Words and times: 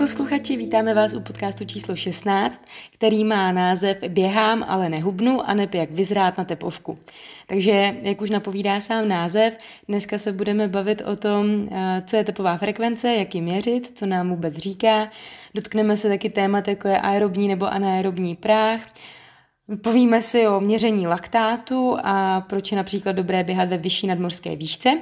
Posluchači, 0.00 0.56
vítáme 0.56 0.94
vás 0.94 1.14
u 1.14 1.20
podcastu 1.20 1.64
číslo 1.64 1.96
16, 1.96 2.64
který 2.94 3.24
má 3.24 3.52
název 3.52 3.96
Běhám, 4.08 4.64
ale 4.68 4.88
nehubnu 4.88 5.48
a 5.48 5.54
neb 5.54 5.74
jak 5.74 5.90
vyzrát 5.90 6.38
na 6.38 6.44
tepovku. 6.44 6.98
Takže, 7.46 7.94
jak 8.02 8.20
už 8.20 8.30
napovídá 8.30 8.80
sám 8.80 9.08
název, 9.08 9.58
dneska 9.88 10.18
se 10.18 10.32
budeme 10.32 10.68
bavit 10.68 11.02
o 11.02 11.16
tom, 11.16 11.68
eh, 11.72 12.02
co 12.06 12.16
je 12.16 12.24
tepová 12.24 12.56
frekvence, 12.56 13.14
jak 13.14 13.34
ji 13.34 13.40
měřit, 13.40 13.98
co 13.98 14.06
nám 14.06 14.30
vůbec 14.30 14.56
říká. 14.56 15.10
Dotkneme 15.54 15.96
se 15.96 16.08
taky 16.08 16.30
témat, 16.30 16.68
jako 16.68 16.88
je 16.88 17.00
aerobní 17.00 17.48
nebo 17.48 17.66
anaerobní 17.66 18.36
práh. 18.36 18.80
Povíme 19.82 20.22
si 20.22 20.48
o 20.48 20.60
měření 20.60 21.06
laktátu 21.06 21.96
a 22.02 22.40
proč 22.40 22.72
je 22.72 22.76
například 22.76 23.12
dobré 23.12 23.44
běhat 23.44 23.68
ve 23.68 23.78
vyšší 23.78 24.06
nadmorské 24.06 24.56
výšce. 24.56 24.98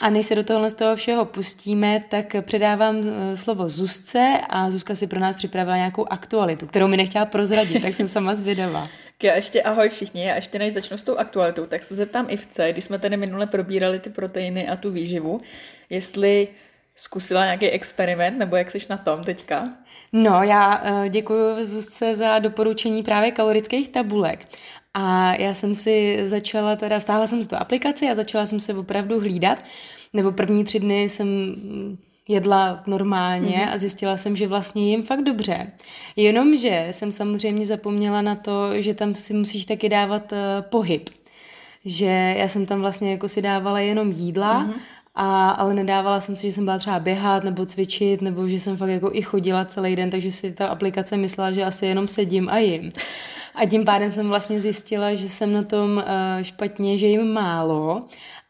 A 0.00 0.10
než 0.10 0.26
se 0.26 0.34
do 0.34 0.44
tohohle 0.44 0.70
z 0.70 0.74
toho 0.74 0.96
všeho 0.96 1.24
pustíme, 1.24 2.04
tak 2.08 2.36
předávám 2.42 2.96
eh, 2.96 3.36
slovo 3.36 3.68
Zuzce 3.68 4.40
a 4.48 4.70
Zuzka 4.70 4.94
si 4.94 5.06
pro 5.06 5.20
nás 5.20 5.36
připravila 5.36 5.76
nějakou 5.76 6.06
aktualitu, 6.12 6.66
kterou 6.66 6.88
mi 6.88 6.96
nechtěla 6.96 7.24
prozradit, 7.24 7.82
tak 7.82 7.94
jsem 7.94 8.08
sama 8.08 8.34
zvědavá. 8.34 8.88
Já 9.22 9.34
ještě 9.34 9.62
ahoj 9.62 9.88
všichni, 9.88 10.24
já 10.24 10.34
ještě 10.34 10.58
než 10.58 10.72
začnu 10.72 10.98
s 10.98 11.02
tou 11.02 11.16
aktualitou, 11.16 11.66
tak 11.66 11.84
se 11.84 11.94
zeptám 11.94 12.26
Ivce, 12.28 12.72
když 12.72 12.84
jsme 12.84 12.98
tady 12.98 13.16
minule 13.16 13.46
probírali 13.46 13.98
ty 13.98 14.10
proteiny 14.10 14.68
a 14.68 14.76
tu 14.76 14.90
výživu, 14.92 15.40
jestli 15.90 16.48
zkusila 16.94 17.44
nějaký 17.44 17.70
experiment, 17.70 18.38
nebo 18.38 18.56
jak 18.56 18.70
jsi 18.70 18.78
na 18.90 18.96
tom 18.96 19.24
teďka? 19.24 19.64
No, 20.12 20.42
já 20.42 20.82
eh, 20.84 21.08
děkuji 21.08 21.64
Zuzce 21.64 22.16
za 22.16 22.38
doporučení 22.38 23.02
právě 23.02 23.30
kalorických 23.30 23.88
tabulek. 23.88 24.46
A 24.94 25.34
já 25.34 25.54
jsem 25.54 25.74
si 25.74 26.18
začala 26.28 26.76
teda, 26.76 27.00
stáhla 27.00 27.26
jsem 27.26 27.42
z 27.42 27.46
tu 27.46 27.56
aplikaci 27.56 28.08
a 28.08 28.14
začala 28.14 28.46
jsem 28.46 28.60
se 28.60 28.74
opravdu 28.74 29.20
hlídat, 29.20 29.64
nebo 30.12 30.32
první 30.32 30.64
tři 30.64 30.80
dny 30.80 31.02
jsem 31.02 31.28
jedla 32.28 32.82
normálně 32.86 33.56
mm-hmm. 33.56 33.72
a 33.72 33.78
zjistila 33.78 34.16
jsem, 34.16 34.36
že 34.36 34.46
vlastně 34.46 34.90
jim 34.90 35.02
fakt 35.02 35.22
dobře. 35.22 35.72
Jenomže 36.16 36.88
jsem 36.90 37.12
samozřejmě 37.12 37.66
zapomněla 37.66 38.22
na 38.22 38.34
to, 38.34 38.82
že 38.82 38.94
tam 38.94 39.14
si 39.14 39.34
musíš 39.34 39.64
taky 39.64 39.88
dávat 39.88 40.32
uh, 40.32 40.38
pohyb. 40.70 41.10
Že 41.84 42.34
já 42.38 42.48
jsem 42.48 42.66
tam 42.66 42.80
vlastně 42.80 43.10
jako 43.10 43.28
si 43.28 43.42
dávala 43.42 43.80
jenom 43.80 44.12
jídla 44.12 44.64
mm-hmm. 44.64 44.74
A, 45.14 45.50
ale 45.50 45.74
nedávala 45.74 46.20
jsem 46.20 46.36
si, 46.36 46.46
že 46.46 46.52
jsem 46.52 46.64
byla 46.64 46.78
třeba 46.78 46.98
běhat 46.98 47.44
nebo 47.44 47.66
cvičit, 47.66 48.22
nebo 48.22 48.48
že 48.48 48.60
jsem 48.60 48.76
fakt 48.76 48.88
jako 48.88 49.10
i 49.12 49.22
chodila 49.22 49.64
celý 49.64 49.96
den, 49.96 50.10
takže 50.10 50.32
si 50.32 50.52
ta 50.52 50.66
aplikace 50.66 51.16
myslela, 51.16 51.52
že 51.52 51.64
asi 51.64 51.86
jenom 51.86 52.08
sedím 52.08 52.48
a 52.48 52.58
jim. 52.58 52.92
A 53.54 53.66
tím 53.66 53.84
pádem 53.84 54.10
jsem 54.10 54.28
vlastně 54.28 54.60
zjistila, 54.60 55.14
že 55.14 55.28
jsem 55.28 55.52
na 55.52 55.62
tom 55.62 55.96
uh, 55.96 56.42
špatně, 56.42 56.98
že 56.98 57.06
jim 57.06 57.32
málo. 57.32 58.06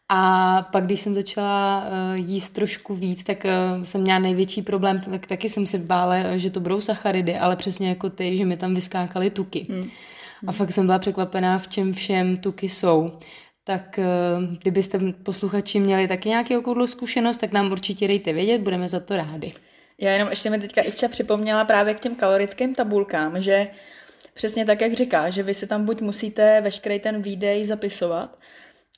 A 0.08 0.62
pak, 0.72 0.84
když 0.84 1.00
jsem 1.00 1.14
začala 1.14 1.84
uh, 1.84 2.14
jíst 2.14 2.50
trošku 2.50 2.94
víc, 2.94 3.24
tak 3.24 3.44
uh, 3.44 3.84
jsem 3.84 4.00
měla 4.00 4.18
největší 4.18 4.62
problém, 4.62 5.00
tak 5.10 5.26
taky 5.26 5.48
jsem 5.48 5.66
se 5.66 5.78
bála, 5.78 6.36
že 6.36 6.50
to 6.50 6.60
budou 6.60 6.80
sacharidy, 6.80 7.38
ale 7.38 7.56
přesně 7.56 7.88
jako 7.88 8.10
ty, 8.10 8.36
že 8.36 8.44
mi 8.44 8.56
tam 8.56 8.74
vyskákaly 8.74 9.30
tuky. 9.30 9.66
Hmm. 9.70 9.88
A 10.46 10.52
fakt 10.52 10.72
jsem 10.72 10.86
byla 10.86 10.98
překvapená, 10.98 11.58
v 11.58 11.68
čem 11.68 11.92
všem 11.92 12.36
tuky 12.36 12.68
jsou 12.68 13.12
tak 13.64 13.98
eh, 13.98 14.04
kdybyste 14.62 14.98
posluchači 15.22 15.80
měli 15.80 16.08
taky 16.08 16.28
nějaký 16.28 16.56
okoudlou 16.56 16.86
zkušenost, 16.86 17.36
tak 17.36 17.52
nám 17.52 17.72
určitě 17.72 18.08
dejte 18.08 18.32
vědět, 18.32 18.60
budeme 18.60 18.88
za 18.88 19.00
to 19.00 19.16
rádi. 19.16 19.54
Já 20.00 20.12
jenom 20.12 20.28
ještě 20.28 20.50
mi 20.50 20.58
teďka 20.58 20.82
Ivča 20.82 21.08
připomněla 21.08 21.64
právě 21.64 21.94
k 21.94 22.00
těm 22.00 22.16
kalorickým 22.16 22.74
tabulkám, 22.74 23.40
že 23.40 23.68
přesně 24.34 24.66
tak, 24.66 24.80
jak 24.80 24.92
říká, 24.92 25.30
že 25.30 25.42
vy 25.42 25.54
si 25.54 25.66
tam 25.66 25.84
buď 25.84 26.00
musíte 26.00 26.60
veškerý 26.60 27.00
ten 27.00 27.22
výdej 27.22 27.66
zapisovat, 27.66 28.38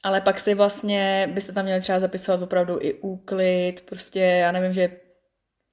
ale 0.02 0.20
pak 0.20 0.40
si 0.40 0.54
vlastně 0.54 1.30
byste 1.32 1.52
tam 1.52 1.64
měli 1.64 1.80
třeba 1.80 2.00
zapisovat 2.00 2.42
opravdu 2.42 2.78
i 2.80 2.94
úklid, 2.94 3.80
prostě 3.80 4.20
já 4.20 4.52
nevím, 4.52 4.72
že 4.72 4.96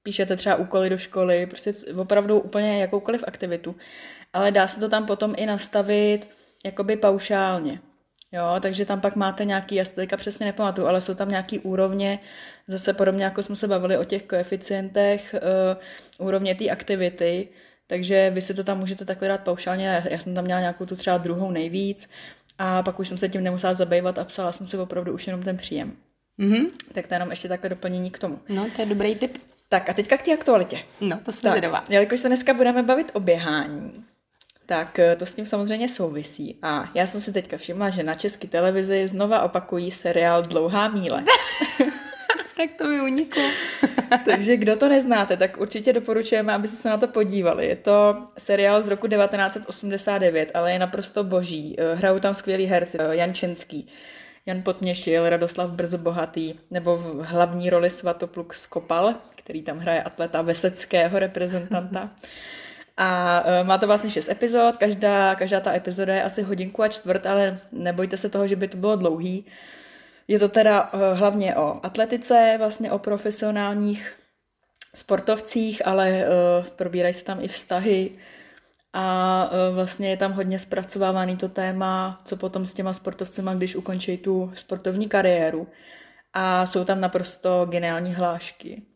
píšete 0.02 0.36
třeba 0.36 0.56
úkoly 0.56 0.90
do 0.90 0.98
školy, 0.98 1.46
prostě 1.46 1.72
opravdu 1.96 2.40
úplně 2.40 2.80
jakoukoliv 2.80 3.24
aktivitu. 3.26 3.76
Ale 4.32 4.52
dá 4.52 4.68
se 4.68 4.80
to 4.80 4.88
tam 4.88 5.06
potom 5.06 5.34
i 5.36 5.46
nastavit 5.46 6.28
jakoby 6.64 6.96
paušálně. 6.96 7.80
Jo, 8.32 8.44
takže 8.60 8.84
tam 8.84 9.00
pak 9.00 9.16
máte 9.16 9.44
nějaký, 9.44 9.74
já 9.74 9.84
si 9.84 9.94
teďka 9.94 10.16
přesně 10.16 10.46
nepamatuju, 10.46 10.86
ale 10.86 11.00
jsou 11.00 11.14
tam 11.14 11.28
nějaký 11.28 11.58
úrovně, 11.58 12.18
zase 12.66 12.92
podobně 12.92 13.24
jako 13.24 13.42
jsme 13.42 13.56
se 13.56 13.68
bavili 13.68 13.98
o 13.98 14.04
těch 14.04 14.22
koeficientech, 14.22 15.34
uh, 16.18 16.26
úrovně 16.26 16.54
té 16.54 16.68
aktivity, 16.68 17.48
takže 17.86 18.30
vy 18.30 18.42
si 18.42 18.54
to 18.54 18.64
tam 18.64 18.78
můžete 18.78 19.04
takhle 19.04 19.28
dát 19.28 19.40
paušálně, 19.40 19.86
já, 19.86 20.08
já 20.08 20.18
jsem 20.18 20.34
tam 20.34 20.44
měla 20.44 20.60
nějakou 20.60 20.86
tu 20.86 20.96
třeba 20.96 21.18
druhou 21.18 21.50
nejvíc 21.50 22.08
a 22.58 22.82
pak 22.82 23.00
už 23.00 23.08
jsem 23.08 23.18
se 23.18 23.28
tím 23.28 23.42
nemusela 23.42 23.74
zabývat 23.74 24.18
a 24.18 24.24
psala 24.24 24.52
jsem 24.52 24.66
si 24.66 24.78
opravdu 24.78 25.12
už 25.12 25.26
jenom 25.26 25.42
ten 25.42 25.56
příjem. 25.56 25.92
Mm-hmm. 26.38 26.70
Tak 26.92 27.06
to 27.06 27.14
jenom 27.14 27.30
ještě 27.30 27.48
takhle 27.48 27.70
doplnění 27.70 28.10
k 28.10 28.18
tomu. 28.18 28.38
No, 28.48 28.66
to 28.76 28.82
je 28.82 28.86
dobrý 28.86 29.14
tip. 29.14 29.38
Tak 29.68 29.90
a 29.90 29.92
teďka 29.92 30.16
k 30.16 30.22
té 30.22 30.32
aktualitě. 30.32 30.82
No, 31.00 31.20
to 31.24 31.32
jsem 31.32 31.50
zvědavá. 31.50 31.84
Jelikož 31.88 32.20
se 32.20 32.28
dneska 32.28 32.54
budeme 32.54 32.82
bavit 32.82 33.10
o 33.14 33.20
běhání, 33.20 34.04
tak 34.70 34.98
eh, 34.98 35.16
to 35.16 35.26
s 35.26 35.34
tím 35.34 35.46
samozřejmě 35.46 35.88
souvisí. 35.88 36.58
A 36.62 36.90
já 36.94 37.06
jsem 37.06 37.20
si 37.20 37.32
teďka 37.32 37.56
všimla, 37.56 37.90
že 37.90 38.02
na 38.02 38.14
české 38.14 38.48
televizi 38.48 39.08
znova 39.08 39.42
opakují 39.42 39.90
seriál 39.90 40.42
Dlouhá 40.42 40.88
míle. 40.88 41.24
tak 42.56 42.70
to 42.78 42.84
mi 42.84 43.00
uniklo. 43.00 43.42
Takže 44.24 44.56
kdo 44.56 44.76
to 44.76 44.88
neznáte, 44.88 45.36
tak 45.36 45.60
určitě 45.60 45.92
doporučujeme, 45.92 46.52
aby 46.52 46.68
se 46.68 46.88
na 46.88 46.96
to 46.96 47.08
podívali. 47.08 47.66
Je 47.66 47.76
to 47.76 48.24
seriál 48.38 48.82
z 48.82 48.88
roku 48.88 49.06
1989, 49.06 50.50
ale 50.54 50.72
je 50.72 50.78
naprosto 50.78 51.24
boží. 51.24 51.76
Eh, 51.78 51.94
hrajou 51.94 52.18
tam 52.18 52.34
skvělí 52.34 52.66
herci. 52.66 52.98
Eh, 53.00 53.16
Jan 53.16 53.34
Čenský, 53.34 53.88
Jan 54.46 54.62
Potměšil, 54.62 55.28
Radoslav 55.28 55.70
Brzo 55.70 55.98
Bohatý, 55.98 56.54
nebo 56.70 56.96
v 56.96 57.24
hlavní 57.24 57.70
roli 57.70 57.90
Svatopluk 57.90 58.54
Skopal, 58.54 59.14
který 59.36 59.62
tam 59.62 59.78
hraje 59.78 60.02
atleta 60.02 60.42
veseckého 60.42 61.18
reprezentanta. 61.18 62.10
A 63.02 63.40
uh, 63.40 63.66
má 63.66 63.78
to 63.78 63.86
vlastně 63.86 64.10
šest 64.10 64.28
epizod, 64.28 64.76
každá, 64.76 65.34
každá 65.34 65.60
ta 65.60 65.74
epizoda 65.74 66.14
je 66.14 66.22
asi 66.22 66.42
hodinku 66.42 66.82
a 66.82 66.88
čtvrt, 66.88 67.26
ale 67.26 67.58
nebojte 67.72 68.16
se 68.16 68.28
toho, 68.28 68.46
že 68.46 68.56
by 68.56 68.68
to 68.68 68.76
bylo 68.76 68.96
dlouhý. 68.96 69.46
Je 70.28 70.38
to 70.38 70.48
teda 70.48 70.92
uh, 70.92 71.00
hlavně 71.14 71.56
o 71.56 71.80
atletice, 71.82 72.54
vlastně 72.58 72.92
o 72.92 72.98
profesionálních 72.98 74.14
sportovcích, 74.94 75.86
ale 75.86 76.08
uh, 76.10 76.66
probírají 76.66 77.14
se 77.14 77.24
tam 77.24 77.40
i 77.40 77.48
vztahy 77.48 78.10
a 78.92 79.50
vlastně 79.72 80.10
je 80.10 80.16
tam 80.16 80.32
hodně 80.32 80.58
zpracovávaný 80.58 81.36
to 81.36 81.48
téma, 81.48 82.20
co 82.24 82.36
potom 82.36 82.66
s 82.66 82.74
těma 82.74 82.92
sportovcema, 82.92 83.54
když 83.54 83.76
ukončí 83.76 84.16
tu 84.16 84.52
sportovní 84.54 85.08
kariéru. 85.08 85.68
A 86.32 86.66
jsou 86.66 86.84
tam 86.84 87.00
naprosto 87.00 87.66
geniální 87.70 88.14
hlášky. 88.14 88.89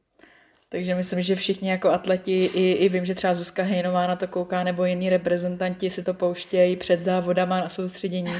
Takže 0.74 0.94
myslím, 0.94 1.22
že 1.22 1.34
všichni 1.34 1.70
jako 1.70 1.90
atleti, 1.90 2.44
i, 2.54 2.72
i 2.72 2.88
vím, 2.88 3.04
že 3.04 3.14
třeba 3.14 3.34
Zuzka 3.34 3.62
Hejnová 3.62 4.06
na 4.06 4.16
to 4.16 4.26
kouká, 4.28 4.64
nebo 4.64 4.84
jiní 4.84 5.10
reprezentanti 5.10 5.90
si 5.90 6.02
to 6.02 6.14
pouštějí 6.14 6.76
před 6.76 7.02
závodama 7.02 7.60
na 7.60 7.68
soustředění. 7.68 8.34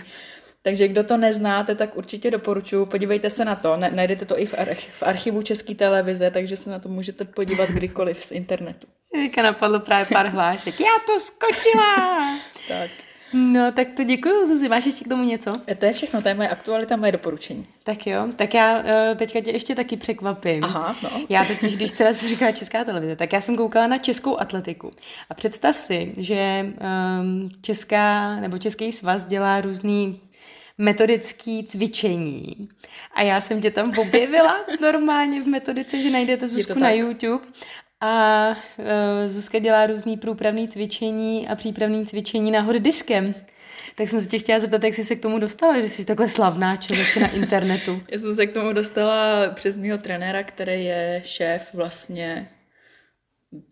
Takže 0.62 0.88
kdo 0.88 1.04
to 1.04 1.16
neznáte, 1.16 1.74
tak 1.74 1.96
určitě 1.96 2.30
doporučuji, 2.30 2.86
podívejte 2.86 3.30
se 3.30 3.44
na 3.44 3.56
to. 3.56 3.76
Najdete 3.76 4.24
to 4.24 4.38
i 4.38 4.46
v, 4.46 4.54
arch- 4.54 4.88
v 4.92 5.02
archivu 5.02 5.42
České 5.42 5.74
televize, 5.74 6.30
takže 6.30 6.56
se 6.56 6.70
na 6.70 6.78
to 6.78 6.88
můžete 6.88 7.24
podívat 7.24 7.68
kdykoliv 7.68 8.24
z 8.24 8.32
internetu. 8.32 8.86
Teďka 9.12 9.42
napadlo 9.42 9.80
právě 9.80 10.06
pár 10.12 10.26
hlášek. 10.26 10.80
Já 10.80 10.96
to 11.06 11.20
skočila! 11.20 12.38
tak. 12.68 12.90
No, 13.36 13.72
tak 13.72 13.88
to 13.92 14.04
děkuji, 14.04 14.46
Zuzi. 14.46 14.68
Máš 14.68 14.86
ještě 14.86 15.04
k 15.04 15.08
tomu 15.08 15.24
něco? 15.24 15.52
E, 15.68 15.74
to 15.74 15.86
je 15.86 15.92
všechno, 15.92 16.22
to 16.22 16.28
je 16.28 16.34
moje 16.34 16.48
aktualita, 16.48 16.96
moje 16.96 17.12
doporučení. 17.12 17.66
Tak 17.84 18.06
jo, 18.06 18.28
tak 18.36 18.54
já 18.54 18.78
uh, 18.78 19.16
teďka 19.16 19.40
tě 19.40 19.50
ještě 19.50 19.74
taky 19.74 19.96
překvapím. 19.96 20.64
Aha, 20.64 20.96
no. 21.02 21.10
Já 21.28 21.44
totiž, 21.44 21.76
když 21.76 21.92
teda 21.92 22.12
se 22.12 22.28
říká 22.28 22.52
Česká 22.52 22.84
televize, 22.84 23.16
tak 23.16 23.32
já 23.32 23.40
jsem 23.40 23.56
koukala 23.56 23.86
na 23.86 23.98
českou 23.98 24.40
atletiku. 24.40 24.92
A 25.30 25.34
představ 25.34 25.76
si, 25.76 26.12
že 26.16 26.66
um, 27.20 27.50
česká, 27.62 28.36
nebo 28.36 28.58
Český 28.58 28.92
svaz 28.92 29.26
dělá 29.26 29.60
různý 29.60 30.20
metodický 30.78 31.64
cvičení. 31.64 32.68
A 33.14 33.22
já 33.22 33.40
jsem 33.40 33.60
tě 33.60 33.70
tam 33.70 33.92
objevila 33.98 34.56
normálně 34.80 35.42
v 35.42 35.46
metodice, 35.46 36.00
že 36.00 36.10
najdete 36.10 36.48
Zuzku 36.48 36.78
na 36.78 36.90
YouTube 36.90 37.44
a 38.04 38.48
uh, 38.78 38.86
Zuzka 39.26 39.58
dělá 39.58 39.86
různý 39.86 40.16
průpravný 40.16 40.68
cvičení 40.68 41.48
a 41.48 41.54
přípravný 41.56 42.06
cvičení 42.06 42.50
na 42.50 42.72
diskem. 42.72 43.34
Tak 43.94 44.08
jsem 44.08 44.20
se 44.20 44.28
tě 44.28 44.38
chtěla 44.38 44.58
zeptat, 44.58 44.84
jak 44.84 44.94
jsi 44.94 45.04
se 45.04 45.16
k 45.16 45.22
tomu 45.22 45.38
dostala, 45.38 45.80
že 45.80 45.88
jsi 45.88 46.04
takhle 46.04 46.28
slavná 46.28 46.76
člověče 46.76 47.20
na 47.20 47.28
internetu. 47.28 48.02
Já 48.10 48.18
jsem 48.18 48.34
se 48.34 48.46
k 48.46 48.54
tomu 48.54 48.72
dostala 48.72 49.48
přes 49.48 49.76
mého 49.76 49.98
trenéra, 49.98 50.42
který 50.42 50.84
je 50.84 51.22
šéf 51.24 51.74
vlastně 51.74 52.50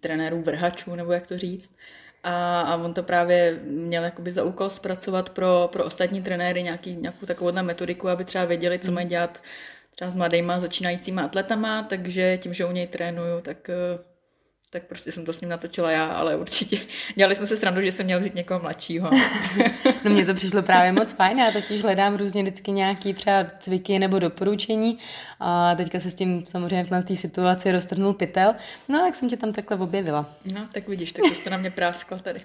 trenérů 0.00 0.42
vrhačů, 0.42 0.94
nebo 0.94 1.12
jak 1.12 1.26
to 1.26 1.38
říct. 1.38 1.76
A, 2.24 2.60
a 2.60 2.76
on 2.76 2.94
to 2.94 3.02
právě 3.02 3.60
měl 3.64 4.04
jakoby 4.04 4.32
za 4.32 4.44
úkol 4.44 4.70
zpracovat 4.70 5.30
pro, 5.30 5.68
pro 5.72 5.84
ostatní 5.84 6.22
trenéry 6.22 6.62
nějaký, 6.62 6.96
nějakou 6.96 7.26
takovou 7.26 7.62
metodiku, 7.62 8.08
aby 8.08 8.24
třeba 8.24 8.44
věděli, 8.44 8.78
co 8.78 8.92
mají 8.92 9.06
dělat 9.06 9.42
třeba 9.94 10.10
s 10.10 10.14
mladýma 10.14 10.60
začínajícíma 10.60 11.22
atletama, 11.22 11.82
takže 11.82 12.38
tím, 12.38 12.54
že 12.54 12.64
u 12.64 12.72
něj 12.72 12.86
trénuju, 12.86 13.40
tak 13.40 13.70
eh, 13.70 14.11
tak 14.72 14.82
prostě 14.82 15.12
jsem 15.12 15.24
to 15.24 15.32
s 15.32 15.40
ním 15.40 15.50
natočila 15.50 15.90
já, 15.90 16.06
ale 16.06 16.36
určitě 16.36 16.78
dělali 17.16 17.34
jsme 17.34 17.46
se 17.46 17.56
srandu, 17.56 17.82
že 17.82 17.92
jsem 17.92 18.06
měl 18.06 18.20
vzít 18.20 18.34
někoho 18.34 18.60
mladšího. 18.60 19.10
no 20.04 20.10
mně 20.10 20.26
to 20.26 20.34
přišlo 20.34 20.62
právě 20.62 20.92
moc 21.00 21.12
fajn, 21.12 21.38
já 21.38 21.50
totiž 21.50 21.82
hledám 21.82 22.16
různě 22.16 22.42
vždycky 22.42 22.70
nějaký 22.70 23.14
třeba 23.14 23.46
cviky 23.60 23.98
nebo 23.98 24.18
doporučení 24.18 24.98
a 25.40 25.74
teďka 25.74 26.00
se 26.00 26.10
s 26.10 26.14
tím 26.14 26.44
samozřejmě 26.46 26.84
v 26.84 27.04
té 27.04 27.16
situaci 27.16 27.72
roztrhnul 27.72 28.12
pytel, 28.14 28.54
no 28.88 29.02
a 29.02 29.06
jak 29.06 29.14
jsem 29.14 29.28
tě 29.28 29.36
tam 29.36 29.52
takhle 29.52 29.76
objevila. 29.76 30.30
No 30.54 30.68
tak 30.72 30.88
vidíš, 30.88 31.12
tak 31.12 31.24
to 31.28 31.34
jste 31.34 31.50
na 31.50 31.56
mě 31.56 31.70
práskla 31.70 32.18
tady. 32.18 32.40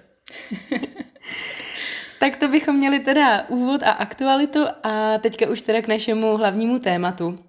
tak 2.20 2.36
to 2.36 2.48
bychom 2.48 2.76
měli 2.76 3.00
teda 3.00 3.48
úvod 3.48 3.82
a 3.82 3.90
aktualitu 3.90 4.64
a 4.82 5.18
teďka 5.18 5.48
už 5.48 5.62
teda 5.62 5.82
k 5.82 5.88
našemu 5.88 6.36
hlavnímu 6.36 6.78
tématu. 6.78 7.47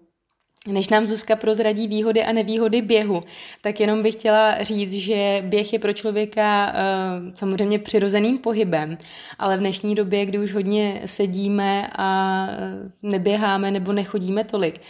Než 0.68 0.90
nám 0.90 1.06
Zuzka 1.06 1.36
prozradí 1.36 1.88
výhody 1.88 2.24
a 2.24 2.32
nevýhody 2.32 2.82
běhu, 2.82 3.24
tak 3.62 3.80
jenom 3.80 4.04
bych 4.04 4.14
chtěla 4.14 4.64
říct, 4.64 4.94
že 4.94 5.44
běh 5.46 5.74
je 5.74 5.80
pro 5.80 5.94
člověka 5.94 6.74
uh, 6.74 7.34
samozřejmě 7.36 7.80
přirozeným 7.80 8.38
pohybem, 8.38 8.98
ale 9.38 9.58
v 9.58 9.60
dnešní 9.60 9.96
době, 9.96 10.26
kdy 10.26 10.40
už 10.40 10.54
hodně 10.54 11.02
sedíme 11.06 11.90
a 11.96 12.48
eh, 12.50 12.92
neběháme 13.04 13.72
nebo 13.72 13.94
nechodíme 13.94 14.44
tolik, 14.44 14.82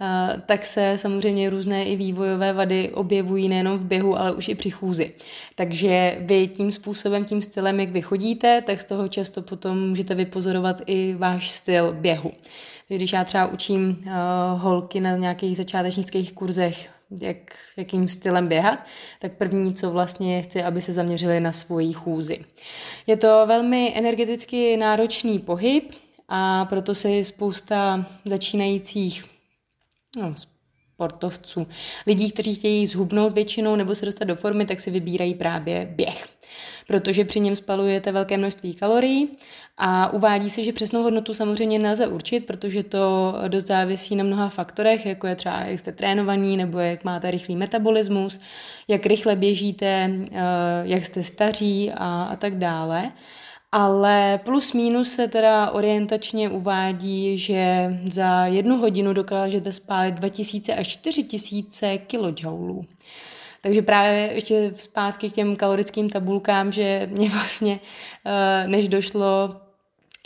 uh, 0.00 0.40
tak 0.46 0.66
se 0.66 0.98
samozřejmě 0.98 1.50
různé 1.50 1.84
i 1.84 1.96
vývojové 1.96 2.52
vady 2.52 2.90
objevují 2.94 3.48
nejenom 3.48 3.78
v 3.78 3.84
běhu, 3.84 4.18
ale 4.18 4.32
už 4.32 4.48
i 4.48 4.54
při 4.54 4.70
chůzi. 4.70 5.12
Takže 5.54 6.18
vy 6.20 6.46
tím 6.46 6.72
způsobem, 6.72 7.24
tím 7.24 7.42
stylem, 7.42 7.80
jak 7.80 7.88
vy 7.88 8.02
chodíte, 8.02 8.62
tak 8.66 8.80
z 8.80 8.84
toho 8.84 9.08
často 9.08 9.42
potom 9.42 9.88
můžete 9.88 10.14
vypozorovat 10.14 10.82
i 10.86 11.14
váš 11.14 11.50
styl 11.50 11.92
běhu. 11.92 12.32
Když 12.88 13.12
já 13.12 13.24
třeba 13.24 13.46
učím 13.46 13.88
uh, 13.88 14.60
holky 14.60 15.00
na 15.00 15.16
nějakých 15.16 15.56
začátečnických 15.56 16.32
kurzech, 16.32 16.90
jak, 17.20 17.36
jakým 17.76 18.08
stylem 18.08 18.48
běhat, 18.48 18.78
tak 19.18 19.32
první, 19.32 19.74
co 19.74 19.90
vlastně 19.90 20.42
chci, 20.42 20.62
aby 20.62 20.82
se 20.82 20.92
zaměřili 20.92 21.40
na 21.40 21.52
svoji 21.52 21.92
chůzi. 21.92 22.44
Je 23.06 23.16
to 23.16 23.44
velmi 23.46 23.92
energeticky 23.96 24.76
náročný 24.76 25.38
pohyb 25.38 25.94
a 26.28 26.64
proto 26.64 26.94
se 26.94 27.24
spousta 27.24 28.06
začínajících 28.24 29.24
no, 30.16 30.34
sportovců. 30.96 31.66
Lidí, 32.06 32.30
kteří 32.30 32.54
chtějí 32.54 32.86
zhubnout 32.86 33.32
většinou 33.32 33.76
nebo 33.76 33.94
se 33.94 34.06
dostat 34.06 34.24
do 34.24 34.36
formy, 34.36 34.66
tak 34.66 34.80
si 34.80 34.90
vybírají 34.90 35.34
právě 35.34 35.88
běh, 35.90 36.28
protože 36.86 37.24
při 37.24 37.40
něm 37.40 37.56
spalujete 37.56 38.12
velké 38.12 38.38
množství 38.38 38.74
kalorií 38.74 39.28
a 39.76 40.12
uvádí 40.12 40.50
se, 40.50 40.64
že 40.64 40.72
přesnou 40.72 41.02
hodnotu 41.02 41.34
samozřejmě 41.34 41.78
nelze 41.78 42.06
určit, 42.06 42.46
protože 42.46 42.82
to 42.82 43.34
dost 43.48 43.66
závisí 43.66 44.16
na 44.16 44.24
mnoha 44.24 44.48
faktorech, 44.48 45.06
jako 45.06 45.26
je 45.26 45.36
třeba, 45.36 45.60
jak 45.60 45.78
jste 45.78 45.92
trénovaní, 45.92 46.56
nebo 46.56 46.78
jak 46.78 47.04
máte 47.04 47.30
rychlý 47.30 47.56
metabolismus, 47.56 48.40
jak 48.88 49.06
rychle 49.06 49.36
běžíte, 49.36 50.10
eh, 50.32 50.38
jak 50.82 51.06
jste 51.06 51.22
staří 51.22 51.92
a, 51.92 52.22
a 52.24 52.36
tak 52.36 52.58
dále 52.58 53.02
ale 53.76 54.40
plus 54.44 54.72
minus 54.72 55.12
se 55.12 55.28
teda 55.28 55.70
orientačně 55.70 56.50
uvádí, 56.50 57.38
že 57.38 57.90
za 58.08 58.46
jednu 58.46 58.76
hodinu 58.76 59.12
dokážete 59.12 59.72
spálit 59.72 60.14
2000 60.14 60.74
až 60.74 60.88
4000 60.88 61.98
kJ. 61.98 62.46
Takže 63.60 63.82
právě 63.82 64.30
ještě 64.34 64.72
zpátky 64.76 65.30
k 65.30 65.32
těm 65.32 65.56
kalorickým 65.56 66.10
tabulkám, 66.10 66.72
že 66.72 67.08
mě 67.12 67.30
vlastně, 67.30 67.80
eh, 68.24 68.68
než 68.68 68.88
došlo 68.88 69.56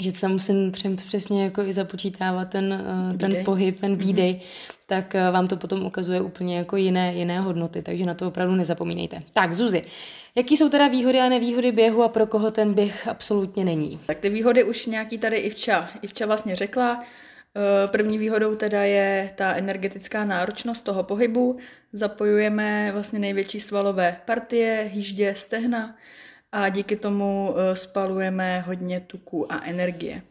že 0.01 0.13
se 0.13 0.29
musím 0.29 0.73
přesně 1.09 1.45
jako 1.45 1.63
i 1.63 1.73
započítávat 1.73 2.49
ten, 2.49 2.85
uh, 3.13 3.17
ten 3.17 3.45
pohyb, 3.45 3.81
ten 3.81 3.97
výdej, 3.97 4.33
mm-hmm. 4.33 4.77
Tak 4.91 5.15
uh, 5.15 5.35
vám 5.35 5.49
to 5.49 5.57
potom 5.57 5.87
ukazuje 5.87 6.21
úplně 6.21 6.59
jako 6.59 6.77
jiné, 6.77 7.15
jiné 7.15 7.41
hodnoty, 7.41 7.83
takže 7.83 8.07
na 8.07 8.15
to 8.15 8.29
opravdu 8.29 8.55
nezapomínejte. 8.55 9.21
Tak, 9.33 9.55
Zuzi, 9.55 9.83
jaký 10.35 10.57
jsou 10.57 10.69
teda 10.69 10.89
výhody 10.89 11.21
a 11.21 11.29
nevýhody 11.29 11.73
běhu 11.73 12.03
a 12.03 12.09
pro 12.09 12.27
koho 12.27 12.51
ten 12.51 12.75
běh 12.75 13.09
absolutně 13.09 13.65
není? 13.65 14.01
Tak 14.07 14.19
ty 14.19 14.29
výhody 14.29 14.65
už 14.65 14.87
nějaký 14.87 15.19
tady 15.19 15.37
Ivča, 15.37 15.89
Ivča 16.03 16.27
vlastně 16.27 16.57
řekla. 16.57 17.05
Eh, 17.57 17.89
první 17.89 18.19
výhodou 18.19 18.55
teda 18.55 18.83
je 18.85 19.31
ta 19.35 19.55
energetická 19.55 20.25
náročnost 20.25 20.85
toho 20.85 21.03
pohybu. 21.03 21.59
Zapojujeme 21.93 22.91
vlastně 22.93 23.19
největší 23.19 23.61
svalové 23.61 24.21
partie, 24.25 24.89
hýždě, 24.93 25.35
stehna 25.35 25.97
a 26.53 26.69
díky 26.69 26.97
tomu 26.97 27.55
eh, 27.55 27.77
spalujeme 27.77 28.61
hodně 28.61 29.01
tuku 29.01 29.53
a 29.53 29.61
energie. 29.65 30.23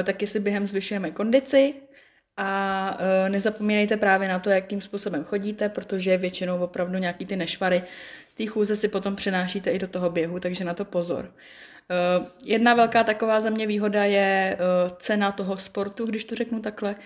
Eh, 0.00 0.02
taky 0.02 0.26
si 0.26 0.40
během 0.40 0.66
zvyšujeme 0.66 1.10
kondici 1.10 1.74
a 2.38 2.98
eh, 3.00 3.28
nezapomínejte 3.28 3.96
právě 3.96 4.28
na 4.28 4.38
to, 4.38 4.50
jakým 4.50 4.80
způsobem 4.80 5.24
chodíte, 5.24 5.68
protože 5.68 6.16
většinou 6.16 6.58
opravdu 6.58 6.98
nějaký 6.98 7.26
ty 7.26 7.36
nešvary 7.36 7.82
z 8.28 8.34
té 8.34 8.46
chůze 8.46 8.76
si 8.76 8.88
potom 8.88 9.16
přenášíte 9.16 9.70
i 9.70 9.78
do 9.78 9.88
toho 9.88 10.10
běhu, 10.10 10.40
takže 10.40 10.64
na 10.64 10.74
to 10.74 10.84
pozor. 10.84 11.32
Jedna 12.44 12.74
velká 12.74 13.04
taková 13.04 13.40
za 13.40 13.50
mě 13.50 13.66
výhoda 13.66 14.04
je 14.04 14.58
cena 14.96 15.32
toho 15.32 15.56
sportu, 15.56 16.06
když 16.06 16.24
to 16.24 16.34
řeknu 16.34 16.60
takhle. 16.60 16.96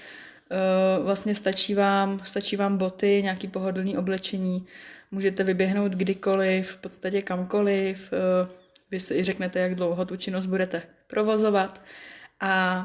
Vlastně 1.03 1.35
stačí 1.35 1.75
vám, 1.75 2.21
stačí 2.25 2.57
vám 2.57 2.79
boty, 2.79 3.23
nějaký 3.23 3.49
pohodlný 3.49 3.99
oblečení, 3.99 4.67
můžete 5.11 5.45
vyběhnout 5.45 5.93
kdykoliv, 5.93 6.69
v 6.71 6.77
podstatě 6.77 7.23
kamkoliv. 7.23 8.13
Vy 8.91 9.01
si 9.01 9.15
i 9.15 9.25
řeknete, 9.25 9.59
jak 9.59 9.75
dlouho 9.75 10.05
tu 10.05 10.17
činnost 10.17 10.47
budete 10.47 10.83
provozovat. 11.07 11.83
A 12.41 12.85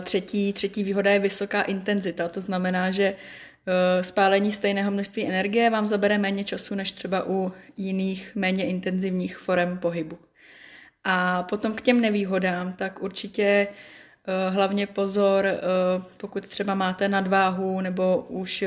třetí, 0.00 0.52
třetí 0.52 0.84
výhoda 0.84 1.10
je 1.10 1.18
vysoká 1.18 1.62
intenzita. 1.62 2.28
To 2.28 2.40
znamená, 2.40 2.90
že 2.90 3.04
eh, 3.04 4.04
spálení 4.04 4.52
stejného 4.52 4.90
množství 4.90 5.26
energie 5.26 5.70
vám 5.70 5.86
zabere 5.86 6.18
méně 6.18 6.44
času 6.44 6.74
než 6.74 6.92
třeba 6.92 7.26
u 7.26 7.52
jiných 7.76 8.32
méně 8.34 8.66
intenzivních 8.66 9.38
forem 9.38 9.78
pohybu. 9.78 10.18
A 11.04 11.42
potom 11.42 11.74
k 11.74 11.80
těm 11.80 12.00
nevýhodám, 12.00 12.72
tak 12.72 13.02
určitě 13.02 13.68
hlavně 14.48 14.86
pozor, 14.86 15.46
pokud 16.16 16.46
třeba 16.46 16.74
máte 16.74 17.08
nadváhu 17.08 17.80
nebo 17.80 18.26
už 18.28 18.64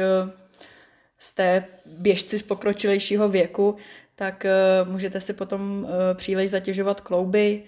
jste 1.18 1.66
běžci 1.86 2.40
z 2.40 2.44
pokročilejšího 2.44 3.30
věku, 3.30 3.76
tak 4.16 4.46
můžete 4.84 5.22
si 5.22 5.34
potom 5.34 5.88
příliš 6.14 6.52
zatěžovat 6.52 7.02
klouby, 7.02 7.64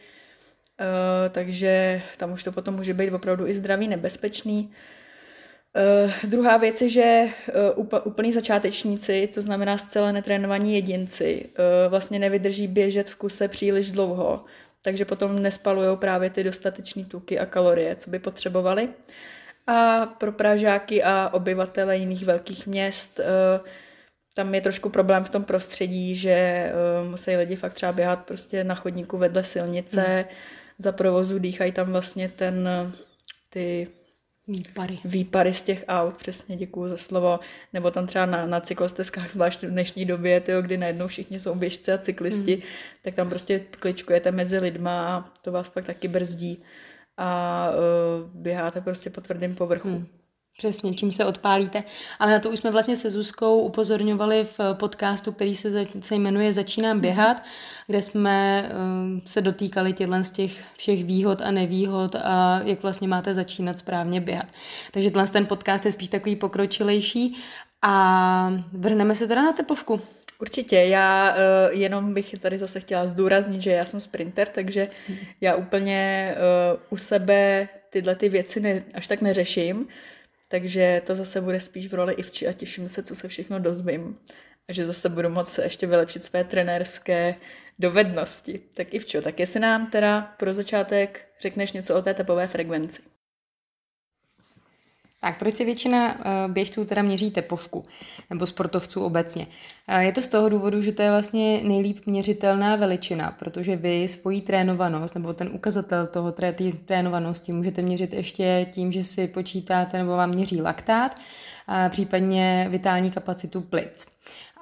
takže 1.29 2.01
tam 2.17 2.31
už 2.31 2.43
to 2.43 2.51
potom 2.51 2.75
může 2.75 2.93
být 2.93 3.13
opravdu 3.13 3.48
i 3.48 3.53
zdravý, 3.53 3.88
nebezpečný. 3.88 4.72
Uh, 6.05 6.29
druhá 6.29 6.57
věc 6.57 6.81
je, 6.81 6.89
že 6.89 7.27
uh, 7.77 7.88
úplní 8.03 8.34
začátečníci, 8.34 9.29
to 9.34 9.41
znamená 9.41 9.77
zcela 9.77 10.12
netrénovaní 10.12 10.75
jedinci, 10.75 11.50
uh, 11.50 11.89
vlastně 11.89 12.19
nevydrží 12.19 12.67
běžet 12.67 13.10
v 13.10 13.15
kuse 13.15 13.48
příliš 13.48 13.91
dlouho, 13.91 14.46
takže 14.81 15.05
potom 15.05 15.39
nespalují 15.39 15.98
právě 15.98 16.29
ty 16.29 16.43
dostatečné 16.43 17.05
tuky 17.05 17.39
a 17.39 17.46
kalorie, 17.46 17.96
co 17.96 18.10
by 18.10 18.19
potřebovali. 18.19 18.89
A 19.67 20.05
pro 20.05 20.31
Pražáky 20.31 21.03
a 21.03 21.29
obyvatele 21.34 21.98
jiných 21.98 22.25
velkých 22.25 22.67
měst 22.67 23.19
eh, 23.19 23.60
tam 24.36 24.55
je 24.55 24.62
trošku 24.62 24.89
problém 24.89 25.24
v 25.24 25.29
tom 25.29 25.43
prostředí, 25.43 26.15
že 26.15 26.31
eh, 26.31 26.74
musí 27.10 27.36
lidi 27.36 27.55
fakt 27.55 27.74
třeba 27.74 27.91
běhat 27.91 28.25
prostě 28.25 28.63
na 28.63 28.75
chodníku 28.75 29.17
vedle 29.17 29.43
silnice, 29.43 30.25
mm. 30.29 30.36
Za 30.77 30.91
provozu 30.91 31.39
dýchají 31.39 31.72
tam 31.72 31.91
vlastně 31.91 32.29
ten, 32.29 32.69
ty 33.50 33.88
Výpary. 34.50 35.00
Výpary 35.05 35.53
z 35.53 35.63
těch 35.63 35.86
aut, 35.88 36.15
přesně 36.15 36.55
děkuju 36.55 36.88
za 36.88 36.98
slovo. 36.98 37.39
Nebo 37.74 37.91
tam 37.91 38.07
třeba 38.07 38.25
na, 38.25 38.46
na 38.46 38.60
cyklostezkách, 38.62 39.31
zvlášť 39.31 39.63
v 39.63 39.72
dnešní 39.72 40.05
době, 40.05 40.39
tyjo, 40.39 40.62
kdy 40.62 40.77
najednou 40.77 41.07
všichni 41.07 41.39
jsou 41.39 41.55
běžci 41.55 41.91
a 41.91 41.98
cyklisti, 41.98 42.55
mm. 42.55 42.62
tak 43.01 43.15
tam 43.15 43.29
prostě 43.29 43.60
kličkujete 43.60 44.31
mezi 44.31 44.60
lidma 44.60 45.07
a 45.07 45.31
to 45.41 45.51
vás 45.51 45.69
pak 45.69 45.86
taky 45.86 46.07
brzdí 46.07 46.63
a 47.17 47.69
uh, 47.72 48.29
běháte 48.41 48.81
prostě 48.81 49.10
po 49.10 49.22
tvrdém 49.22 49.55
povrchu. 49.55 49.89
Hmm. 49.89 50.07
Přesně, 50.58 50.94
čím 50.94 51.12
se 51.12 51.26
odpálíte. 51.26 51.84
Ale 52.20 52.32
na 52.32 52.40
to 52.40 52.50
už 52.50 52.60
jsme 52.60 52.72
vlastně 52.72 52.96
se 52.96 53.10
Zuzkou 53.10 53.60
upozorňovali 53.60 54.48
v 54.58 54.74
podcastu, 54.74 55.32
který 55.32 55.56
se, 55.56 55.72
za, 55.72 55.80
se 56.02 56.16
jmenuje 56.16 56.54
Začínám 56.54 57.00
běhat, 57.00 57.44
kde 57.88 58.02
jsme 58.02 58.70
um, 58.72 59.22
se 59.26 59.42
dotýkali 59.42 59.94
těchto 59.94 60.24
z 60.24 60.32
těch 60.32 60.64
všech 60.78 61.06
výhod 61.06 61.42
a 61.42 61.52
nevýhod 61.52 62.16
a 62.16 62.62
jak 62.64 62.82
vlastně 62.84 63.08
máte 63.08 63.34
začínat 63.34 63.80
správně 63.80 64.22
běhat. 64.22 64.48
Takže 64.92 65.12
tenhle 65.12 65.32
ten 65.32 65.46
podcast 65.46 65.86
je 65.86 65.92
spíš 65.92 66.10
takový 66.10 66.36
pokročilejší 66.36 67.38
a 67.82 68.54
vrhneme 68.72 69.16
se 69.16 69.28
teda 69.28 69.42
na 69.42 69.54
tepovku. 69.54 70.02
Určitě, 70.42 70.76
já 70.76 71.36
uh, 71.36 71.80
jenom 71.80 72.14
bych 72.14 72.36
tady 72.40 72.58
zase 72.58 72.80
chtěla 72.80 73.08
zdůraznit, 73.08 73.62
že 73.62 73.72
já 73.72 73.86
jsem 73.86 74.00
sprinter, 74.00 74.48
takže 74.48 74.90
já 75.42 75.56
úplně 75.56 76.34
uh, 76.36 76.80
u 76.90 76.98
sebe 76.98 77.70
tyhle 77.90 78.16
ty 78.16 78.30
věci 78.30 78.60
ne, 78.60 78.84
až 78.94 79.08
tak 79.08 79.22
neřeším, 79.22 79.88
takže 80.48 81.01
to 81.06 81.16
zase 81.16 81.42
bude 81.42 81.60
spíš 81.60 81.88
v 81.88 81.94
roli 81.94 82.13
Ivči 82.13 82.48
a 82.48 82.54
těším 82.54 82.89
se, 82.89 83.04
co 83.04 83.16
se 83.16 83.27
všechno 83.27 83.60
dozvím 83.60 84.18
a 84.70 84.74
že 84.74 84.86
zase 84.86 85.10
budu 85.10 85.30
moct 85.30 85.58
ještě 85.58 85.88
vylepšit 85.88 86.24
své 86.24 86.44
trenérské 86.44 87.36
dovednosti. 87.80 88.62
Tak 88.74 88.94
Ivčo, 88.94 89.22
tak 89.22 89.39
jestli 89.39 89.60
nám 89.60 89.92
teda 89.92 90.22
pro 90.22 90.54
začátek 90.54 91.27
řekneš 91.42 91.72
něco 91.72 91.96
o 91.96 92.01
té 92.01 92.13
tepové 92.13 92.48
frekvenci. 92.48 93.01
Tak 95.21 95.39
proč 95.39 95.55
si 95.55 95.65
většina 95.65 96.17
eh, 96.19 96.47
běžců 96.47 96.86
teda 96.86 97.01
měří 97.01 97.31
tepovku, 97.31 97.83
nebo 98.29 98.45
sportovců 98.45 99.03
obecně? 99.03 99.47
Eh, 99.88 100.03
je 100.03 100.12
to 100.12 100.21
z 100.21 100.27
toho 100.27 100.50
důvodu, 100.50 100.81
že 100.81 100.91
to 100.91 101.01
je 101.01 101.09
vlastně 101.09 101.62
nejlíp 101.63 102.05
měřitelná 102.05 102.75
veličina, 102.75 103.31
protože 103.39 103.75
vy 103.75 104.07
svoji 104.07 104.41
trénovanost, 104.41 105.15
nebo 105.15 105.33
ten 105.33 105.50
ukazatel 105.53 106.07
toho 106.07 106.31
té 106.31 106.53
trénovanosti 106.86 107.51
můžete 107.51 107.81
měřit 107.81 108.13
ještě 108.13 108.67
tím, 108.71 108.91
že 108.91 109.03
si 109.03 109.27
počítáte 109.27 109.97
nebo 109.97 110.12
vám 110.12 110.29
měří 110.29 110.62
laktát, 110.62 111.15
a 111.67 111.89
případně 111.89 112.67
vitální 112.69 113.12
kapacitu 113.12 113.62
plic. 113.62 114.05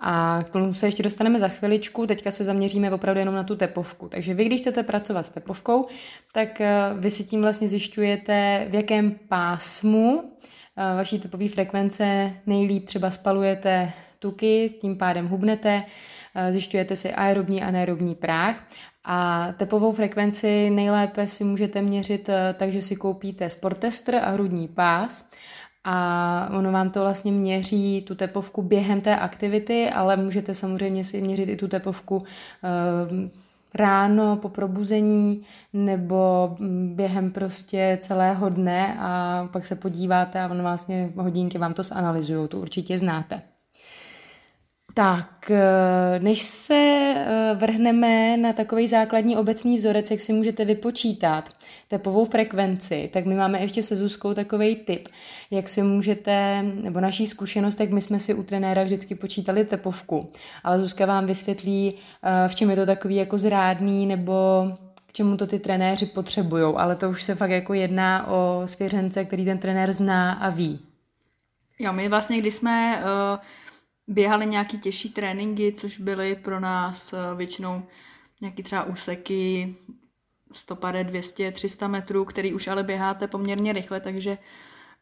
A 0.02 0.44
k 0.44 0.50
tomu 0.50 0.74
se 0.74 0.88
ještě 0.88 1.04
dostaneme 1.04 1.40
za 1.40 1.48
chviličku, 1.48 2.08
teďka 2.08 2.32
se 2.32 2.44
zaměříme 2.44 2.92
opravdu 2.92 3.20
jenom 3.20 3.36
na 3.36 3.44
tu 3.44 3.56
tepovku. 3.56 4.10
Takže 4.10 4.34
vy, 4.34 4.46
když 4.46 4.62
chcete 4.62 4.84
pracovat 4.84 5.24
s 5.24 5.30
tepovkou, 5.30 5.86
tak 6.32 6.62
eh, 6.62 6.74
vy 7.00 7.10
si 7.10 7.24
tím 7.24 7.42
vlastně 7.42 7.68
zjišťujete, 7.68 8.68
v 8.70 8.76
jakém 8.76 9.12
pásmu 9.28 10.24
eh, 10.78 10.96
vaší 10.96 11.20
tepové 11.20 11.50
frekvence 11.50 12.34
nejlíp 12.46 12.86
třeba 12.86 13.12
spalujete 13.12 13.92
tuky, 14.20 14.76
tím 14.82 14.98
pádem 14.98 15.28
hubnete, 15.28 15.82
eh, 16.36 16.52
zjišťujete 16.52 16.96
si 16.96 17.14
aerobní 17.14 17.64
a 17.64 17.68
anaerobní 17.68 18.16
práh. 18.16 18.68
A 19.08 19.50
tepovou 19.58 19.92
frekvenci 19.92 20.70
nejlépe 20.70 21.28
si 21.28 21.44
můžete 21.44 21.82
měřit 21.82 22.30
takže 22.54 22.82
si 22.82 22.96
koupíte 22.96 23.50
sportestr 23.50 24.16
a 24.16 24.30
hrudní 24.30 24.68
pás 24.68 25.30
a 25.86 26.50
ono 26.58 26.72
vám 26.72 26.90
to 26.90 27.02
vlastně 27.02 27.32
měří 27.32 28.02
tu 28.08 28.16
tepovku 28.16 28.62
během 28.62 29.02
té 29.02 29.16
aktivity, 29.16 29.90
ale 29.90 30.18
můžete 30.18 30.54
samozřejmě 30.54 31.04
si 31.04 31.22
měřit 31.22 31.50
i 31.50 31.56
tu 31.56 31.68
tepovku 31.68 32.18
uh, 32.18 32.24
ráno 33.76 34.38
po 34.38 34.50
probuzení 34.50 35.42
nebo 35.74 36.56
mm, 36.60 36.96
během 36.96 37.32
prostě 37.32 37.98
celého 38.02 38.50
dne 38.50 38.98
a 39.00 39.48
pak 39.52 39.66
se 39.66 39.76
podíváte 39.76 40.42
a 40.42 40.50
ono 40.52 40.64
vlastně 40.64 41.10
hodinky 41.16 41.58
vám 41.58 41.74
to 41.74 41.84
zanalizují, 41.84 42.48
to 42.48 42.60
určitě 42.60 42.98
znáte. 42.98 43.42
Tak, 44.98 45.52
eh, 45.52 46.20
než 46.20 46.42
se 46.42 46.74
eh, 46.76 47.56
vrhneme 47.56 48.38
na 48.38 48.54
takový 48.54 48.88
základní 48.88 49.38
obecný 49.38 49.78
vzorec, 49.78 50.12
jak 50.12 50.22
si 50.22 50.34
můžete 50.34 50.66
vypočítat 50.66 51.50
tepovou 51.88 52.26
frekvenci, 52.26 53.10
tak 53.14 53.26
my 53.26 53.36
máme 53.36 53.60
ještě 53.60 53.84
se 53.84 53.96
Zuzkou 53.96 54.34
takový 54.34 54.76
tip, 54.76 55.08
jak 55.52 55.70
si 55.70 55.82
můžete, 55.82 56.64
nebo 56.64 57.00
naší 57.00 57.28
zkušenost, 57.28 57.76
tak 57.76 57.90
my 57.90 58.02
jsme 58.02 58.20
si 58.20 58.34
u 58.34 58.44
trenéra 58.44 58.84
vždycky 58.84 59.16
počítali 59.16 59.66
tepovku, 59.66 60.32
ale 60.64 60.80
Zuzka 60.80 61.06
vám 61.06 61.26
vysvětlí, 61.26 61.96
eh, 62.24 62.48
v 62.48 62.56
čem 62.56 62.70
je 62.70 62.76
to 62.76 62.86
takový 62.86 63.16
jako 63.16 63.38
zrádný, 63.38 64.06
nebo 64.06 64.64
k 65.06 65.14
čemu 65.14 65.38
to 65.38 65.48
ty 65.48 65.60
trenéři 65.60 66.06
potřebují, 66.06 66.74
ale 66.78 66.96
to 66.96 67.10
už 67.10 67.24
se 67.24 67.36
fakt 67.36 67.52
jako 67.52 67.74
jedná 67.74 68.28
o 68.28 68.62
svěřence, 68.66 69.26
který 69.26 69.46
ten 69.46 69.58
trenér 69.58 69.94
zná 69.94 70.34
a 70.34 70.50
ví. 70.50 70.80
Jo, 71.80 71.94
my 71.94 72.10
vlastně, 72.10 72.38
když 72.38 72.56
jsme 72.56 73.04
uh 73.04 73.40
běhali 74.08 74.46
nějaký 74.46 74.80
těžší 74.80 75.10
tréninky, 75.10 75.72
což 75.72 75.98
byly 75.98 76.36
pro 76.36 76.60
nás 76.60 77.14
eh, 77.14 77.18
většinou 77.36 77.84
nějaký 78.42 78.64
třeba 78.64 78.84
úseky 78.84 79.76
150, 80.52 81.04
200, 81.04 81.52
300 81.52 81.88
metrů, 81.88 82.26
který 82.26 82.54
už 82.54 82.68
ale 82.68 82.84
běháte 82.84 83.28
poměrně 83.28 83.74
rychle, 83.74 84.00
takže 84.00 84.38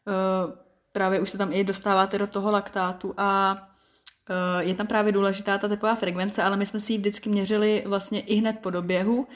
uh, 0.06 0.52
právě 0.92 1.20
už 1.20 1.30
se 1.30 1.38
tam 1.38 1.52
i 1.52 1.64
dostáváte 1.64 2.18
do 2.18 2.26
toho 2.26 2.50
laktátu 2.50 3.14
a 3.16 3.56
uh, 4.30 4.68
je 4.68 4.74
tam 4.74 4.86
právě 4.86 5.12
důležitá 5.12 5.58
ta 5.58 5.68
tepová 5.68 5.94
frekvence, 5.94 6.42
ale 6.42 6.56
my 6.56 6.66
jsme 6.66 6.80
si 6.80 6.92
ji 6.92 6.98
vždycky 6.98 7.28
měřili 7.28 7.84
vlastně 7.86 8.20
i 8.20 8.34
hned 8.34 8.58
po 8.62 8.70
doběhu 8.70 9.28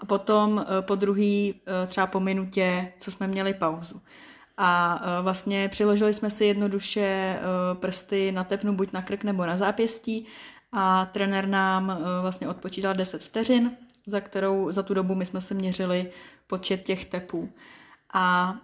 a 0.00 0.06
potom 0.06 0.66
po 0.80 0.94
druhý 0.94 1.52
uh, 1.54 1.88
třeba 1.88 2.06
po 2.06 2.20
minutě, 2.20 2.92
co 2.98 3.10
jsme 3.10 3.26
měli 3.26 3.54
pauzu. 3.54 4.00
A 4.56 5.00
e, 5.02 5.22
vlastně 5.22 5.68
přiložili 5.68 6.14
jsme 6.14 6.30
si 6.30 6.44
jednoduše 6.44 7.00
e, 7.00 7.38
prsty 7.74 8.32
na 8.32 8.44
tepnu 8.44 8.72
buď 8.72 8.92
na 8.92 9.02
krk 9.02 9.24
nebo 9.24 9.46
na 9.46 9.56
zápěstí 9.56 10.26
a 10.72 11.06
trenér 11.06 11.48
nám 11.48 11.90
e, 11.90 12.22
vlastně 12.22 12.48
odpočítal 12.48 12.94
10 12.94 13.22
vteřin, 13.22 13.76
za 14.06 14.20
kterou 14.20 14.72
za 14.72 14.82
tu 14.82 14.94
dobu 14.94 15.14
my 15.14 15.26
jsme 15.26 15.40
se 15.40 15.54
měřili 15.54 16.10
počet 16.46 16.82
těch 16.82 17.04
tepů. 17.04 17.52
A 18.14 18.56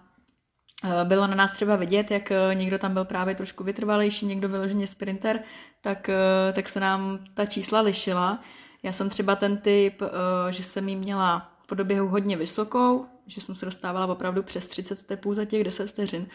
bylo 1.05 1.27
na 1.27 1.35
nás 1.35 1.51
třeba 1.53 1.77
vidět, 1.77 2.11
jak 2.11 2.33
někdo 2.55 2.79
tam 2.79 2.95
byl 2.95 3.05
právě 3.05 3.35
trošku 3.35 3.65
vytrvalejší, 3.65 4.27
někdo 4.27 4.49
vyloženě 4.49 4.87
sprinter, 4.87 5.43
tak, 5.81 6.11
tak 6.53 6.69
se 6.69 6.81
nám 6.81 7.19
ta 7.35 7.47
čísla 7.47 7.81
lišila. 7.81 8.39
Já 8.83 8.93
jsem 8.93 9.09
třeba 9.09 9.37
ten 9.37 9.59
typ, 9.59 10.03
že 10.51 10.65
jsem 10.65 10.89
jí 10.89 10.97
měla 10.97 11.53
po 11.73 11.77
doběhu 11.77 12.09
hodně 12.09 12.37
vysokou, 12.37 13.05
že 13.27 13.41
jsem 13.41 13.55
se 13.55 13.65
dostávala 13.65 14.07
opravdu 14.07 14.43
přes 14.43 14.67
30 14.67 15.03
tepů 15.03 15.35
za 15.35 15.45
těch 15.45 15.65
10 15.65 15.87
vteřin, 15.87 16.27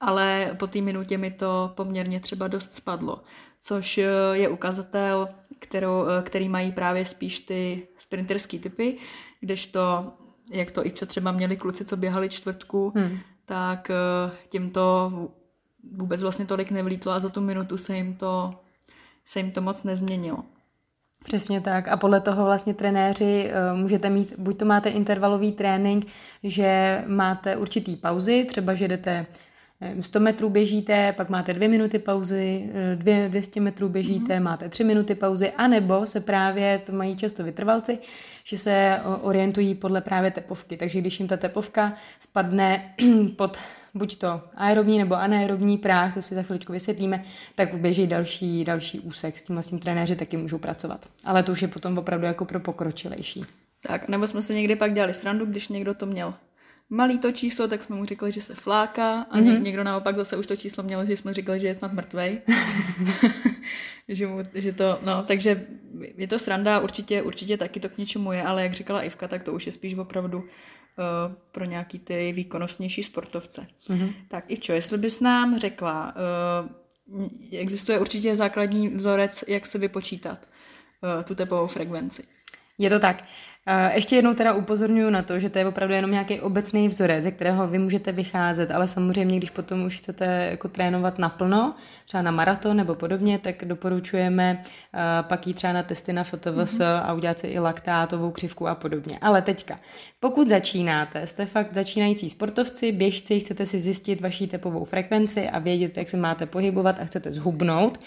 ale 0.00 0.56
po 0.58 0.66
té 0.66 0.80
minutě 0.80 1.18
mi 1.18 1.30
to 1.30 1.72
poměrně 1.74 2.20
třeba 2.20 2.48
dost 2.48 2.72
spadlo, 2.72 3.22
což 3.60 3.98
eh, 3.98 4.08
je 4.32 4.48
ukazatel, 4.48 5.28
kterou, 5.58 6.06
eh, 6.06 6.22
který 6.22 6.48
mají 6.48 6.72
právě 6.72 7.04
spíš 7.04 7.40
ty 7.40 7.88
sprinterský 7.98 8.58
typy, 8.58 8.96
kdežto, 9.40 10.12
jak 10.50 10.70
to 10.70 10.86
i 10.86 10.90
co 10.90 11.06
třeba 11.06 11.32
měli 11.32 11.56
kluci, 11.56 11.84
co 11.84 11.96
běhali 11.96 12.28
čtvrtku, 12.28 12.92
hmm. 12.96 13.18
tak 13.46 13.90
eh, 13.90 14.30
tím 14.48 14.70
to 14.70 15.12
vůbec 15.92 16.22
vlastně 16.22 16.46
tolik 16.46 16.70
nevlítlo 16.70 17.12
a 17.12 17.20
za 17.20 17.28
tu 17.28 17.40
minutu 17.40 17.78
se 17.78 17.96
jim 17.96 18.16
to, 18.16 18.50
se 19.24 19.40
jim 19.40 19.50
to 19.50 19.60
moc 19.60 19.82
nezměnilo. 19.82 20.44
Přesně 21.22 21.60
tak. 21.60 21.88
A 21.88 21.96
podle 21.96 22.20
toho 22.20 22.44
vlastně 22.44 22.74
trenéři 22.74 23.50
uh, 23.72 23.78
můžete 23.78 24.10
mít, 24.10 24.34
buď 24.38 24.58
to 24.58 24.64
máte 24.64 24.88
intervalový 24.88 25.52
trénink, 25.52 26.06
že 26.42 27.02
máte 27.06 27.56
určitý 27.56 27.96
pauzy, 27.96 28.44
třeba 28.44 28.74
že 28.74 28.88
jdete 28.88 29.26
100 30.00 30.20
metrů 30.20 30.50
běžíte, 30.50 31.12
pak 31.12 31.28
máte 31.28 31.54
dvě 31.54 31.68
minuty 31.68 31.98
pauzy, 31.98 32.70
eh, 32.74 32.96
dvě, 32.96 33.28
200 33.28 33.60
metrů 33.60 33.88
běžíte, 33.88 34.36
mm-hmm. 34.36 34.42
máte 34.42 34.68
tři 34.68 34.84
minuty 34.84 35.14
pauzy, 35.14 35.52
anebo 35.56 36.06
se 36.06 36.20
právě, 36.20 36.78
to 36.86 36.92
mají 36.92 37.16
často 37.16 37.44
vytrvalci, 37.44 37.98
že 38.44 38.58
se 38.58 39.00
orientují 39.22 39.74
podle 39.74 40.00
právě 40.00 40.30
tepovky. 40.30 40.76
Takže 40.76 41.00
když 41.00 41.20
jim 41.20 41.28
ta 41.28 41.36
tepovka 41.36 41.94
spadne 42.18 42.94
pod 43.36 43.58
buď 43.94 44.16
to 44.16 44.40
aerobní 44.54 44.98
nebo 44.98 45.14
anaerobní 45.14 45.78
práh, 45.78 46.14
to 46.14 46.22
si 46.22 46.34
za 46.34 46.42
chviličku 46.42 46.72
vysvětlíme, 46.72 47.24
tak 47.54 47.74
běží 47.74 48.06
další, 48.06 48.64
další 48.64 49.00
úsek. 49.00 49.38
S 49.38 49.42
tím 49.42 49.58
s 49.58 49.66
tím 49.66 49.78
trenéři 49.78 50.16
taky 50.16 50.36
můžou 50.36 50.58
pracovat. 50.58 51.06
Ale 51.24 51.42
to 51.42 51.52
už 51.52 51.62
je 51.62 51.68
potom 51.68 51.98
opravdu 51.98 52.26
jako 52.26 52.44
pro 52.44 52.60
pokročilejší. 52.60 53.44
Tak, 53.86 54.08
nebo 54.08 54.26
jsme 54.26 54.42
se 54.42 54.54
někdy 54.54 54.76
pak 54.76 54.94
dělali 54.94 55.14
srandu, 55.14 55.46
když 55.46 55.68
někdo 55.68 55.94
to 55.94 56.06
měl 56.06 56.34
malý 56.92 57.18
to 57.18 57.32
číslo, 57.32 57.68
tak 57.68 57.82
jsme 57.82 57.96
mu 57.96 58.04
říkali, 58.04 58.32
že 58.32 58.40
se 58.40 58.54
fláká 58.54 59.26
a 59.30 59.38
mm-hmm. 59.38 59.62
někdo 59.62 59.84
naopak 59.84 60.16
zase 60.16 60.36
už 60.36 60.46
to 60.46 60.56
číslo 60.56 60.82
měl, 60.82 61.06
že 61.06 61.16
jsme 61.16 61.34
říkali, 61.34 61.60
že 61.60 61.66
je 61.66 61.74
snad 61.74 61.92
mrtvej. 61.92 62.40
že, 64.08 64.26
mu, 64.26 64.42
že 64.54 64.72
to, 64.72 64.98
no, 65.02 65.24
takže 65.26 65.66
je 66.16 66.28
to 66.28 66.38
sranda, 66.38 66.80
určitě, 66.80 67.22
určitě 67.22 67.56
taky 67.56 67.80
to 67.80 67.88
k 67.88 67.98
něčemu 67.98 68.32
je, 68.32 68.42
ale 68.42 68.62
jak 68.62 68.72
říkala 68.72 69.02
Ivka, 69.02 69.28
tak 69.28 69.42
to 69.42 69.52
už 69.52 69.66
je 69.66 69.72
spíš 69.72 69.94
opravdu 69.94 70.44
pro 71.52 71.64
nějaký 71.64 71.98
ty 71.98 72.32
výkonnostnější 72.32 73.02
sportovce. 73.02 73.66
Mm-hmm. 73.88 74.12
Tak 74.28 74.44
Ivčo, 74.48 74.72
jestli 74.72 74.98
bys 74.98 75.20
nám 75.20 75.58
řekla, 75.58 76.14
uh, 77.08 77.28
existuje 77.58 77.98
určitě 77.98 78.36
základní 78.36 78.88
vzorec, 78.88 79.44
jak 79.48 79.66
se 79.66 79.78
vypočítat 79.78 80.48
uh, 81.02 81.22
tu 81.22 81.34
tepovou 81.34 81.66
frekvenci. 81.66 82.24
Je 82.78 82.90
to 82.90 82.98
tak. 82.98 83.24
Ještě 83.94 84.16
jednou 84.16 84.34
teda 84.34 84.52
upozorňuji 84.52 85.10
na 85.10 85.22
to, 85.22 85.38
že 85.38 85.50
to 85.50 85.58
je 85.58 85.66
opravdu 85.66 85.94
jenom 85.94 86.10
nějaký 86.10 86.40
obecný 86.40 86.88
vzorec, 86.88 87.22
ze 87.22 87.30
kterého 87.30 87.68
vy 87.68 87.78
můžete 87.78 88.12
vycházet, 88.12 88.70
ale 88.70 88.88
samozřejmě, 88.88 89.36
když 89.36 89.50
potom 89.50 89.84
už 89.84 89.96
chcete 89.96 90.48
jako 90.50 90.68
trénovat 90.68 91.18
naplno, 91.18 91.74
třeba 92.06 92.22
na 92.22 92.30
maraton 92.30 92.76
nebo 92.76 92.94
podobně, 92.94 93.38
tak 93.38 93.64
doporučujeme 93.64 94.62
pak 95.22 95.46
jít 95.46 95.54
třeba 95.54 95.72
na 95.72 95.82
testy 95.82 96.12
na 96.12 96.24
FTVS 96.24 96.78
mm-hmm. 96.78 97.02
a 97.04 97.12
udělat 97.12 97.38
si 97.38 97.46
i 97.46 97.58
laktátovou 97.58 98.30
křivku 98.30 98.68
a 98.68 98.74
podobně. 98.74 99.18
Ale 99.20 99.42
teďka, 99.42 99.78
pokud 100.20 100.48
začínáte, 100.48 101.26
jste 101.26 101.46
fakt 101.46 101.74
začínající 101.74 102.30
sportovci, 102.30 102.92
běžci, 102.92 103.40
chcete 103.40 103.66
si 103.66 103.78
zjistit 103.78 104.20
vaší 104.20 104.46
tepovou 104.46 104.84
frekvenci 104.84 105.48
a 105.48 105.58
vědět, 105.58 105.96
jak 105.96 106.10
se 106.10 106.16
máte 106.16 106.46
pohybovat 106.46 107.00
a 107.00 107.04
chcete 107.04 107.32
zhubnout, 107.32 107.98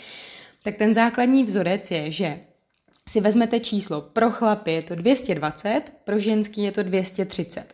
tak 0.64 0.76
ten 0.76 0.94
základní 0.94 1.44
vzorec 1.44 1.92
je, 1.92 2.12
že 2.12 2.40
si 3.10 3.22
vezmete 3.22 3.60
číslo 3.60 4.02
pro 4.02 4.32
chlapy 4.32 4.72
je 4.72 4.82
to 4.82 4.96
220, 4.96 5.82
pro 6.04 6.20
ženský 6.20 6.64
je 6.64 6.72
to 6.72 6.84
230. 6.84 7.74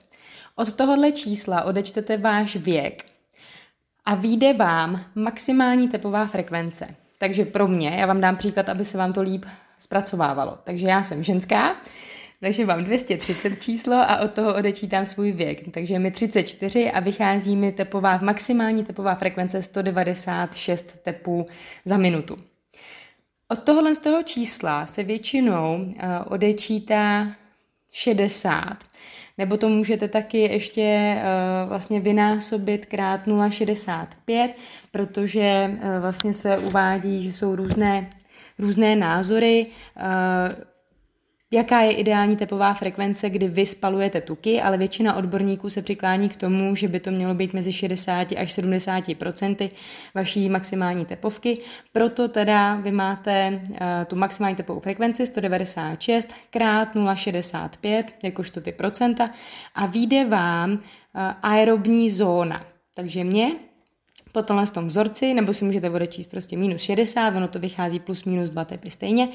Od 0.56 0.72
tohohle 0.72 1.12
čísla 1.12 1.64
odečtete 1.64 2.18
váš 2.18 2.56
věk 2.56 3.06
a 4.06 4.16
vyjde 4.16 4.54
vám 4.54 5.06
maximální 5.16 5.88
tepová 5.88 6.26
frekvence. 6.26 6.88
Takže 7.18 7.46
pro 7.46 7.68
mě, 7.68 7.90
já 7.90 8.06
vám 8.06 8.22
dám 8.22 8.36
příklad, 8.36 8.70
aby 8.70 8.86
se 8.86 8.98
vám 8.98 9.14
to 9.14 9.22
líp 9.22 9.46
zpracovávalo. 9.80 10.58
Takže 10.64 10.88
já 10.88 11.04
jsem 11.04 11.24
ženská, 11.24 11.76
takže 12.40 12.66
mám 12.66 12.80
230 12.80 13.62
číslo 13.62 13.96
a 13.96 14.20
od 14.20 14.32
toho 14.32 14.56
odečítám 14.56 15.06
svůj 15.06 15.32
věk. 15.32 15.72
Takže 15.72 16.00
mi 16.00 16.12
34 16.12 16.92
a 16.92 17.00
vychází 17.00 17.56
mi 17.56 17.72
tepová, 17.72 18.18
maximální 18.18 18.84
tepová 18.84 19.16
frekvence 19.16 19.62
196 19.62 21.04
tepů 21.04 21.46
za 21.86 21.98
minutu. 21.98 22.50
Od 23.51 23.63
tohohle 23.63 23.96
z 23.96 24.00
toho 24.00 24.24
čísla 24.24 24.86
se 24.86 25.03
většinou 25.03 25.75
uh, 25.77 25.93
odečítá 26.25 27.27
60. 27.91 28.77
Nebo 29.38 29.58
to 29.58 29.70
můžete 29.70 30.08
taky 30.08 30.38
ještě 30.38 31.17
uh, 31.17 31.70
vlastně 31.70 32.00
vynásobit 32.00 32.86
krát 32.86 33.27
0,65, 33.27 34.50
protože 34.91 35.72
uh, 35.74 36.01
vlastně 36.01 36.34
se 36.34 36.58
uvádí, 36.58 37.24
že 37.24 37.34
jsou 37.38 37.55
různé, 37.55 38.10
různé 38.60 38.96
názory. 38.96 39.67
Jaká 41.53 41.81
je 41.81 41.91
ideální 41.91 42.36
tepová 42.36 42.74
frekvence, 42.74 43.29
kdy 43.29 43.48
vy 43.48 43.65
spalujete 43.65 44.22
tuky, 44.22 44.62
ale 44.62 44.77
většina 44.77 45.15
odborníků 45.15 45.70
se 45.70 45.81
přiklání 45.81 46.29
k 46.29 46.36
tomu, 46.36 46.75
že 46.75 46.88
by 46.88 47.00
to 47.00 47.12
mělo 47.12 47.34
být 47.34 47.53
mezi 47.53 47.74
60 47.74 48.31
až 48.38 48.58
70% 48.58 49.70
vaší 50.15 50.50
maximální 50.50 51.05
tepovky. 51.05 51.58
Proto 51.93 52.27
teda 52.27 52.75
vy 52.75 52.91
máte 52.91 53.62
uh, 53.70 53.77
tu 54.08 54.15
maximální 54.15 54.55
tepovou 54.55 54.79
frekvenci 54.79 55.27
196 55.27 56.29
krát 56.50 56.96
0,65, 56.96 58.03
jakožto 58.24 58.62
ty 58.62 58.72
procenta, 58.72 59.29
a 59.75 59.86
vyjde 59.86 60.25
vám 60.25 60.72
uh, 60.72 60.79
aerobní 61.41 62.10
zóna. 62.10 62.65
Takže 62.96 63.24
mě 63.24 63.51
po 64.32 64.42
tomhle 64.42 64.68
tom 64.68 64.88
vzorci, 64.88 65.34
nebo 65.34 65.54
si 65.54 65.66
můžete 65.66 65.90
odečíst 65.90 66.28
prostě 66.28 66.58
minus 66.58 66.82
60, 66.82 67.36
ono 67.36 67.48
to 67.48 67.60
vychází 67.60 68.00
plus 68.00 68.26
minus 68.26 68.50
2 68.50 68.66
tepy 68.66 68.92
stejně. 68.92 69.30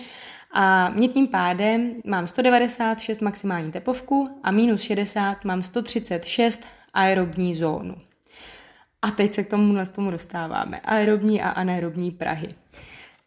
A 0.53 0.89
mě 0.89 1.09
tím 1.09 1.27
pádem 1.27 1.95
mám 2.05 2.27
196 2.27 3.21
maximální 3.21 3.73
tepovku 3.73 4.25
a 4.43 4.51
minus 4.51 4.83
60 4.83 5.45
mám 5.45 5.63
136 5.63 6.65
aerobní 6.95 7.55
zónu. 7.55 7.95
A 9.03 9.11
teď 9.11 9.33
se 9.33 9.45
k 9.45 9.51
tomu, 9.51 9.75
tomu 9.95 10.11
dostáváme. 10.11 10.81
Aerobní 10.81 11.43
a 11.43 11.49
anaerobní 11.49 12.11
Prahy. 12.11 12.55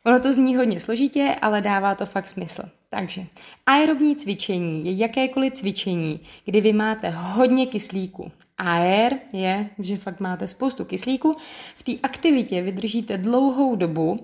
Ono 0.05 0.19
to 0.19 0.33
zní 0.33 0.55
hodně 0.55 0.79
složitě, 0.79 1.35
ale 1.41 1.61
dává 1.61 1.95
to 1.95 2.05
fakt 2.05 2.29
smysl. 2.29 2.63
Takže 2.89 3.25
aerobní 3.65 4.15
cvičení 4.15 4.85
je 4.85 4.93
jakékoliv 4.93 5.53
cvičení, 5.53 6.19
kdy 6.45 6.61
vy 6.61 6.73
máte 6.73 7.09
hodně 7.09 7.65
kyslíku. 7.65 8.31
Aer 8.59 9.15
je, 9.33 9.65
že 9.79 9.97
fakt 9.97 10.19
máte 10.19 10.47
spoustu 10.47 10.85
kyslíku. 10.85 11.35
V 11.75 11.83
té 11.83 11.91
aktivitě 12.03 12.61
vydržíte 12.61 13.17
dlouhou 13.17 13.75
dobu 13.75 14.17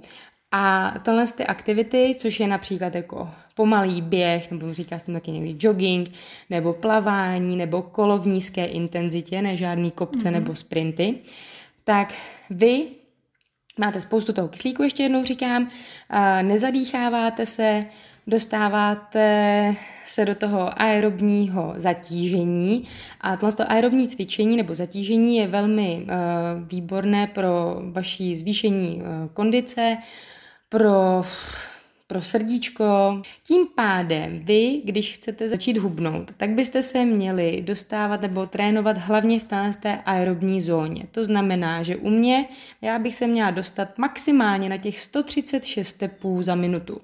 a 0.52 0.94
tyhle 1.04 1.26
ty 1.38 1.46
aktivity, 1.46 2.16
což 2.18 2.40
je 2.40 2.48
například 2.48 2.96
jako 2.96 3.30
pomalý 3.56 4.02
běh, 4.02 4.52
nebo 4.52 4.74
říká 4.74 5.00
se 5.00 5.06
tam 5.06 5.16
taky 5.16 5.32
někdy 5.32 5.56
jogging, 5.60 6.12
nebo 6.50 6.74
plavání, 6.74 7.56
nebo 7.56 7.82
kolo 7.82 8.18
v 8.18 8.28
nízké 8.28 8.66
intenzitě, 8.66 9.42
ne 9.42 9.58
žádný 9.58 9.92
kopce 9.92 10.28
mm-hmm. 10.28 10.32
nebo 10.32 10.56
sprinty, 10.56 11.16
tak 11.84 12.14
vy 12.50 12.88
máte 13.80 14.02
spoustu 14.02 14.34
toho 14.34 14.48
kyslíku, 14.48 14.84
ještě 14.84 15.04
jednou 15.04 15.24
říkám, 15.24 15.70
nezadýcháváte 16.42 17.46
se, 17.46 17.84
dostáváte 18.28 19.76
se 20.06 20.26
do 20.26 20.36
toho 20.36 20.82
aerobního 20.82 21.74
zatížení 21.76 22.84
a 23.22 23.38
tohle 23.38 23.66
aerobní 23.68 24.08
cvičení 24.08 24.58
nebo 24.58 24.76
zatížení 24.76 25.38
je 25.38 25.48
velmi 25.48 26.02
uh, 26.02 26.68
výborné 26.68 27.28
pro 27.28 27.82
vaší 27.92 28.36
zvýšení 28.36 28.96
uh, 28.96 29.04
kondice, 29.34 29.98
pro 30.70 31.24
pro 32.08 32.22
srdíčko. 32.22 33.22
Tím 33.44 33.68
pádem 33.76 34.40
vy, 34.44 34.82
když 34.84 35.14
chcete 35.14 35.50
začít 35.50 35.78
hubnout, 35.78 36.32
tak 36.38 36.50
byste 36.50 36.84
se 36.84 37.06
měli 37.06 37.62
dostávat 37.62 38.22
nebo 38.22 38.46
trénovat 38.46 38.98
hlavně 38.98 39.40
v 39.40 39.46
té 39.82 40.02
aerobní 40.06 40.62
zóně. 40.62 41.08
To 41.12 41.26
znamená, 41.26 41.84
že 41.84 41.96
u 41.96 42.10
mě 42.10 42.46
já 42.82 43.00
bych 43.00 43.16
se 43.16 43.28
měla 43.28 43.52
dostat 43.52 43.98
maximálně 43.98 44.70
na 44.70 44.78
těch 44.78 45.00
136 45.00 45.94
tepů 45.94 46.44
za 46.44 46.56
minutu. 46.56 47.02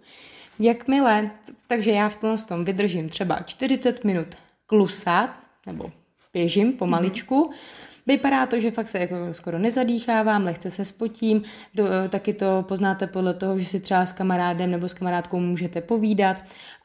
Jakmile, 0.62 1.32
takže 1.68 1.92
já 1.92 2.10
v 2.10 2.16
tom, 2.16 2.38
tom 2.38 2.66
vydržím 2.66 3.10
třeba 3.10 3.40
40 3.40 4.04
minut 4.04 4.28
klusat, 4.66 5.30
nebo 5.66 5.92
běžím 6.34 6.74
pomaličku, 6.74 7.44
mm-hmm 7.44 7.82
Vypadá 8.08 8.46
to, 8.46 8.60
že 8.60 8.72
fakt 8.72 8.88
se 8.88 9.00
jako 9.00 9.16
skoro 9.32 9.60
nezadýchávám, 9.60 10.44
lehce 10.44 10.72
se 10.72 10.86
spotím, 10.86 11.44
do, 11.76 11.88
eh, 11.88 12.10
taky 12.10 12.34
to 12.34 12.66
poznáte 12.68 13.08
podle 13.08 13.34
toho, 13.34 13.60
že 13.60 13.66
si 13.66 13.80
třeba 13.80 14.06
s 14.06 14.12
kamarádem 14.12 14.72
nebo 14.72 14.90
s 14.90 14.94
kamarádkou 14.94 15.40
můžete 15.40 15.82
povídat. 15.82 16.38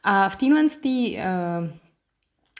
A 0.03 0.29
v 0.29 0.35
téhle 0.35 0.63
uh, 0.63 1.67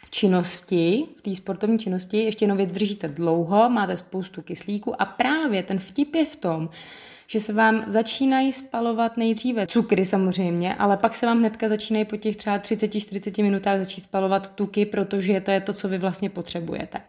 činnosti, 0.09 1.03
v 1.17 1.21
té 1.21 1.35
sportovní 1.35 1.79
činnosti 1.79 2.17
ještě 2.17 2.45
jenom 2.45 2.57
vydržíte 2.57 3.07
dlouho, 3.07 3.69
máte 3.69 3.97
spoustu 3.97 4.41
kyslíku 4.41 5.01
a 5.01 5.05
právě 5.05 5.63
ten 5.63 5.79
vtip 5.79 6.15
je 6.15 6.25
v 6.25 6.35
tom, 6.35 6.69
že 7.27 7.39
se 7.39 7.53
vám 7.53 7.83
začínají 7.87 8.53
spalovat 8.53 9.17
nejdříve 9.17 9.67
cukry 9.67 10.05
samozřejmě, 10.05 10.75
ale 10.75 10.97
pak 10.97 11.15
se 11.15 11.25
vám 11.25 11.39
hnedka 11.39 11.67
začínají 11.67 12.05
po 12.05 12.17
těch 12.17 12.35
třeba 12.35 12.59
30-40 12.59 13.43
minutách 13.43 13.79
začít 13.79 14.01
spalovat 14.01 14.49
tuky, 14.49 14.85
protože 14.85 15.41
to 15.41 15.51
je 15.51 15.61
to, 15.61 15.73
co 15.73 15.87
vy 15.87 15.97
vlastně 15.97 16.29
potřebujete. 16.29 17.01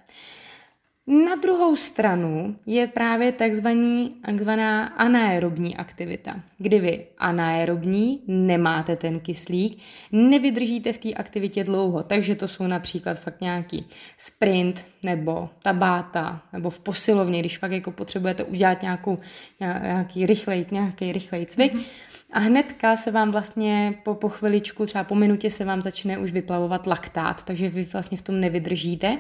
Na 1.11 1.35
druhou 1.35 1.77
stranu 1.77 2.57
je 2.66 2.87
právě 2.87 3.33
takzvaná 3.33 4.87
anaerobní 4.87 5.77
aktivita, 5.77 6.33
kdy 6.59 6.79
vy 6.79 7.07
anaerobní 7.18 8.23
nemáte 8.27 8.97
ten 8.97 9.21
kyslík, 9.21 9.83
nevydržíte 10.12 10.92
v 10.92 10.99
té 10.99 11.12
aktivitě 11.12 11.64
dlouho, 11.64 12.03
takže 12.03 12.35
to 12.35 12.49
jsou 12.49 12.66
například 12.66 13.18
fakt 13.18 13.40
nějaký 13.40 13.87
sprint 14.16 14.85
nebo 15.03 15.44
tabáta 15.62 16.42
nebo 16.53 16.71
v 16.71 16.81
posilovně, 16.81 17.40
když 17.40 17.59
fakt 17.59 17.73
jako 17.73 17.90
potřebujete 17.90 18.44
udělat 18.44 18.83
nějakou, 18.83 19.18
nějaký 19.61 20.27
rychlej, 20.27 20.66
nějaký 20.71 21.12
rychlej 21.12 21.47
cvik, 21.47 21.75
mm-hmm. 21.75 21.85
A 22.33 22.38
hnedka 22.38 22.97
se 22.97 23.11
vám 23.11 23.31
vlastně 23.31 23.94
po, 24.03 24.14
po 24.14 24.29
chviličku, 24.29 24.87
třeba 24.87 25.05
po 25.05 25.14
minutě 25.14 25.51
se 25.51 25.64
vám 25.64 25.83
začne 25.83 26.18
už 26.18 26.33
vyplavovat 26.33 26.87
laktát, 26.87 27.44
takže 27.44 27.68
vy 27.68 27.85
vlastně 27.92 28.18
v 28.18 28.23
tom 28.23 28.40
nevydržíte 28.40 29.18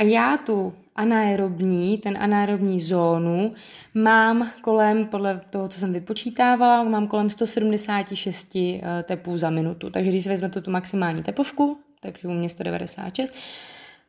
a 0.00 0.02
já 0.02 0.36
tu 0.36 0.72
anaerobní, 0.96 1.98
ten 1.98 2.18
anaerobní 2.20 2.80
zónu 2.80 3.54
mám 3.94 4.50
kolem, 4.62 5.06
podle 5.06 5.40
toho, 5.50 5.68
co 5.68 5.80
jsem 5.80 5.92
vypočítávala, 5.92 6.84
mám 6.84 7.06
kolem 7.06 7.30
176 7.30 8.56
eh, 8.56 8.80
tepů 9.02 9.38
za 9.38 9.50
minutu. 9.50 9.90
Takže 9.90 10.10
když 10.10 10.22
si 10.22 10.28
vezmete 10.28 10.60
tu 10.60 10.70
maximální 10.70 11.22
tepovku, 11.22 11.78
takže 12.00 12.28
u 12.28 12.30
mě 12.30 12.48
196, 12.48 13.34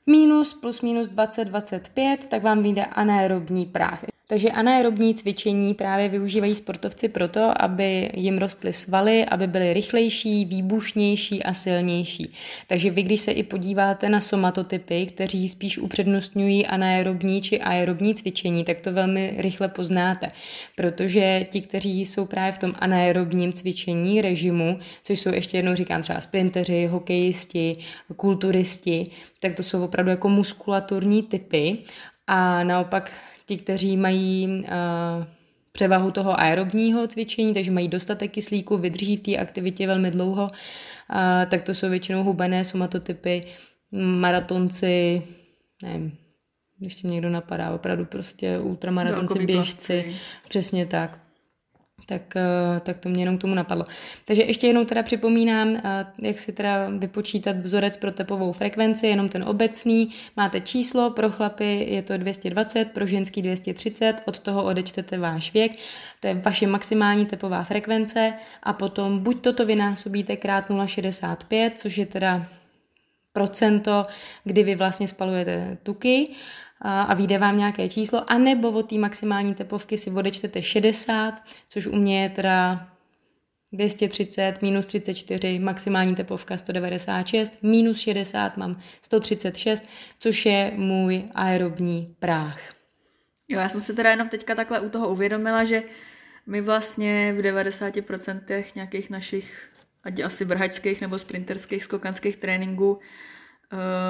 minus 0.05 0.53
plus 0.53 0.81
minus 0.81 1.07
20, 1.07 1.45
25, 1.45 2.25
tak 2.25 2.43
vám 2.43 2.63
vyjde 2.63 2.85
anaerobní 2.85 3.65
práh. 3.65 4.05
Takže 4.31 4.51
anaerobní 4.51 5.13
cvičení 5.13 5.73
právě 5.73 6.09
využívají 6.09 6.55
sportovci 6.55 7.09
proto, 7.09 7.53
aby 7.61 8.11
jim 8.13 8.37
rostly 8.37 8.73
svaly, 8.73 9.25
aby 9.25 9.47
byly 9.47 9.73
rychlejší, 9.73 10.45
výbušnější 10.45 11.43
a 11.43 11.53
silnější. 11.53 12.33
Takže 12.67 12.89
vy, 12.89 13.03
když 13.03 13.21
se 13.21 13.31
i 13.31 13.43
podíváte 13.43 14.09
na 14.09 14.21
somatotypy, 14.21 15.05
kteří 15.05 15.49
spíš 15.49 15.77
upřednostňují 15.77 16.67
anaerobní 16.67 17.41
či 17.41 17.59
aerobní 17.59 18.15
cvičení, 18.15 18.63
tak 18.63 18.79
to 18.79 18.91
velmi 18.91 19.33
rychle 19.37 19.67
poznáte. 19.67 20.27
Protože 20.75 21.45
ti, 21.49 21.61
kteří 21.61 22.05
jsou 22.05 22.25
právě 22.25 22.51
v 22.51 22.57
tom 22.57 22.73
anaerobním 22.79 23.53
cvičení 23.53 24.21
režimu, 24.21 24.79
což 25.03 25.19
jsou 25.19 25.33
ještě 25.33 25.57
jednou 25.57 25.75
říkám 25.75 26.01
třeba 26.01 26.21
sprinteři, 26.21 26.85
hokejisti, 26.85 27.73
kulturisti, 28.15 29.11
tak 29.39 29.55
to 29.55 29.63
jsou 29.63 29.83
opravdu 29.83 30.09
jako 30.09 30.29
muskulaturní 30.29 31.23
typy 31.23 31.77
a 32.27 32.63
naopak 32.63 33.11
ti, 33.51 33.57
kteří 33.57 33.97
mají 33.97 34.47
uh, 34.47 35.25
převahu 35.71 36.11
toho 36.11 36.39
aerobního 36.39 37.07
cvičení, 37.07 37.53
takže 37.53 37.71
mají 37.71 37.87
dostatek 37.87 38.31
kyslíku, 38.31 38.77
vydrží 38.77 39.17
v 39.17 39.19
té 39.19 39.37
aktivitě 39.37 39.87
velmi 39.87 40.11
dlouho, 40.11 40.43
uh, 40.43 41.49
tak 41.49 41.63
to 41.63 41.73
jsou 41.73 41.89
většinou 41.89 42.23
hubené 42.23 42.65
somatotypy, 42.65 43.41
maratonci, 43.91 45.21
nevím, 45.83 46.17
ještě 46.79 47.07
někdo 47.07 47.29
napadá, 47.29 47.71
opravdu 47.71 48.05
prostě 48.05 48.59
ultramaratonci, 48.59 49.45
běžci, 49.45 50.15
přesně 50.49 50.85
tak 50.85 51.19
tak, 52.05 52.21
eh, 52.35 52.79
tak 52.79 52.97
to 52.97 53.09
mě 53.09 53.21
jenom 53.21 53.37
k 53.37 53.41
tomu 53.41 53.55
napadlo. 53.55 53.85
Takže 54.25 54.43
ještě 54.43 54.67
jednou 54.67 54.85
teda 54.85 55.03
připomínám, 55.03 55.75
eh, 55.75 56.05
jak 56.19 56.39
si 56.39 56.53
teda 56.53 56.89
vypočítat 56.97 57.57
vzorec 57.57 57.97
pro 57.97 58.11
tepovou 58.11 58.51
frekvenci, 58.51 59.07
jenom 59.07 59.29
ten 59.29 59.43
obecný. 59.43 60.09
Máte 60.37 60.61
číslo, 60.61 61.09
pro 61.09 61.29
chlapy 61.29 61.85
je 61.89 62.01
to 62.01 62.17
220, 62.17 62.91
pro 62.91 63.07
ženský 63.07 63.41
230, 63.41 64.21
od 64.25 64.39
toho 64.39 64.63
odečtete 64.63 65.17
váš 65.17 65.53
věk, 65.53 65.71
to 66.19 66.27
je 66.27 66.33
vaše 66.33 66.67
maximální 66.67 67.25
tepová 67.25 67.63
frekvence 67.63 68.33
a 68.63 68.73
potom 68.73 69.19
buď 69.19 69.41
toto 69.41 69.65
vynásobíte 69.65 70.35
krát 70.37 70.69
0,65, 70.69 71.71
což 71.75 71.97
je 71.97 72.05
teda 72.05 72.45
procento, 73.33 74.03
kdy 74.43 74.63
vy 74.63 74.75
vlastně 74.75 75.07
spalujete 75.07 75.77
tuky, 75.83 76.31
a, 76.81 77.13
vyjde 77.13 77.37
vám 77.37 77.57
nějaké 77.57 77.89
číslo, 77.89 78.31
anebo 78.31 78.71
od 78.71 78.89
té 78.89 78.95
maximální 78.95 79.55
tepovky 79.55 79.97
si 79.97 80.11
odečtete 80.11 80.63
60, 80.63 81.43
což 81.69 81.87
u 81.87 81.95
mě 81.95 82.23
je 82.23 82.29
teda 82.29 82.87
230, 83.71 84.61
minus 84.61 84.85
34, 84.85 85.59
maximální 85.59 86.15
tepovka 86.15 86.57
196, 86.57 87.63
minus 87.63 87.99
60 87.99 88.57
mám 88.57 88.79
136, 89.01 89.89
což 90.19 90.45
je 90.45 90.71
můj 90.75 91.23
aerobní 91.35 92.15
práh. 92.19 92.73
Jo, 93.47 93.59
já 93.59 93.69
jsem 93.69 93.81
si 93.81 93.95
teda 93.95 94.09
jenom 94.09 94.29
teďka 94.29 94.55
takhle 94.55 94.79
u 94.79 94.89
toho 94.89 95.09
uvědomila, 95.09 95.63
že 95.63 95.83
my 96.47 96.61
vlastně 96.61 97.33
v 97.33 97.41
90% 97.41 98.63
nějakých 98.75 99.09
našich, 99.09 99.69
ať 100.03 100.19
asi 100.19 100.45
vrhačských 100.45 101.01
nebo 101.01 101.19
sprinterských, 101.19 101.83
skokanských 101.83 102.37
tréninků, 102.37 102.99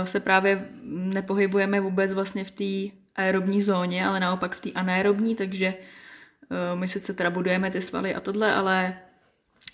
se 0.04 0.20
právě 0.20 0.68
nepohybujeme 0.84 1.80
vůbec 1.80 2.14
vlastně 2.14 2.44
v 2.44 2.52
té 2.52 2.98
aerobní 3.16 3.62
zóně, 3.62 4.06
ale 4.06 4.20
naopak 4.20 4.56
v 4.56 4.60
té 4.60 4.72
anaerobní, 4.72 5.36
takže 5.36 5.66
eh, 5.66 6.76
my 6.76 6.88
sice 6.88 7.14
teda 7.14 7.30
budujeme 7.30 7.72
ty 7.72 7.82
svaly 7.82 8.16
a 8.16 8.20
tohle, 8.20 8.54
ale 8.54 8.98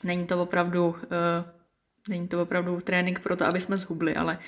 není 0.03 0.27
to 0.27 0.41
opravdu, 0.41 0.87
uh, 0.87 0.95
není 2.09 2.27
to 2.27 2.41
opravdu 2.41 2.79
trénink 2.81 3.19
pro 3.19 3.35
to, 3.35 3.45
aby 3.45 3.61
jsme 3.61 3.77
zhubli, 3.77 4.15
ale 4.15 4.39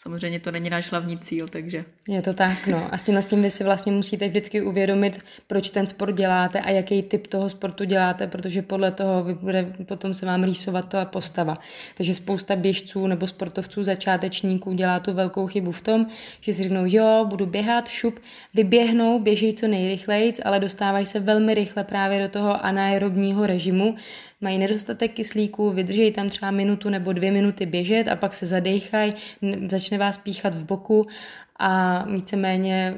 samozřejmě 0.00 0.40
to 0.40 0.50
není 0.50 0.70
náš 0.70 0.90
hlavní 0.90 1.18
cíl, 1.18 1.48
takže... 1.48 1.84
Je 2.08 2.22
to 2.22 2.32
tak, 2.32 2.66
no. 2.66 2.88
A 2.94 2.98
s 2.98 3.02
tímhle 3.02 3.22
s 3.22 3.26
tím 3.26 3.42
vy 3.42 3.50
si 3.50 3.64
vlastně 3.64 3.92
musíte 3.92 4.28
vždycky 4.28 4.62
uvědomit, 4.62 5.18
proč 5.46 5.70
ten 5.70 5.86
sport 5.86 6.14
děláte 6.14 6.60
a 6.60 6.70
jaký 6.70 7.02
typ 7.02 7.26
toho 7.26 7.50
sportu 7.50 7.84
děláte, 7.84 8.26
protože 8.26 8.62
podle 8.62 8.90
toho 8.90 9.24
bude 9.34 9.74
potom 9.86 10.14
se 10.14 10.26
vám 10.26 10.44
rýsovat 10.44 10.88
ta 10.88 11.04
postava. 11.04 11.54
Takže 11.96 12.14
spousta 12.14 12.56
běžců 12.56 13.06
nebo 13.06 13.26
sportovců, 13.26 13.84
začátečníků 13.84 14.72
dělá 14.72 15.00
tu 15.00 15.12
velkou 15.12 15.46
chybu 15.46 15.72
v 15.72 15.80
tom, 15.80 16.06
že 16.40 16.52
si 16.52 16.62
řeknou, 16.62 16.82
jo, 16.86 17.26
budu 17.28 17.46
běhat, 17.46 17.88
šup, 17.88 18.20
vyběhnou, 18.54 19.18
běží 19.18 19.54
co 19.54 19.68
nejrychleji, 19.68 20.32
ale 20.44 20.60
dostávají 20.60 21.06
se 21.06 21.20
velmi 21.20 21.54
rychle 21.54 21.84
právě 21.84 22.20
do 22.20 22.28
toho 22.28 22.64
anaerobního 22.64 23.46
režimu, 23.46 23.96
mají 24.40 24.58
nedostatek 24.58 25.12
kyslíku, 25.12 25.70
vydrží 25.70 26.10
tam 26.10 26.28
třeba 26.28 26.50
minutu 26.50 26.88
nebo 26.88 27.12
dvě 27.12 27.30
minuty 27.30 27.66
běžet 27.66 28.08
a 28.08 28.16
pak 28.16 28.34
se 28.34 28.46
zadejchají, 28.46 29.12
začne 29.70 29.98
vás 29.98 30.18
píchat 30.18 30.54
v 30.54 30.64
boku 30.64 31.06
a 31.58 32.04
víceméně 32.10 32.94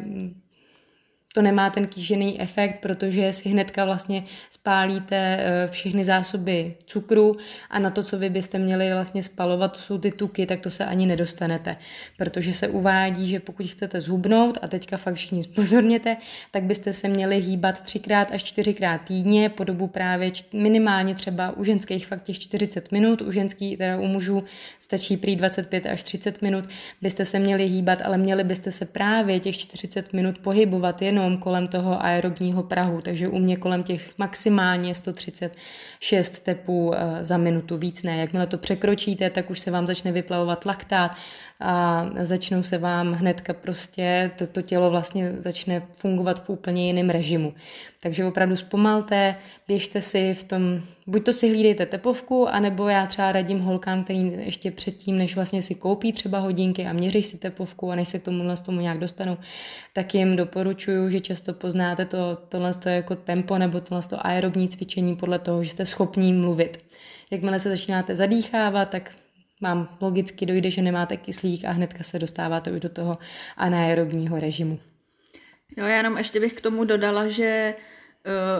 to 1.35 1.43
nemá 1.43 1.71
ten 1.71 1.87
kýžený 1.87 2.41
efekt, 2.41 2.81
protože 2.81 3.33
si 3.33 3.49
hnedka 3.49 3.85
vlastně 3.85 4.25
spálíte 4.51 5.17
eh, 5.17 5.69
všechny 5.71 6.05
zásoby 6.05 6.75
cukru 6.87 7.37
a 7.71 7.79
na 7.79 7.91
to, 7.91 8.03
co 8.03 8.19
vy 8.19 8.31
byste 8.31 8.59
měli 8.59 8.93
vlastně 8.93 9.23
spalovat, 9.23 9.77
jsou 9.77 9.99
ty 9.99 10.11
tuky, 10.11 10.47
tak 10.47 10.61
to 10.61 10.71
se 10.71 10.85
ani 10.85 11.07
nedostanete. 11.07 11.77
Protože 12.17 12.53
se 12.53 12.69
uvádí, 12.69 13.29
že 13.29 13.41
pokud 13.41 13.67
chcete 13.67 14.01
zhubnout, 14.01 14.59
a 14.63 14.69
teďka 14.69 14.97
fakt 14.97 15.15
všichni 15.15 15.43
spozorněte, 15.53 16.17
tak 16.51 16.63
byste 16.63 16.93
se 16.93 17.09
měli 17.09 17.41
hýbat 17.41 17.81
třikrát 17.81 18.33
až 18.33 18.43
čtyřikrát 18.43 18.99
týdně 18.99 19.49
po 19.49 19.65
dobu 19.65 19.87
právě 19.87 20.33
minimálně 20.53 21.15
třeba 21.15 21.57
u 21.57 21.65
ženských 21.65 22.07
fakt 22.07 22.23
těch 22.23 22.39
40 22.39 22.93
minut, 22.93 23.23
u 23.23 23.33
ženských, 23.33 23.79
teda 23.79 23.99
u 23.99 24.07
mužů 24.07 24.45
stačí 24.79 25.17
prý 25.17 25.37
25 25.37 25.87
až 25.87 26.03
30 26.03 26.43
minut, 26.43 26.65
byste 27.03 27.25
se 27.25 27.39
měli 27.39 27.67
hýbat, 27.67 28.03
ale 28.03 28.19
měli 28.19 28.45
byste 28.45 28.71
se 28.71 28.85
právě 28.85 29.41
těch 29.41 29.59
40 29.59 30.13
minut 30.13 30.39
pohybovat 30.39 31.03
jenom 31.03 31.20
jenom 31.21 31.39
kolem 31.39 31.69
toho 31.69 32.05
aerobního 32.05 32.63
prahu, 32.63 33.01
takže 33.01 33.29
u 33.29 33.39
mě 33.39 33.57
kolem 33.57 33.83
těch 33.83 34.19
maximálně 34.19 34.95
136 34.95 36.41
tepů 36.41 36.93
eh, 36.95 37.25
za 37.25 37.37
minutu, 37.37 37.77
víc 37.77 38.03
ne. 38.03 38.17
Jakmile 38.17 38.47
to 38.47 38.59
překročíte, 38.59 39.31
tak 39.31 39.51
už 39.51 39.61
se 39.61 39.71
vám 39.71 39.87
začne 39.87 40.13
vyplavovat 40.13 40.67
laktát 40.67 41.17
a 41.61 42.07
začnou 42.23 42.63
se 42.63 42.79
vám 42.79 43.13
hnedka 43.13 43.53
prostě, 43.53 44.31
to, 44.39 44.47
to 44.47 44.63
tělo 44.63 44.91
vlastně 44.91 45.33
začne 45.39 45.83
fungovat 45.95 46.45
v 46.45 46.51
úplně 46.51 46.87
jiném 46.87 47.11
režimu. 47.11 47.55
Takže 48.03 48.25
opravdu 48.25 48.57
zpomalte, 48.57 49.37
běžte 49.69 50.03
si 50.03 50.35
v 50.35 50.45
tom, 50.45 50.83
buď 51.07 51.25
to 51.25 51.33
si 51.33 51.49
hlídejte 51.49 51.87
tepovku, 51.87 52.49
anebo 52.49 52.89
já 52.89 53.07
třeba 53.07 53.33
radím 53.33 53.61
holkám, 53.61 54.05
který 54.05 54.33
ještě 54.33 54.71
předtím, 54.71 55.19
než 55.19 55.35
vlastně 55.35 55.63
si 55.63 55.75
koupí 55.75 56.13
třeba 56.13 56.39
hodinky 56.39 56.87
a 56.87 56.93
měří 56.93 57.23
si 57.23 57.39
tepovku 57.39 57.91
a 57.91 57.95
než 57.95 58.09
se 58.09 58.19
k 58.19 58.23
tomu, 58.23 58.45
tomu 58.65 58.81
nějak 58.81 58.99
dostanou, 58.99 59.37
tak 59.93 60.15
jim 60.15 60.37
doporučuju, 60.37 61.11
že 61.11 61.21
často 61.21 61.55
poznáte 61.55 62.05
to, 62.05 62.39
tohle 62.49 62.75
to 62.75 62.89
jako 62.89 63.17
tempo 63.17 63.59
nebo 63.59 63.81
tohle 63.81 64.03
to 64.03 64.27
aerobní 64.27 64.69
cvičení 64.69 65.17
podle 65.17 65.39
toho, 65.39 65.65
že 65.65 65.71
jste 65.71 65.87
schopní 65.87 66.33
mluvit. 66.33 66.79
Jakmile 67.31 67.61
se 67.61 67.69
začínáte 67.69 68.17
zadýchávat, 68.17 68.91
tak 68.91 69.11
vám 69.63 69.97
logicky 70.01 70.47
dojde, 70.47 70.71
že 70.71 70.83
nemáte 70.83 71.17
kyslík 71.17 71.65
a 71.65 71.71
hnedka 71.71 72.03
se 72.03 72.19
dostáváte 72.19 72.73
už 72.73 72.81
do 72.81 72.89
toho 72.89 73.19
anaerobního 73.57 74.41
režimu. 74.41 74.79
Jo, 75.77 75.87
já 75.87 75.97
jenom 75.97 76.19
ještě 76.19 76.41
bych 76.41 76.53
k 76.53 76.61
tomu 76.61 76.85
dodala, 76.85 77.29
že 77.29 77.75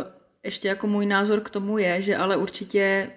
uh, 0.05 0.20
ještě 0.45 0.69
jako 0.69 0.87
můj 0.87 1.07
názor 1.07 1.41
k 1.41 1.51
tomu 1.51 1.79
je, 1.79 2.03
že 2.03 2.17
ale 2.17 2.37
určitě 2.37 3.11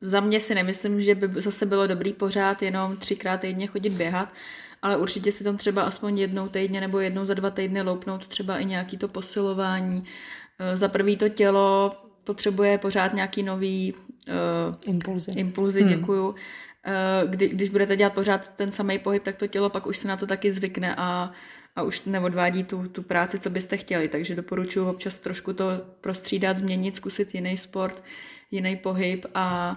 za 0.00 0.20
mě 0.20 0.40
si 0.40 0.54
nemyslím, 0.54 1.00
že 1.00 1.14
by 1.14 1.42
zase 1.42 1.66
bylo 1.66 1.86
dobrý 1.86 2.12
pořád 2.12 2.62
jenom 2.62 2.96
třikrát 2.96 3.40
týdně 3.40 3.66
chodit 3.66 3.90
běhat, 3.90 4.28
ale 4.82 4.96
určitě 4.96 5.32
si 5.32 5.44
tam 5.44 5.56
třeba 5.56 5.82
aspoň 5.82 6.18
jednou 6.18 6.48
týdně 6.48 6.80
nebo 6.80 6.98
jednou 6.98 7.24
za 7.24 7.34
dva 7.34 7.50
týdny 7.50 7.82
loupnout 7.82 8.26
třeba 8.26 8.58
i 8.58 8.64
nějaký 8.64 8.96
to 8.96 9.08
posilování. 9.08 9.98
Uh, 9.98 10.76
za 10.76 10.88
prvý 10.88 11.16
to 11.16 11.28
tělo 11.28 11.92
potřebuje 12.24 12.78
pořád 12.78 13.14
nějaký 13.14 13.42
nový 13.42 13.94
uh, 13.94 14.34
impulzy. 14.86 15.32
impulzy 15.40 15.82
hmm. 15.82 15.88
děkuju. 15.94 16.34
Eh, 16.84 17.26
kdy, 17.26 17.48
když 17.48 17.68
budete 17.68 17.96
dělat 17.96 18.12
pořád 18.12 18.48
ten 18.48 18.72
samý 18.72 18.98
pohyb, 18.98 19.22
tak 19.22 19.36
to 19.36 19.46
tělo 19.46 19.70
pak 19.70 19.86
už 19.86 19.98
se 19.98 20.08
na 20.08 20.16
to 20.16 20.26
taky 20.26 20.52
zvykne 20.52 20.94
a, 20.98 21.32
a 21.76 21.82
už 21.82 22.04
neodvádí 22.04 22.64
tu, 22.64 22.88
tu 22.88 23.02
práci, 23.02 23.38
co 23.38 23.50
byste 23.50 23.76
chtěli. 23.76 24.08
Takže 24.08 24.34
doporučuji 24.34 24.88
občas 24.88 25.18
trošku 25.18 25.52
to 25.52 25.64
prostřídat, 26.00 26.56
změnit, 26.56 26.96
zkusit 26.96 27.34
jiný 27.34 27.58
sport, 27.58 28.02
jiný 28.50 28.76
pohyb 28.76 29.26
a, 29.34 29.76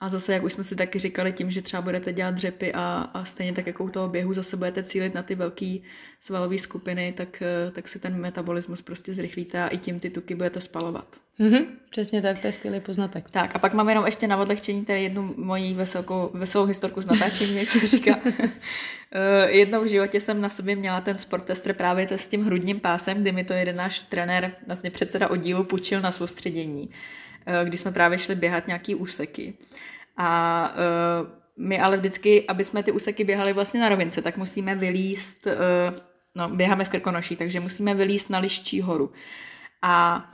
a 0.00 0.08
zase, 0.08 0.32
jak 0.32 0.44
už 0.44 0.52
jsme 0.52 0.64
si 0.64 0.76
taky 0.76 0.98
říkali, 0.98 1.32
tím, 1.32 1.50
že 1.50 1.62
třeba 1.62 1.82
budete 1.82 2.12
dělat 2.12 2.34
dřepy 2.34 2.72
a, 2.72 3.10
a 3.14 3.24
stejně 3.24 3.52
tak 3.52 3.66
jako 3.66 3.84
u 3.84 3.90
toho 3.90 4.08
běhu 4.08 4.34
zase 4.34 4.56
budete 4.56 4.82
cílit 4.82 5.14
na 5.14 5.22
ty 5.22 5.34
velké 5.34 5.76
svalové 6.20 6.58
skupiny, 6.58 7.12
tak, 7.16 7.42
eh, 7.42 7.70
tak 7.70 7.88
si 7.88 7.98
ten 7.98 8.20
metabolismus 8.20 8.82
prostě 8.82 9.14
zrychlíte 9.14 9.62
a 9.62 9.68
i 9.68 9.78
tím 9.78 10.00
ty 10.00 10.10
tuky 10.10 10.34
budete 10.34 10.60
spalovat. 10.60 11.16
Mm-hmm, 11.40 11.66
přesně 11.90 12.22
tak, 12.22 12.38
to 12.38 12.46
je 12.46 12.52
skvělý 12.52 12.80
poznatek. 12.80 13.30
Tak 13.30 13.56
a 13.56 13.58
pak 13.58 13.74
mám 13.74 13.88
jenom 13.88 14.06
ještě 14.06 14.26
na 14.26 14.36
odlehčení 14.36 14.84
tady 14.84 15.02
jednu 15.02 15.34
moji 15.36 15.74
veselkou, 15.74 16.30
veselou 16.34 16.64
historku 16.64 17.00
z 17.00 17.06
natáčení, 17.06 17.56
jak 17.56 17.68
se 17.68 17.86
říká. 17.86 18.18
Eh, 19.14 19.50
jednou 19.50 19.82
v 19.82 19.86
životě 19.86 20.20
jsem 20.20 20.40
na 20.40 20.48
sobě 20.48 20.76
měla 20.76 21.00
ten 21.00 21.18
sport 21.18 21.44
tester 21.44 21.72
právě 21.72 22.08
s 22.10 22.28
tím 22.28 22.44
hrudním 22.44 22.80
pásem, 22.80 23.22
kdy 23.22 23.32
mi 23.32 23.44
to 23.44 23.52
jeden 23.52 23.76
náš 23.76 23.98
trenér, 23.98 24.52
vlastně 24.66 24.90
předseda 24.90 25.30
oddílu, 25.30 25.64
půjčil 25.64 26.00
na 26.00 26.12
soustředění, 26.12 26.90
eh, 27.46 27.64
kdy 27.64 27.76
jsme 27.76 27.92
právě 27.92 28.18
šli 28.18 28.34
běhat 28.34 28.66
nějaký 28.66 28.94
úseky. 28.94 29.54
A 30.16 30.74
uh, 30.74 31.28
my 31.56 31.80
ale 31.80 31.96
vždycky, 31.96 32.46
aby 32.48 32.64
jsme 32.64 32.82
ty 32.82 32.92
úseky 32.92 33.24
běhali 33.24 33.52
vlastně 33.52 33.80
na 33.80 33.88
rovince, 33.88 34.22
tak 34.22 34.36
musíme 34.36 34.74
vylíst, 34.74 35.46
no 36.34 36.48
běháme 36.48 36.84
v 36.84 36.88
Krkonoší, 36.88 37.36
takže 37.36 37.60
musíme 37.60 37.94
vylíst 37.94 38.30
na 38.30 38.38
Liščí 38.38 38.80
horu. 38.80 39.12
A 39.82 40.24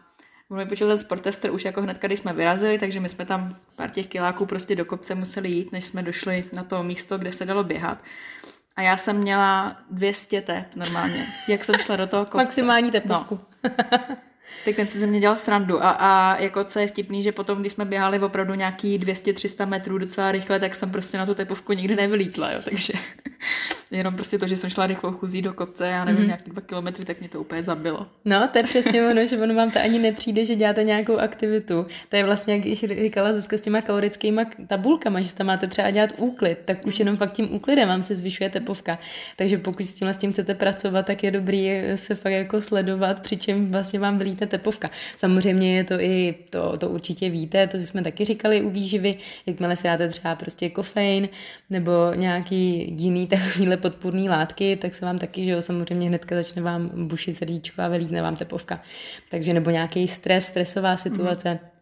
On 0.51 0.57
mi 0.57 0.67
počul 0.67 0.89
ten 0.89 0.99
sportester 0.99 1.51
už 1.53 1.65
jako 1.65 1.83
hned, 1.83 1.99
když 1.99 2.19
jsme 2.19 2.33
vyrazili, 2.33 2.79
takže 2.79 3.01
my 3.01 3.09
jsme 3.09 3.27
tam 3.27 3.57
pár 3.77 3.91
těch 3.91 4.07
kiláků 4.07 4.47
prostě 4.47 4.77
do 4.77 4.85
kopce 4.85 5.15
museli 5.15 5.49
jít, 5.49 5.73
než 5.73 5.87
jsme 5.87 6.03
došli 6.03 6.45
na 6.53 6.65
to 6.65 6.83
místo, 6.83 7.19
kde 7.19 7.33
se 7.33 7.45
dalo 7.45 7.65
běhat. 7.65 7.99
A 8.77 8.83
já 8.83 8.97
jsem 8.97 9.17
měla 9.17 9.77
200 9.91 10.41
tep 10.41 10.75
normálně, 10.75 11.27
jak 11.49 11.65
jsem 11.65 11.75
šla 11.79 11.97
do 11.97 12.07
toho 12.07 12.25
kopce. 12.25 12.37
Maximální 12.37 12.91
tepovku. 12.91 13.41
No. 13.65 14.17
Tak 14.65 14.77
ten 14.77 14.87
si 14.87 14.99
ze 14.99 15.07
mě 15.07 15.21
dělal 15.21 15.37
srandu 15.37 15.85
a, 15.85 15.91
a 15.91 16.43
jako 16.43 16.65
co 16.65 16.79
je 16.79 16.87
vtipný, 16.87 17.23
že 17.23 17.33
potom, 17.33 17.61
když 17.61 17.73
jsme 17.73 17.85
běhali 17.85 18.21
opravdu 18.21 18.55
nějaký 18.55 18.99
200-300 18.99 19.67
metrů 19.67 19.99
docela 19.99 20.33
rychle, 20.33 20.61
tak 20.61 20.75
jsem 20.75 20.91
prostě 20.91 21.19
na 21.19 21.27
tu 21.27 21.35
tepovku 21.35 21.73
nikdy 21.73 21.97
nevylítla, 21.97 22.53
jo, 22.53 22.61
takže 22.65 22.93
jenom 23.91 24.15
prostě 24.15 24.39
to, 24.39 24.47
že 24.47 24.57
jsem 24.57 24.71
šla 24.71 24.87
rychlou 24.87 25.13
chuzí 25.13 25.43
do 25.43 25.53
kopce, 25.53 25.87
já 25.87 26.05
nevím, 26.05 26.23
mm-hmm. 26.23 26.27
nějaký 26.27 26.51
dva 26.51 26.63
kilometry, 26.63 27.05
tak 27.05 27.21
mě 27.21 27.29
to 27.29 27.41
úplně 27.41 27.63
zabilo. 27.63 28.07
No, 28.25 28.49
to 28.49 28.59
je 28.59 28.65
přesně 28.65 29.07
ono, 29.07 29.27
že 29.27 29.39
ono 29.39 29.55
vám 29.55 29.71
to 29.71 29.79
ani 29.79 29.99
nepřijde, 29.99 30.45
že 30.45 30.55
děláte 30.55 30.85
nějakou 30.85 31.19
aktivitu. 31.19 31.87
To 32.09 32.17
je 32.17 32.25
vlastně, 32.25 32.55
jak 32.55 32.65
již 32.65 32.85
říkala 32.85 33.33
Zuzka 33.33 33.59
s 33.59 33.61
těma 33.61 33.81
kalorickými 33.81 34.47
tabulkama, 34.67 35.21
že 35.21 35.35
tam 35.35 35.47
máte 35.47 35.67
třeba 35.67 35.91
dělat 35.91 36.11
úklid, 36.17 36.59
tak 36.65 36.87
už 36.87 36.99
jenom 36.99 37.17
fakt 37.17 37.33
tím 37.33 37.55
úklidem 37.55 37.89
vám 37.89 38.03
se 38.03 38.15
zvyšuje 38.15 38.51
tepovka. 38.51 38.99
Takže 39.37 39.59
pokud 39.59 39.83
s 39.83 39.95
tím, 39.95 40.09
s 40.09 40.17
tím 40.17 40.33
chcete 40.33 40.55
pracovat, 40.55 41.07
tak 41.07 41.25
je 41.25 41.31
dobrý 41.31 41.71
se 41.95 42.15
fakt 42.15 42.33
jako 42.33 42.61
sledovat, 42.61 43.21
přičem 43.21 43.73
vlastně 43.73 43.99
vám 43.99 44.19
vylíte 44.39 44.47
tepovka. 44.47 44.91
Samozřejmě 45.17 45.77
je 45.77 45.85
to 45.85 46.01
i, 46.01 46.35
to, 46.51 46.77
to 46.79 46.89
určitě 46.89 47.31
víte, 47.31 47.67
to 47.67 47.77
jsme 47.77 48.03
taky 48.03 48.25
říkali 48.25 48.63
u 48.63 48.71
výživy, 48.71 49.19
jakmile 49.47 49.77
si 49.77 49.85
dáte 49.85 50.09
třeba 50.09 50.35
prostě 50.35 50.71
kofein 50.71 51.29
nebo 51.71 51.93
nějaký 52.15 52.95
jiný 52.99 53.27
takovýhle 53.27 53.77
podpůrný 53.77 54.29
látky, 54.29 54.77
tak 54.77 54.95
se 54.95 55.05
vám 55.05 55.19
taky, 55.19 55.45
že 55.45 55.51
jo, 55.51 55.63
samozřejmě 55.63 56.09
hnedka 56.09 56.35
začne 56.35 56.63
vám 56.63 56.91
bušit 57.09 57.35
srdíčko 57.35 57.83
a 57.83 57.89
vylítne 57.89 58.23
vám 58.23 58.37
tepovka. 58.37 58.83
Takže 59.31 59.53
nebo 59.53 59.71
nějaký 59.71 60.09
stres, 60.09 60.47
stresová 60.47 60.97
situace. 60.97 61.53
Mm 61.53 61.78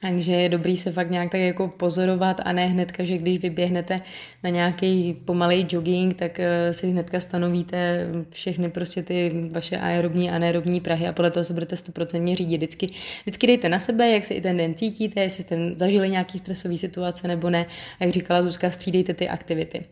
Takže 0.00 0.32
je 0.32 0.48
dobrý 0.48 0.76
se 0.76 0.92
fakt 0.92 1.10
nějak 1.10 1.30
tak 1.30 1.40
jako 1.40 1.68
pozorovat 1.68 2.40
a 2.44 2.52
ne 2.52 2.66
hnedka, 2.66 3.04
že 3.04 3.18
když 3.18 3.38
vyběhnete 3.38 3.96
na 4.42 4.50
nějaký 4.50 5.16
pomalý 5.24 5.66
jogging, 5.70 6.16
tak 6.16 6.40
eh, 6.40 6.72
si 6.72 6.90
hnedka 6.90 7.20
stanovíte 7.20 8.06
všechny 8.30 8.70
prostě 8.70 9.02
ty 9.02 9.32
vaše 9.50 9.76
aerobní 9.76 10.30
a 10.30 10.34
anaerobní 10.36 10.80
prahy 10.80 11.08
a 11.08 11.12
podle 11.12 11.30
toho 11.30 11.44
se 11.44 11.52
budete 11.52 11.76
100% 11.76 12.36
řídit. 12.36 12.56
Vždycky, 12.56 12.86
vždycky 13.22 13.46
dejte 13.46 13.68
na 13.68 13.78
sebe, 13.78 14.10
jak 14.10 14.24
se 14.24 14.34
i 14.34 14.40
ten 14.40 14.56
den 14.56 14.74
cítíte, 14.74 15.20
jestli 15.20 15.42
jste 15.42 15.56
zažili 15.76 16.10
nějaký 16.10 16.38
stresový 16.38 16.78
situace 16.78 17.28
nebo 17.28 17.50
ne. 17.50 17.66
A 18.00 18.04
jak 18.04 18.12
říkala 18.12 18.42
Zuzka, 18.42 18.70
střídejte 18.70 19.14
ty 19.14 19.28
aktivity. 19.28 19.84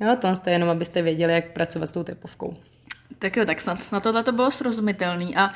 Jo, 0.00 0.16
to 0.20 0.50
je 0.50 0.54
jenom, 0.54 0.68
abyste 0.68 1.02
věděli, 1.02 1.32
jak 1.32 1.52
pracovat 1.52 1.86
s 1.86 1.90
tou 1.92 2.02
tepovkou. 2.02 2.54
Tak 3.18 3.36
jo, 3.36 3.44
tak 3.44 3.60
snad, 3.60 3.82
snad 3.82 4.02
tohle 4.02 4.22
to 4.22 4.32
bylo 4.32 4.50
srozumitelný 4.50 5.36
a 5.36 5.50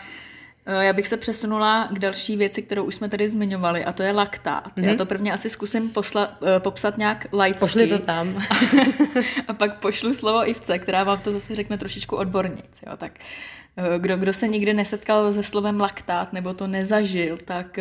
já 0.67 0.93
bych 0.93 1.09
se 1.09 1.17
přesunula 1.17 1.89
k 1.93 1.99
další 1.99 2.37
věci, 2.37 2.63
kterou 2.63 2.85
už 2.85 2.95
jsme 2.95 3.09
tady 3.09 3.29
zmiňovali, 3.29 3.85
a 3.85 3.93
to 3.93 4.03
je 4.03 4.13
laktát. 4.13 4.67
Mm-hmm. 4.67 4.83
Já 4.83 4.89
mhm. 4.89 4.99
to 4.99 5.07
prvně 5.07 5.33
asi 5.33 5.51
zkusím 5.51 5.91
posla, 5.91 6.39
eh, 6.57 6.61
popsat 6.61 6.99
nějak 6.99 7.27
laicky. 7.33 7.61
Pošli 7.61 7.87
to 7.87 7.99
tam. 7.99 8.43
a 9.49 9.53
pak 9.53 9.79
pošlu 9.79 10.15
slovo 10.15 10.49
Ivce, 10.49 10.79
která 10.79 11.05
vám 11.05 11.21
to 11.21 11.33
zase 11.33 11.55
řekne 11.55 11.79
trošičku 11.79 12.17
odbornic. 12.17 12.81
Jo? 12.87 12.97
Tak 12.97 13.13
eh, 13.77 13.99
kdo, 13.99 14.17
kdo 14.17 14.33
se 14.33 14.49
nikdy 14.49 14.75
nesetkal 14.75 15.33
se 15.33 15.43
slovem 15.43 15.81
laktát 15.81 16.33
nebo 16.33 16.55
to 16.55 16.67
nezažil, 16.67 17.39
tak 17.45 17.79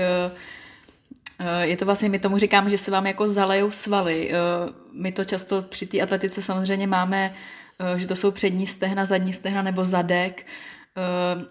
je 1.61 1.77
to 1.77 1.85
vlastně, 1.85 2.09
my 2.09 2.19
tomu 2.19 2.37
říkáme, 2.37 2.69
že 2.69 2.77
se 2.77 2.91
vám 2.91 3.07
jako 3.07 3.27
zalejou 3.27 3.71
svaly. 3.71 4.31
My 4.93 5.11
to 5.11 5.23
často 5.23 5.61
při 5.61 5.85
té 5.85 6.01
atletice 6.01 6.41
samozřejmě 6.41 6.87
máme, 6.87 7.33
že 7.97 8.07
to 8.07 8.15
jsou 8.15 8.31
přední 8.31 8.67
stehna, 8.67 9.05
zadní 9.05 9.33
stehna 9.33 9.61
nebo 9.61 9.85
zadek, 9.85 10.45
Eh, 10.45 10.82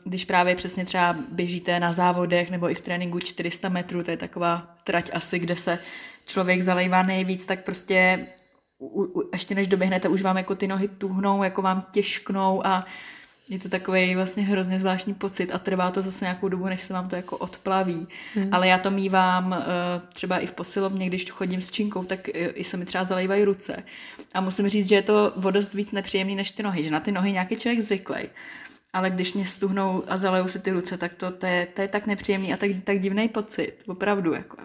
když 0.04 0.24
právě 0.24 0.54
přesně 0.54 0.84
třeba 0.84 1.16
běžíte 1.28 1.80
na 1.80 1.92
závodech 1.92 2.50
nebo 2.50 2.70
i 2.70 2.74
v 2.74 2.80
tréninku 2.80 3.18
400 3.20 3.68
metrů, 3.68 4.02
to 4.02 4.10
je 4.10 4.16
taková 4.16 4.76
trať 4.84 5.10
asi, 5.12 5.38
kde 5.38 5.56
se 5.56 5.78
člověk 6.26 6.62
zalejvá 6.62 7.02
nejvíc, 7.02 7.46
tak 7.46 7.64
prostě 7.64 8.26
u, 8.78 9.04
u, 9.04 9.30
ještě 9.32 9.54
než 9.54 9.66
doběhnete, 9.66 10.08
už 10.08 10.22
vám 10.22 10.36
jako 10.36 10.54
ty 10.54 10.66
nohy 10.66 10.88
tuhnou, 10.88 11.42
jako 11.42 11.62
vám 11.62 11.86
těžknou 11.92 12.66
a 12.66 12.86
je 13.48 13.58
to 13.58 13.68
takový 13.68 14.14
vlastně 14.14 14.42
hrozně 14.42 14.78
zvláštní 14.78 15.14
pocit 15.14 15.50
a 15.52 15.58
trvá 15.58 15.90
to 15.90 16.02
zase 16.02 16.24
nějakou 16.24 16.48
dobu, 16.48 16.66
než 16.66 16.82
se 16.82 16.92
vám 16.92 17.08
to 17.08 17.16
jako 17.16 17.36
odplaví. 17.36 18.06
Hmm. 18.34 18.48
Ale 18.52 18.68
já 18.68 18.78
to 18.78 18.90
mývám 18.90 19.52
eh, 19.52 19.66
třeba 20.12 20.38
i 20.38 20.46
v 20.46 20.52
posilovně, 20.52 21.06
když 21.06 21.30
chodím 21.30 21.60
s 21.60 21.70
činkou, 21.70 22.04
tak 22.04 22.28
i 22.34 22.64
se 22.64 22.76
mi 22.76 22.84
třeba 22.84 23.04
zalejvají 23.04 23.44
ruce. 23.44 23.82
A 24.34 24.40
musím 24.40 24.68
říct, 24.68 24.88
že 24.88 24.94
je 24.94 25.02
to 25.02 25.32
vodost 25.36 25.74
víc 25.74 25.92
nepříjemný 25.92 26.34
než 26.34 26.50
ty 26.50 26.62
nohy, 26.62 26.82
že 26.82 26.90
na 26.90 27.00
ty 27.00 27.12
nohy 27.12 27.32
nějaký 27.32 27.56
člověk 27.56 27.80
zvyklý 27.80 28.28
ale 28.92 29.10
když 29.10 29.32
mě 29.32 29.46
stuhnou 29.46 30.04
a 30.06 30.16
zalejou 30.16 30.48
si 30.48 30.58
ty 30.58 30.70
ruce, 30.70 30.98
tak 30.98 31.14
to, 31.14 31.30
to, 31.30 31.46
je, 31.46 31.66
to 31.66 31.80
je 31.82 31.88
tak 31.88 32.06
nepříjemný 32.06 32.54
a 32.54 32.56
tak, 32.56 32.70
tak 32.84 33.00
divný 33.00 33.28
pocit, 33.28 33.72
opravdu. 33.86 34.32
Jako. 34.32 34.56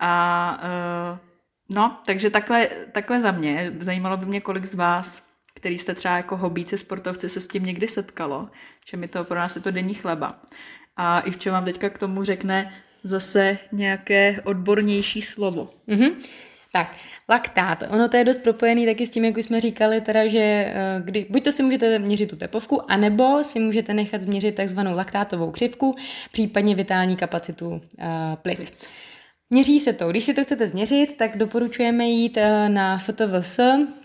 A 0.00 0.62
uh, 0.62 1.18
no, 1.76 2.00
takže 2.06 2.30
takhle, 2.30 2.68
takhle 2.92 3.20
za 3.20 3.30
mě. 3.30 3.72
Zajímalo 3.80 4.16
by 4.16 4.26
mě, 4.26 4.40
kolik 4.40 4.66
z 4.66 4.74
vás, 4.74 5.26
který 5.54 5.78
jste 5.78 5.94
třeba 5.94 6.16
jako 6.16 6.36
hobíci, 6.36 6.78
sportovci, 6.78 7.28
se 7.28 7.40
s 7.40 7.48
tím 7.48 7.64
někdy 7.64 7.88
setkalo, 7.88 8.50
že 8.90 8.96
mi 8.96 9.08
to 9.08 9.24
pro 9.24 9.38
nás 9.38 9.56
je 9.56 9.62
to 9.62 9.70
denní 9.70 9.94
chleba. 9.94 10.40
A 10.96 11.20
i 11.20 11.30
v 11.30 11.38
čem 11.38 11.52
vám 11.52 11.64
teďka 11.64 11.90
k 11.90 11.98
tomu 11.98 12.24
řekne 12.24 12.72
zase 13.02 13.58
nějaké 13.72 14.40
odbornější 14.44 15.22
slovo. 15.22 15.70
Mm-hmm. 15.88 16.14
Tak, 16.76 16.96
laktát. 17.28 17.84
Ono 17.90 18.08
to 18.08 18.16
je 18.16 18.24
dost 18.24 18.38
propojený 18.38 18.86
taky 18.86 19.06
s 19.06 19.10
tím, 19.10 19.24
jak 19.24 19.36
už 19.36 19.44
jsme 19.44 19.60
říkali, 19.60 20.00
teda, 20.00 20.26
že 20.26 20.38
eh, 20.38 21.02
kdy, 21.04 21.26
buď 21.30 21.44
to 21.44 21.52
si 21.52 21.62
můžete 21.62 21.98
měřit 21.98 22.30
tu 22.30 22.36
tepovku, 22.36 22.90
anebo 22.90 23.44
si 23.44 23.60
můžete 23.60 23.94
nechat 23.94 24.20
změřit 24.20 24.54
takzvanou 24.54 24.94
laktátovou 24.94 25.50
křivku, 25.50 25.94
případně 26.32 26.74
vitální 26.74 27.16
kapacitu 27.16 27.68
uh, 27.68 27.78
plic. 28.42 28.56
plic. 28.56 28.88
Měří 29.50 29.80
se 29.80 29.92
to. 29.92 30.08
Když 30.08 30.24
si 30.24 30.34
to 30.34 30.44
chcete 30.44 30.66
změřit, 30.66 31.16
tak 31.16 31.38
doporučujeme 31.38 32.04
jít 32.06 32.36
eh, 32.36 32.68
na 32.68 32.98
FTVS, 32.98 33.58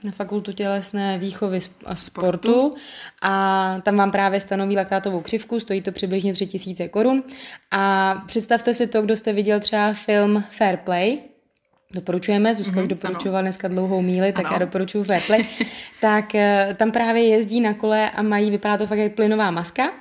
na 0.04 0.12
Fakultu 0.12 0.52
tělesné 0.52 1.18
výchovy 1.18 1.60
a 1.86 1.96
sportu 1.96 2.74
a 3.22 3.78
tam 3.84 3.96
vám 3.96 4.12
právě 4.12 4.40
stanoví 4.40 4.76
laktátovou 4.76 5.22
křivku, 5.22 5.60
stojí 5.60 5.82
to 5.82 5.92
přibližně 5.92 6.34
3000 6.34 6.88
korun 6.88 7.24
a 7.72 8.16
představte 8.28 8.74
si 8.74 8.88
to, 8.88 9.02
kdo 9.02 9.18
jste 9.18 9.34
viděl 9.34 9.60
třeba 9.60 9.94
film 9.94 10.44
Fair 10.50 10.78
Play, 10.78 11.31
Doporučujeme, 11.94 12.56
Zuzka 12.56 12.76
mm-hmm, 12.76 12.84
už 12.84 12.88
doporučovala 12.88 13.42
dneska 13.42 13.68
dlouhou 13.68 14.02
míli, 14.02 14.34
tak 14.34 14.46
ano. 14.46 14.54
já 14.54 14.60
doporučuji 14.60 15.04
Fairplay. 15.04 15.46
tak 16.02 16.36
eh, 16.36 16.76
tam 16.80 16.92
právě 16.92 17.24
jezdí 17.24 17.62
na 17.62 17.74
kole 17.74 18.12
a 18.12 18.22
mají, 18.22 18.52
vypadá 18.52 18.78
to 18.78 18.88
fakt 18.88 18.98
jak 18.98 19.16
plynová 19.16 19.52
maska. 19.52 19.92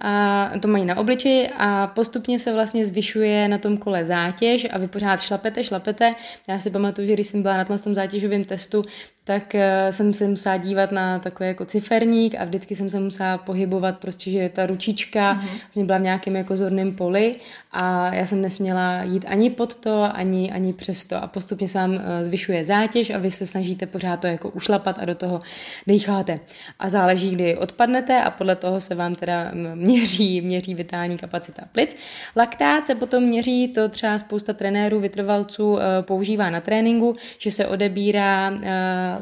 A 0.00 0.50
to 0.60 0.68
mají 0.68 0.84
na 0.84 0.96
obličeji 0.96 1.48
a 1.58 1.86
postupně 1.86 2.38
se 2.38 2.52
vlastně 2.52 2.86
zvyšuje 2.86 3.48
na 3.48 3.58
tom 3.58 3.76
kole 3.76 4.06
zátěž 4.06 4.66
a 4.72 4.78
vy 4.78 4.88
pořád 4.88 5.20
šlapete, 5.20 5.64
šlapete. 5.64 6.14
Já 6.48 6.58
si 6.58 6.70
pamatuju, 6.70 7.06
že 7.06 7.12
když 7.12 7.26
jsem 7.26 7.42
byla 7.42 7.56
na 7.56 7.64
tom 7.64 7.94
zátěžovém 7.94 8.44
testu, 8.44 8.84
tak 9.26 9.54
eh, 9.54 9.92
jsem 9.92 10.14
se 10.14 10.28
musela 10.28 10.56
dívat 10.56 10.92
na 10.92 11.18
takový 11.18 11.48
jako 11.48 11.64
ciferník 11.64 12.34
a 12.34 12.44
vždycky 12.44 12.76
jsem 12.76 12.90
se 12.90 13.00
musela 13.00 13.38
pohybovat, 13.38 13.98
prostě, 13.98 14.30
že 14.30 14.48
ta 14.48 14.66
ručička 14.66 15.34
mm-hmm. 15.34 15.48
vlastně 15.60 15.84
byla 15.84 15.98
v 15.98 16.02
nějakém 16.02 16.36
jako 16.36 16.56
zorném 16.56 16.94
poli 16.94 17.34
a 17.72 18.14
já 18.14 18.26
jsem 18.26 18.42
nesměla 18.42 19.02
jít 19.02 19.24
ani 19.28 19.50
pod 19.50 19.74
to, 19.74 20.16
ani, 20.16 20.52
ani 20.52 20.72
přes 20.72 21.04
to 21.04 21.16
a 21.16 21.26
postupně 21.26 21.68
se 21.68 21.78
vám 21.78 21.94
eh, 21.94 22.24
zvyšuje 22.24 22.64
zátěž 22.64 23.10
a 23.10 23.18
vy 23.18 23.30
se 23.30 23.46
snažíte 23.46 23.86
pořád 23.86 24.20
to 24.20 24.26
jako 24.26 24.50
ušlapat 24.50 24.98
a 24.98 25.04
do 25.04 25.14
toho 25.14 25.40
dýcháte. 25.86 26.38
A 26.78 26.88
záleží, 26.88 27.30
kdy 27.30 27.56
odpadnete 27.56 28.22
a 28.22 28.30
podle 28.30 28.56
toho 28.56 28.80
se 28.80 28.94
vám 28.94 29.14
teda 29.14 29.50
měří, 29.74 30.40
měří 30.40 30.74
vitální 30.74 31.16
kapacita 31.16 31.62
plic. 31.72 31.96
Laktát 32.36 32.86
se 32.86 32.94
potom 32.94 33.22
měří, 33.22 33.68
to 33.68 33.88
třeba 33.88 34.18
spousta 34.18 34.52
trenérů, 34.52 35.00
vytrvalců 35.00 35.78
eh, 35.78 36.02
používá 36.02 36.50
na 36.50 36.60
tréninku, 36.60 37.14
že 37.38 37.50
se 37.50 37.66
odebírá 37.66 38.50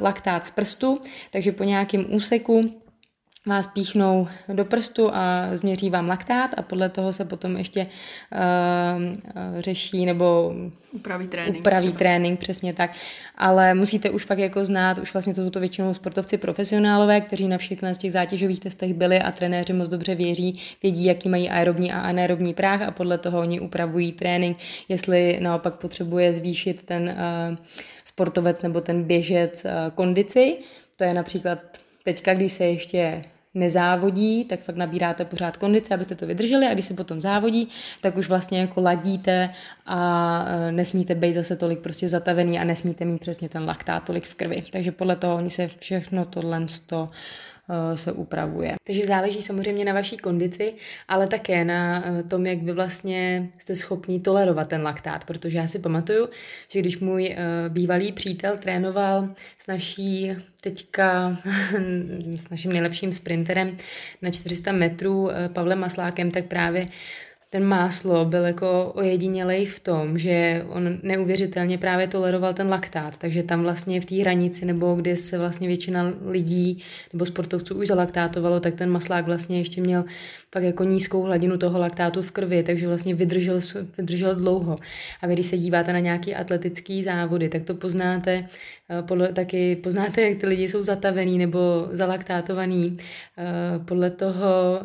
laktát 0.00 0.44
z 0.44 0.50
prstu, 0.50 1.00
takže 1.30 1.52
po 1.52 1.64
nějakém 1.64 2.14
úseku 2.14 2.83
vás 3.46 3.66
píchnou 3.66 4.28
do 4.52 4.64
prstu 4.64 5.11
a 5.14 5.48
změří 5.52 5.90
vám 5.90 6.09
laktát 6.09 6.50
a 6.57 6.62
podle 6.62 6.88
toho 6.88 7.12
se 7.12 7.24
potom 7.24 7.57
ještě 7.57 7.87
uh, 7.87 9.02
řeší 9.59 10.07
nebo 10.07 10.54
upraví 10.92 11.26
trénink. 11.26 11.59
Upraví 11.59 11.87
třeba. 11.87 11.98
trénink, 11.98 12.40
přesně 12.40 12.74
tak. 12.74 12.90
Ale 13.38 13.74
musíte 13.74 14.11
už 14.11 14.24
fakt 14.24 14.38
jako 14.38 14.64
znát, 14.64 14.98
už 14.98 15.12
vlastně 15.12 15.35
to 15.35 15.44
jsou 15.44 15.50
to 15.50 15.61
většinou 15.61 15.94
sportovci 15.94 16.38
profesionálové, 16.38 17.20
kteří 17.20 17.48
na 17.48 17.59
všech 17.59 17.78
z 17.92 17.98
těch 17.98 18.12
zátěžových 18.12 18.61
testech 18.61 18.94
byli 18.94 19.20
a 19.20 19.33
trenéři 19.33 19.72
moc 19.72 19.88
dobře 19.88 20.14
věří, 20.14 20.61
vědí, 20.83 21.04
jaký 21.04 21.28
mají 21.28 21.50
aerobní 21.50 21.92
a 21.92 22.00
anaerobní 22.00 22.54
práh 22.54 22.83
a 22.83 22.90
podle 22.90 23.18
toho 23.18 23.40
oni 23.40 23.61
upravují 23.61 24.12
trénink, 24.12 24.59
jestli 24.88 25.38
naopak 25.40 25.74
potřebuje 25.74 26.35
zvýšit 26.35 26.83
ten 26.83 27.02
uh, 27.02 27.57
sportovec 28.04 28.62
nebo 28.62 28.80
ten 28.80 29.04
běžec 29.04 29.64
uh, 29.64 29.70
kondici. 29.94 30.57
To 30.96 31.04
je 31.04 31.14
například 31.14 31.59
teďka, 32.04 32.35
když 32.35 32.52
se 32.52 32.64
ještě 32.64 33.24
nezávodí, 33.54 34.44
tak 34.44 34.60
fakt 34.60 34.76
nabíráte 34.76 35.24
pořád 35.24 35.56
kondice, 35.56 35.94
abyste 35.94 36.14
to 36.14 36.26
vydrželi 36.26 36.66
a 36.66 36.74
když 36.74 36.86
se 36.86 36.94
potom 36.94 37.20
závodí, 37.20 37.68
tak 38.00 38.16
už 38.16 38.28
vlastně 38.28 38.60
jako 38.60 38.80
ladíte 38.80 39.50
a 39.86 40.44
e, 40.48 40.72
nesmíte 40.72 41.14
být 41.14 41.34
zase 41.34 41.56
tolik 41.56 41.78
prostě 41.78 42.08
zatavený 42.08 42.58
a 42.58 42.64
nesmíte 42.64 43.04
mít 43.04 43.20
přesně 43.20 43.48
ten 43.48 43.64
laktát 43.64 44.04
tolik 44.04 44.26
v 44.26 44.34
krvi. 44.34 44.64
Takže 44.70 44.92
podle 44.92 45.16
toho 45.16 45.36
oni 45.36 45.50
se 45.50 45.70
všechno 45.80 46.24
tohle 46.24 46.66
to 46.86 47.08
se 47.94 48.12
upravuje. 48.12 48.74
Takže 48.85 49.05
záleží 49.05 49.42
samozřejmě 49.42 49.85
na 49.85 49.92
vaší 49.92 50.16
kondici, 50.16 50.74
ale 51.09 51.27
také 51.27 51.64
na 51.64 52.05
eh, 52.07 52.22
tom, 52.22 52.46
jak 52.46 52.62
vy 52.62 52.72
vlastně 52.72 53.50
jste 53.59 53.77
schopni 53.77 54.20
tolerovat 54.20 54.68
ten 54.68 54.83
laktát, 54.83 55.24
protože 55.24 55.59
já 55.59 55.66
si 55.66 55.79
pamatuju, 55.79 56.29
že 56.68 56.81
když 56.81 56.98
můj 56.98 57.27
eh, 57.27 57.38
bývalý 57.68 58.12
přítel 58.12 58.57
trénoval 58.57 59.29
s 59.59 59.66
naší 59.66 60.37
teďka 60.61 61.37
s 62.37 62.50
naším 62.50 62.72
nejlepším 62.72 63.12
sprinterem 63.12 63.77
na 64.22 64.31
400 64.31 64.72
metrů 64.72 65.31
Pavlem 65.53 65.79
Maslákem, 65.79 66.31
tak 66.31 66.44
právě 66.44 66.87
ten 67.54 67.64
máslo 67.64 68.24
byl 68.24 68.44
jako 68.44 68.92
ojedinělej 68.94 69.66
v 69.66 69.80
tom, 69.80 70.18
že 70.18 70.64
on 70.68 70.98
neuvěřitelně 71.02 71.78
právě 71.78 72.08
toleroval 72.08 72.54
ten 72.54 72.68
laktát, 72.68 73.18
takže 73.18 73.42
tam 73.42 73.62
vlastně 73.62 74.00
v 74.00 74.06
té 74.06 74.14
hranici, 74.14 74.64
nebo 74.64 74.94
kde 74.94 75.16
se 75.16 75.38
vlastně 75.38 75.68
většina 75.68 76.12
lidí 76.26 76.82
nebo 77.12 77.26
sportovců 77.26 77.74
už 77.74 77.86
zalaktátovalo, 77.86 78.60
tak 78.60 78.74
ten 78.74 78.90
maslák 78.90 79.26
vlastně 79.26 79.58
ještě 79.58 79.80
měl 79.80 80.04
pak 80.50 80.62
jako 80.62 80.84
nízkou 80.84 81.22
hladinu 81.22 81.58
toho 81.58 81.78
laktátu 81.78 82.22
v 82.22 82.30
krvi, 82.30 82.62
takže 82.62 82.88
vlastně 82.88 83.14
vydržel, 83.14 83.60
vydržel 83.98 84.34
dlouho. 84.34 84.76
A 85.22 85.26
vy, 85.26 85.34
když 85.34 85.46
se 85.46 85.58
díváte 85.58 85.92
na 85.92 85.98
nějaké 85.98 86.34
atletické 86.34 87.02
závody, 87.02 87.48
tak 87.48 87.62
to 87.62 87.74
poznáte 87.74 88.48
podle, 89.02 89.33
taky 89.33 89.76
poznáte, 89.76 90.22
jak 90.22 90.38
ty 90.38 90.46
lidi 90.46 90.68
jsou 90.68 90.83
zatavený 90.83 91.38
nebo 91.38 91.88
zalaktátovaný. 91.90 92.98
Podle 93.85 94.11
toho, 94.11 94.80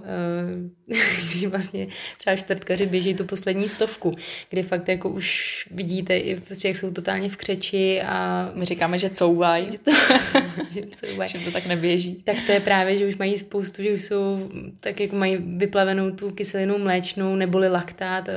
když 1.29 1.45
vlastně 1.45 1.87
třeba 2.17 2.35
čtvrtkaři 2.35 2.85
běží 2.85 3.13
tu 3.13 3.25
poslední 3.25 3.69
stovku, 3.69 4.15
kdy 4.49 4.63
fakt 4.63 4.87
jako 4.87 5.09
už 5.09 5.67
vidíte, 5.71 6.17
i 6.17 6.39
prostě, 6.39 6.67
jak 6.67 6.77
jsou 6.77 6.91
totálně 6.91 7.29
v 7.29 7.37
křeči 7.37 8.01
a... 8.01 8.51
My 8.53 8.65
říkáme, 8.65 8.99
že 8.99 9.09
couvaj. 9.09 9.67
Že 9.71 9.77
to, 9.77 11.27
že 11.27 11.39
to 11.45 11.51
tak 11.51 11.65
neběží. 11.65 12.15
Tak 12.23 12.35
to 12.45 12.51
je 12.51 12.59
právě, 12.59 12.97
že 12.97 13.07
už 13.07 13.17
mají 13.17 13.37
spoustu, 13.37 13.83
že 13.83 13.93
už 13.93 14.01
jsou, 14.01 14.49
tak 14.79 14.99
jako 14.99 15.15
mají 15.15 15.37
vyplavenou 15.37 16.11
tu 16.11 16.31
kyselinu 16.31 16.77
mléčnou 16.77 17.35
neboli 17.35 17.69
laktát 17.69 18.29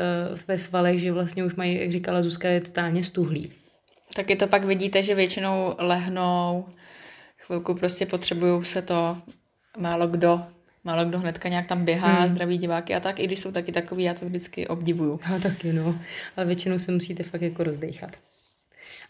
ve 0.49 0.59
svalech, 0.59 1.01
že 1.01 1.13
vlastně 1.13 1.45
už 1.45 1.55
mají, 1.55 1.81
jak 1.81 1.93
říkala 1.93 2.23
Zuzka, 2.23 2.49
je 2.49 2.61
totálně 2.61 3.05
stuhlý. 3.05 3.53
Taky 4.15 4.37
to 4.37 4.47
pak 4.47 4.65
vidíte, 4.65 5.03
že 5.03 5.15
většinou 5.15 5.75
lehnou, 5.79 6.67
chvilku 7.39 7.75
prostě 7.75 8.07
potřebují 8.07 8.65
se 8.65 8.83
to, 8.83 9.17
málo 9.79 10.07
kdo, 10.07 10.41
málo 10.85 11.05
kdo 11.05 11.19
hnedka 11.19 11.49
nějak 11.49 11.67
tam 11.67 11.85
běhá, 11.85 12.13
hmm. 12.13 12.29
zdraví 12.29 12.59
diváky 12.59 12.95
a 12.95 13.01
tak, 13.01 13.21
i 13.21 13.27
když 13.27 13.39
jsou 13.39 13.53
taky 13.53 13.73
takový, 13.73 14.05
já 14.05 14.15
to 14.15 14.27
vždycky 14.27 14.67
obdivuju. 14.67 15.21
Já 15.31 15.39
taky, 15.39 15.73
no. 15.73 15.99
Ale 16.37 16.47
většinou 16.47 16.79
se 16.79 16.93
musíte 16.93 17.23
fakt 17.23 17.43
jako 17.43 17.65
rozdechat. 17.65 18.17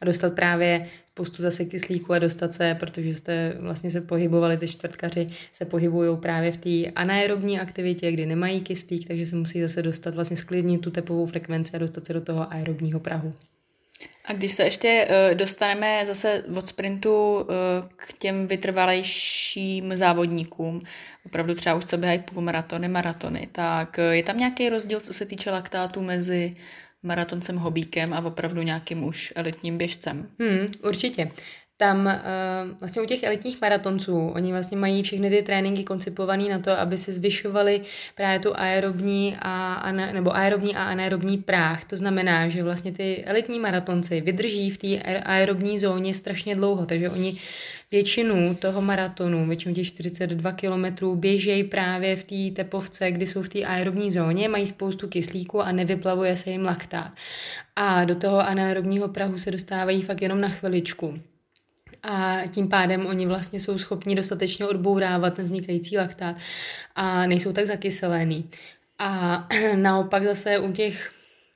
A 0.01 0.05
dostat 0.05 0.35
právě 0.35 0.89
spoustu 1.09 1.43
zase 1.43 1.65
kyslíku 1.65 2.13
a 2.13 2.19
dostat 2.19 2.55
se, 2.55 2.77
protože 2.81 3.15
jste 3.15 3.57
vlastně 3.61 3.91
se 3.91 4.01
pohybovali, 4.01 4.57
ty 4.57 4.69
čtvrtkaři 4.69 5.27
se 5.53 5.65
pohybují 5.65 6.17
právě 6.17 6.53
v 6.53 6.57
té 6.57 6.91
anaerobní 6.91 7.61
aktivitě, 7.61 8.13
kdy 8.13 8.27
nemají 8.27 8.61
kyslík, 8.61 9.09
takže 9.09 9.27
se 9.27 9.37
musí 9.37 9.61
zase 9.61 9.83
dostat 9.83 10.15
vlastně 10.15 10.37
sklidnit 10.37 10.81
tu 10.81 10.91
tepovou 10.91 11.27
frekvenci 11.27 11.73
a 11.75 11.79
dostat 11.79 12.05
se 12.05 12.13
do 12.13 12.21
toho 12.21 12.53
aerobního 12.53 13.01
prahu. 13.01 13.35
A 14.25 14.33
když 14.33 14.53
se 14.53 14.63
ještě 14.63 15.09
uh, 15.09 15.35
dostaneme 15.35 16.07
zase 16.07 16.45
od 16.57 16.67
sprintu 16.67 17.35
uh, 17.35 17.47
k 17.97 18.13
těm 18.13 18.47
vytrvalejším 18.47 19.97
závodníkům, 19.97 20.83
opravdu 21.27 21.55
třeba 21.55 21.75
už 21.75 21.85
co 21.85 21.97
běhají 21.97 22.19
půlmaratony, 22.19 22.89
maratony, 22.89 23.49
tak 23.53 23.99
uh, 23.99 24.05
je 24.15 24.23
tam 24.23 24.39
nějaký 24.39 24.69
rozdíl, 24.69 25.01
co 25.01 25.15
se 25.15 25.27
týče 25.27 25.51
laktátu 25.51 26.01
mezi 26.01 26.57
maratoncem 27.03 27.57
hobíkem 27.57 28.13
a 28.13 28.25
opravdu 28.25 28.63
nějakým 28.63 29.05
už 29.05 29.33
elitním 29.37 29.79
běžcem? 29.79 30.29
Hmm, 30.39 30.73
určitě 30.83 31.31
tam 31.77 32.07
uh, 32.07 32.79
vlastně 32.81 33.03
u 33.03 33.07
těch 33.07 33.23
elitních 33.23 33.61
maratonců, 33.61 34.29
oni 34.29 34.53
vlastně 34.53 34.77
mají 34.77 35.03
všechny 35.03 35.31
ty 35.31 35.43
tréninky 35.43 35.85
koncipované 35.85 36.49
na 36.49 36.59
to, 36.59 36.71
aby 36.71 36.99
se 36.99 37.13
zvyšovaly 37.13 37.83
právě 38.15 38.41
tu 38.41 38.57
aerobní 38.57 39.37
a, 39.41 39.75
ana, 39.75 40.13
nebo 40.13 40.37
aerobní 40.37 40.77
a 40.77 40.85
anaerobní 40.85 41.39
práh. 41.39 41.85
To 41.85 41.97
znamená, 41.97 42.49
že 42.49 42.63
vlastně 42.63 42.93
ty 42.93 43.25
elitní 43.25 43.59
maratonci 43.59 44.21
vydrží 44.21 44.71
v 44.71 44.79
té 44.79 45.03
aerobní 45.03 45.79
zóně 45.79 46.15
strašně 46.15 46.55
dlouho, 46.55 46.87
takže 46.87 47.11
oni 47.11 47.39
většinu 47.91 48.55
toho 48.55 48.83
maratonu, 48.83 49.47
většinu 49.47 49.75
těch 49.75 49.87
42 49.87 50.53
kilometrů 50.53 51.17
běžejí 51.17 51.65
právě 51.65 52.17
v 52.17 52.25
té 52.25 52.63
tepovce, 52.63 53.11
kdy 53.11 53.27
jsou 53.27 53.43
v 53.43 53.49
té 53.49 53.65
aerobní 53.65 54.11
zóně, 54.11 54.49
mají 54.49 54.67
spoustu 54.67 55.09
kyslíku 55.09 55.61
a 55.61 55.73
nevyplavuje 55.73 56.37
se 56.37 56.51
jim 56.51 56.65
laktát. 56.65 57.13
A 57.77 58.05
do 58.05 58.15
toho 58.15 58.41
anaerobního 58.41 59.09
prahu 59.09 59.39
se 59.39 59.51
dostávají 59.51 60.03
fakt 60.03 60.23
jenom 60.23 60.41
na 60.41 60.49
chviličku 60.49 61.19
a 62.03 62.41
tím 62.51 62.69
pádem 62.69 63.07
oni 63.07 63.27
vlastně 63.27 63.61
jsou 63.61 63.79
schopni 63.79 64.15
dostatečně 64.15 64.67
odbourávat 64.67 65.35
ten 65.35 65.45
vznikající 65.45 65.99
laktát 65.99 66.37
a 66.95 67.27
nejsou 67.27 67.53
tak 67.53 67.67
zakyselený. 67.67 68.51
A 68.99 69.49
naopak 69.77 70.25
zase 70.25 70.59
u 70.59 70.73
těch 70.73 71.11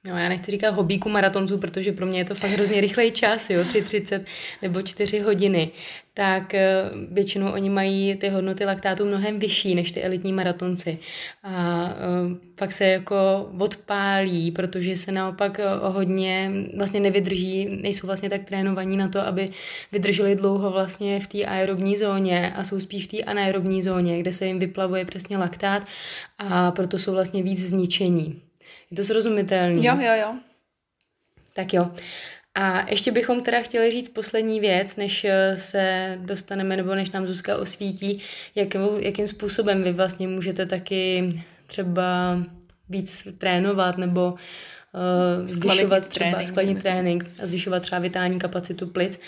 No, 0.06 0.18
já 0.18 0.28
nechci 0.28 0.50
říkat 0.50 0.70
hobíku 0.74 1.08
maratonců, 1.08 1.58
protože 1.58 1.92
pro 1.92 2.06
mě 2.06 2.18
je 2.18 2.24
to 2.24 2.34
fakt 2.34 2.50
hrozně 2.50 2.80
rychlej 2.80 3.10
čas, 3.10 3.50
jo, 3.50 3.62
3.30 3.62 4.24
nebo 4.62 4.82
4 4.82 5.20
hodiny, 5.20 5.70
tak 6.14 6.54
eh, 6.54 6.90
většinou 7.10 7.52
oni 7.52 7.70
mají 7.70 8.14
ty 8.14 8.28
hodnoty 8.28 8.64
laktátu 8.64 9.06
mnohem 9.06 9.38
vyšší 9.38 9.74
než 9.74 9.92
ty 9.92 10.02
elitní 10.02 10.32
maratonci. 10.32 10.98
A 11.42 11.84
uh, 11.84 12.36
pak 12.54 12.72
se 12.72 12.86
jako 12.86 13.50
odpálí, 13.58 14.50
protože 14.50 14.96
se 14.96 15.12
naopak 15.12 15.60
eh, 15.60 15.64
hodně 15.82 16.50
vlastně 16.76 17.00
nevydrží, 17.00 17.78
nejsou 17.82 18.06
vlastně 18.06 18.30
tak 18.30 18.44
trénovaní 18.44 18.96
na 18.96 19.08
to, 19.08 19.20
aby 19.20 19.50
vydrželi 19.92 20.36
dlouho 20.36 20.70
vlastně 20.70 21.20
v 21.20 21.26
té 21.26 21.44
aerobní 21.44 21.96
zóně 21.96 22.52
a 22.56 22.64
jsou 22.64 22.80
spíš 22.80 23.04
v 23.04 23.10
té 23.10 23.18
anaerobní 23.18 23.82
zóně, 23.82 24.18
kde 24.20 24.32
se 24.32 24.46
jim 24.46 24.58
vyplavuje 24.58 25.04
přesně 25.04 25.38
laktát 25.38 25.82
a 26.38 26.70
proto 26.70 26.98
jsou 26.98 27.12
vlastně 27.12 27.42
víc 27.42 27.68
zničení. 27.68 28.45
Je 28.90 28.96
to 28.96 29.04
srozumitelný? 29.04 29.84
Jo, 29.84 29.96
jo, 30.00 30.12
jo. 30.20 30.34
Tak 31.54 31.72
jo. 31.74 31.90
A 32.54 32.90
ještě 32.90 33.12
bychom 33.12 33.42
teda 33.42 33.60
chtěli 33.60 33.90
říct 33.90 34.08
poslední 34.08 34.60
věc, 34.60 34.96
než 34.96 35.24
eh, 35.24 35.56
se 35.56 36.14
dostaneme, 36.20 36.76
nebo 36.76 36.94
než 36.94 37.10
nám 37.10 37.26
Zuzka 37.26 37.56
osvítí, 37.56 38.22
jak, 38.54 38.68
jakým 38.98 39.26
způsobem 39.26 39.82
vy 39.82 39.92
vlastně 39.92 40.28
můžete 40.28 40.66
taky 40.66 41.28
třeba 41.66 42.38
víc 42.88 43.28
trénovat 43.38 43.98
nebo 43.98 44.32
uh, 44.32 45.46
zvyšovat 45.46 46.08
třeba 46.08 46.30
trénink, 46.30 46.48
skladní 46.48 46.76
trénink 46.76 47.24
a 47.42 47.46
zvyšovat 47.46 47.80
třeba 47.80 47.98
vitální 47.98 48.38
kapacitu 48.38 48.86
plic. 48.86 49.20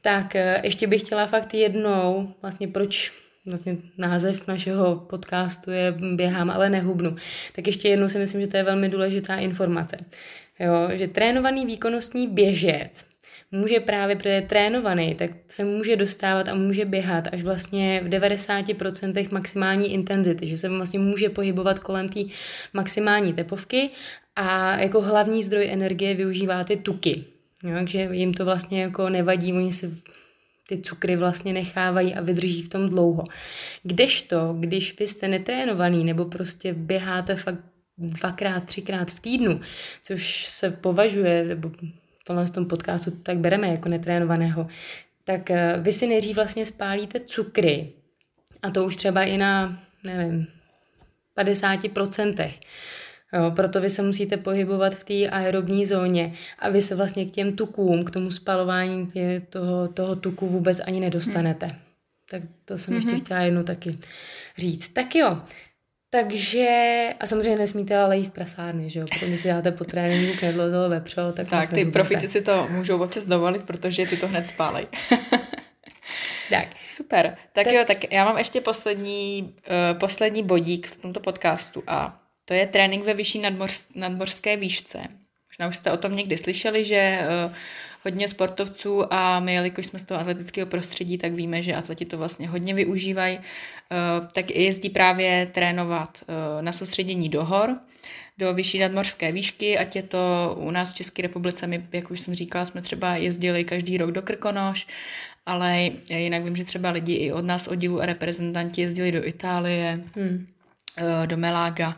Tak 0.00 0.34
uh, 0.34 0.64
ještě 0.64 0.86
bych 0.86 1.02
chtěla 1.02 1.26
fakt 1.26 1.54
jednou, 1.54 2.34
vlastně 2.42 2.68
proč 2.68 3.12
vlastně 3.46 3.76
název 3.98 4.48
našeho 4.48 4.96
podcastu 4.96 5.70
je 5.70 5.94
Běhám, 6.14 6.50
ale 6.50 6.70
nehubnu. 6.70 7.16
Tak 7.52 7.66
ještě 7.66 7.88
jednou 7.88 8.08
si 8.08 8.18
myslím, 8.18 8.40
že 8.40 8.46
to 8.46 8.56
je 8.56 8.62
velmi 8.62 8.88
důležitá 8.88 9.36
informace. 9.36 9.96
Jo, 10.60 10.88
že 10.92 11.08
trénovaný 11.08 11.66
výkonnostní 11.66 12.28
běžec 12.28 13.16
může 13.52 13.80
právě, 13.80 14.16
protože 14.16 14.28
je 14.28 14.42
trénovaný, 14.42 15.14
tak 15.14 15.30
se 15.48 15.64
může 15.64 15.96
dostávat 15.96 16.48
a 16.48 16.54
může 16.54 16.84
běhat 16.84 17.28
až 17.32 17.42
vlastně 17.42 18.00
v 18.04 18.08
90% 18.08 19.32
maximální 19.32 19.92
intenzity, 19.92 20.46
že 20.46 20.58
se 20.58 20.68
vlastně 20.68 20.98
může 20.98 21.28
pohybovat 21.28 21.78
kolem 21.78 22.08
té 22.08 22.20
maximální 22.72 23.32
tepovky 23.32 23.90
a 24.36 24.76
jako 24.76 25.00
hlavní 25.00 25.42
zdroj 25.42 25.68
energie 25.70 26.14
využívá 26.14 26.64
ty 26.64 26.76
tuky. 26.76 27.24
Jo, 27.62 27.74
takže 27.74 28.08
jim 28.12 28.34
to 28.34 28.44
vlastně 28.44 28.82
jako 28.82 29.08
nevadí, 29.08 29.52
oni 29.52 29.72
se 29.72 29.90
ty 30.68 30.78
cukry 30.78 31.16
vlastně 31.16 31.52
nechávají 31.52 32.14
a 32.14 32.20
vydrží 32.20 32.62
v 32.62 32.68
tom 32.68 32.88
dlouho. 32.88 33.24
Kdežto, 33.82 34.56
když 34.60 34.98
vy 34.98 35.08
jste 35.08 35.28
netrénovaný 35.28 36.04
nebo 36.04 36.24
prostě 36.24 36.74
běháte 36.74 37.36
fakt 37.36 37.60
dvakrát, 37.98 38.64
třikrát 38.64 39.10
v 39.10 39.20
týdnu, 39.20 39.60
což 40.02 40.46
se 40.46 40.70
považuje, 40.70 41.44
nebo 41.44 41.70
v 42.44 42.50
tom 42.50 42.66
podcastu 42.66 43.10
tak 43.10 43.38
bereme 43.38 43.68
jako 43.68 43.88
netrénovaného, 43.88 44.66
tak 45.24 45.50
eh, 45.50 45.76
vy 45.80 45.92
si 45.92 46.06
nejdřív 46.06 46.36
vlastně 46.36 46.66
spálíte 46.66 47.20
cukry 47.20 47.92
a 48.62 48.70
to 48.70 48.84
už 48.84 48.96
třeba 48.96 49.22
i 49.22 49.38
na, 49.38 49.82
nevím, 50.04 50.46
50%. 51.36 52.52
Jo, 53.32 53.50
proto 53.56 53.80
vy 53.80 53.90
se 53.90 54.02
musíte 54.02 54.36
pohybovat 54.36 54.94
v 54.94 55.04
té 55.04 55.30
aerobní 55.30 55.86
zóně 55.86 56.34
a 56.58 56.68
vy 56.68 56.82
se 56.82 56.94
vlastně 56.94 57.24
k 57.24 57.30
těm 57.30 57.56
tukům, 57.56 58.04
k 58.04 58.10
tomu 58.10 58.30
spalování 58.30 59.06
tě, 59.06 59.42
toho, 59.50 59.88
toho 59.88 60.16
tuku 60.16 60.46
vůbec 60.46 60.80
ani 60.86 61.00
nedostanete. 61.00 61.66
Hmm. 61.66 61.76
Tak 62.30 62.42
to 62.64 62.78
jsem 62.78 62.94
mm-hmm. 62.94 62.96
ještě 62.96 63.24
chtěla 63.24 63.40
jednou 63.40 63.62
taky 63.62 63.96
říct. 64.58 64.88
Tak 64.88 65.14
jo, 65.14 65.38
takže, 66.10 66.68
a 67.20 67.26
samozřejmě 67.26 67.56
nesmíte 67.58 67.96
ale 67.96 68.16
jíst 68.16 68.34
prasárny, 68.34 68.90
že 68.90 69.00
jo, 69.00 69.06
protože 69.18 69.38
si 69.38 69.48
dáte 69.48 69.72
po 69.72 69.84
tréninku 69.84 70.38
knedlo, 70.38 70.70
zelo, 70.70 70.88
vepřo, 70.88 71.32
tak 71.32 71.48
Tak, 71.48 71.68
ty 71.68 71.84
profici 71.84 72.28
si 72.28 72.42
to 72.42 72.68
můžou 72.70 73.02
občas 73.02 73.26
dovolit, 73.26 73.62
protože 73.62 74.06
ty 74.06 74.16
to 74.16 74.28
hned 74.28 74.46
spálej. 74.46 74.86
tak. 76.50 76.68
Super. 76.90 77.36
Tak, 77.52 77.64
tak 77.64 77.72
jo, 77.72 77.84
tak 77.86 78.12
já 78.12 78.24
mám 78.24 78.38
ještě 78.38 78.60
poslední, 78.60 79.42
uh, 79.42 79.98
poslední 79.98 80.42
bodík 80.42 80.86
v 80.86 80.96
tomto 80.96 81.20
podcastu 81.20 81.82
a 81.86 82.25
to 82.48 82.54
je 82.54 82.66
trénink 82.66 83.04
ve 83.04 83.14
vyšší 83.14 83.38
nadmorsk, 83.38 83.86
nadmorské 83.94 84.56
výšce. 84.56 84.98
Možná 85.50 85.68
už 85.68 85.76
jste 85.76 85.92
o 85.92 85.96
tom 85.96 86.16
někdy 86.16 86.38
slyšeli, 86.38 86.84
že 86.84 87.18
uh, 87.20 87.52
hodně 88.04 88.28
sportovců 88.28 89.14
a 89.14 89.40
my, 89.40 89.54
jelikož 89.54 89.86
jsme 89.86 89.98
z 89.98 90.04
toho 90.04 90.20
atletického 90.20 90.66
prostředí, 90.66 91.18
tak 91.18 91.32
víme, 91.32 91.62
že 91.62 91.74
atleti 91.74 92.04
to 92.04 92.18
vlastně 92.18 92.48
hodně 92.48 92.74
využívají, 92.74 93.38
uh, 93.38 94.26
tak 94.26 94.50
jezdí 94.50 94.90
právě 94.90 95.46
trénovat 95.52 96.18
uh, 96.22 96.62
na 96.62 96.72
soustředění 96.72 97.28
do 97.28 97.44
hor, 97.44 97.78
do 98.38 98.54
vyšší 98.54 98.78
nadmorské 98.78 99.32
výšky, 99.32 99.78
ať 99.78 99.96
je 99.96 100.02
to 100.02 100.18
u 100.58 100.70
nás 100.70 100.92
v 100.92 100.96
České 100.96 101.22
republice, 101.22 101.66
my, 101.66 101.86
jak 101.92 102.10
už 102.10 102.20
jsem 102.20 102.34
říkala, 102.34 102.64
jsme 102.64 102.82
třeba 102.82 103.16
jezdili 103.16 103.64
každý 103.64 103.98
rok 103.98 104.10
do 104.10 104.22
Krkonoš, 104.22 104.86
ale 105.46 105.90
jinak 106.08 106.44
vím, 106.44 106.56
že 106.56 106.64
třeba 106.64 106.90
lidi 106.90 107.14
i 107.14 107.32
od 107.32 107.44
nás 107.44 107.68
oddílu 107.68 108.02
a 108.02 108.06
reprezentanti 108.06 108.80
jezdili 108.80 109.12
do 109.12 109.26
Itálie, 109.26 110.00
hmm 110.16 110.46
do 111.26 111.36
Melága. 111.36 111.96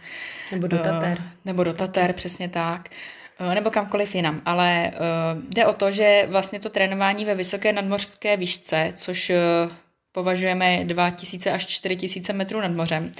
Nebo 0.52 0.66
do 0.66 0.78
Tater. 0.78 1.18
Eh, 1.20 1.30
nebo 1.44 1.64
do 1.64 1.72
Tater, 1.72 2.12
přesně 2.12 2.48
tak 2.48 2.88
eh, 3.38 3.54
nebo 3.54 3.70
kamkoliv 3.70 4.14
jinam, 4.14 4.42
ale 4.44 4.92
jde 5.48 5.66
o 5.66 5.72
to, 5.72 5.92
že 5.92 6.26
vlastně 6.30 6.60
to 6.60 6.70
trénování 6.70 7.24
ve 7.24 7.34
vysoké 7.34 7.72
nadmořské 7.72 8.36
výšce, 8.36 8.92
což 8.94 9.32
považujeme 10.12 10.84
2000 10.84 11.52
až 11.52 11.66
4000 11.66 12.32
metrů 12.32 12.60
nad 12.60 12.72
mořem, 12.72 13.12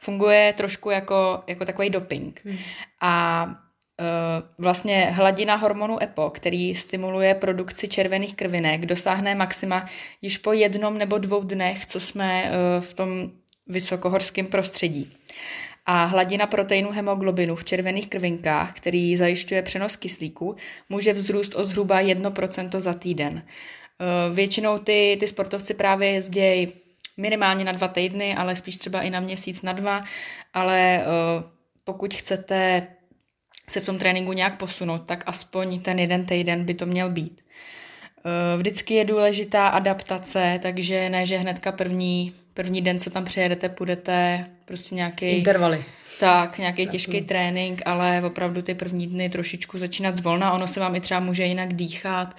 funguje 0.00 0.54
trošku 0.56 0.90
jako, 0.90 1.42
jako 1.46 1.64
takový 1.64 1.90
doping. 1.90 2.40
Hmm. 2.44 2.58
A 3.00 3.46
vlastně 4.58 5.10
hladina 5.12 5.54
hormonu 5.54 6.02
EPO, 6.02 6.30
který 6.30 6.74
stimuluje 6.74 7.34
produkci 7.34 7.88
červených 7.88 8.36
krvinek, 8.36 8.86
dosáhne 8.86 9.34
maxima 9.34 9.86
již 10.22 10.38
po 10.38 10.52
jednom 10.52 10.98
nebo 10.98 11.18
dvou 11.18 11.42
dnech, 11.42 11.86
co 11.86 12.00
jsme 12.00 12.50
v 12.80 12.94
tom 12.94 13.30
vysokohorském 13.66 14.46
prostředí. 14.46 15.12
A 15.86 16.04
hladina 16.04 16.46
proteinu 16.46 16.90
hemoglobinu 16.90 17.56
v 17.56 17.64
červených 17.64 18.08
krvinkách, 18.08 18.72
který 18.72 19.16
zajišťuje 19.16 19.62
přenos 19.62 19.96
kyslíku, 19.96 20.56
může 20.88 21.12
vzrůst 21.12 21.56
o 21.56 21.64
zhruba 21.64 22.00
1% 22.00 22.80
za 22.80 22.94
týden. 22.94 23.42
Většinou 24.32 24.78
ty, 24.78 25.16
ty 25.20 25.28
sportovci 25.28 25.74
právě 25.74 26.10
jezdějí 26.10 26.68
minimálně 27.16 27.64
na 27.64 27.72
dva 27.72 27.88
týdny, 27.88 28.34
ale 28.34 28.56
spíš 28.56 28.76
třeba 28.76 29.02
i 29.02 29.10
na 29.10 29.20
měsíc, 29.20 29.62
na 29.62 29.72
dva, 29.72 30.04
ale 30.54 31.04
pokud 31.84 32.14
chcete 32.14 32.86
se 33.68 33.80
v 33.80 33.86
tom 33.86 33.98
tréninku 33.98 34.32
nějak 34.32 34.58
posunout, 34.58 34.98
tak 34.98 35.22
aspoň 35.26 35.80
ten 35.80 35.98
jeden 35.98 36.26
týden 36.26 36.64
by 36.64 36.74
to 36.74 36.86
měl 36.86 37.10
být. 37.10 37.40
Eh, 38.26 38.56
vždycky 38.56 38.94
je 38.94 39.04
důležitá 39.04 39.68
adaptace, 39.68 40.60
takže 40.62 41.08
ne, 41.08 41.26
že 41.26 41.38
hnedka 41.38 41.72
první, 41.72 42.32
první 42.56 42.82
den, 42.82 42.98
co 42.98 43.10
tam 43.10 43.24
přijedete, 43.24 43.68
půjdete 43.68 44.46
prostě 44.64 44.94
nějaký... 44.94 45.26
Intervaly. 45.26 45.84
Tak, 46.20 46.58
nějaký 46.58 46.86
těžký 46.86 47.20
trénink, 47.20 47.82
ale 47.84 48.22
opravdu 48.26 48.62
ty 48.62 48.74
první 48.74 49.06
dny 49.06 49.30
trošičku 49.30 49.78
začínat 49.78 50.14
zvolna. 50.14 50.52
Ono 50.52 50.68
se 50.68 50.80
vám 50.80 50.94
i 50.94 51.00
třeba 51.00 51.20
může 51.20 51.44
jinak 51.44 51.74
dýchat. 51.74 52.36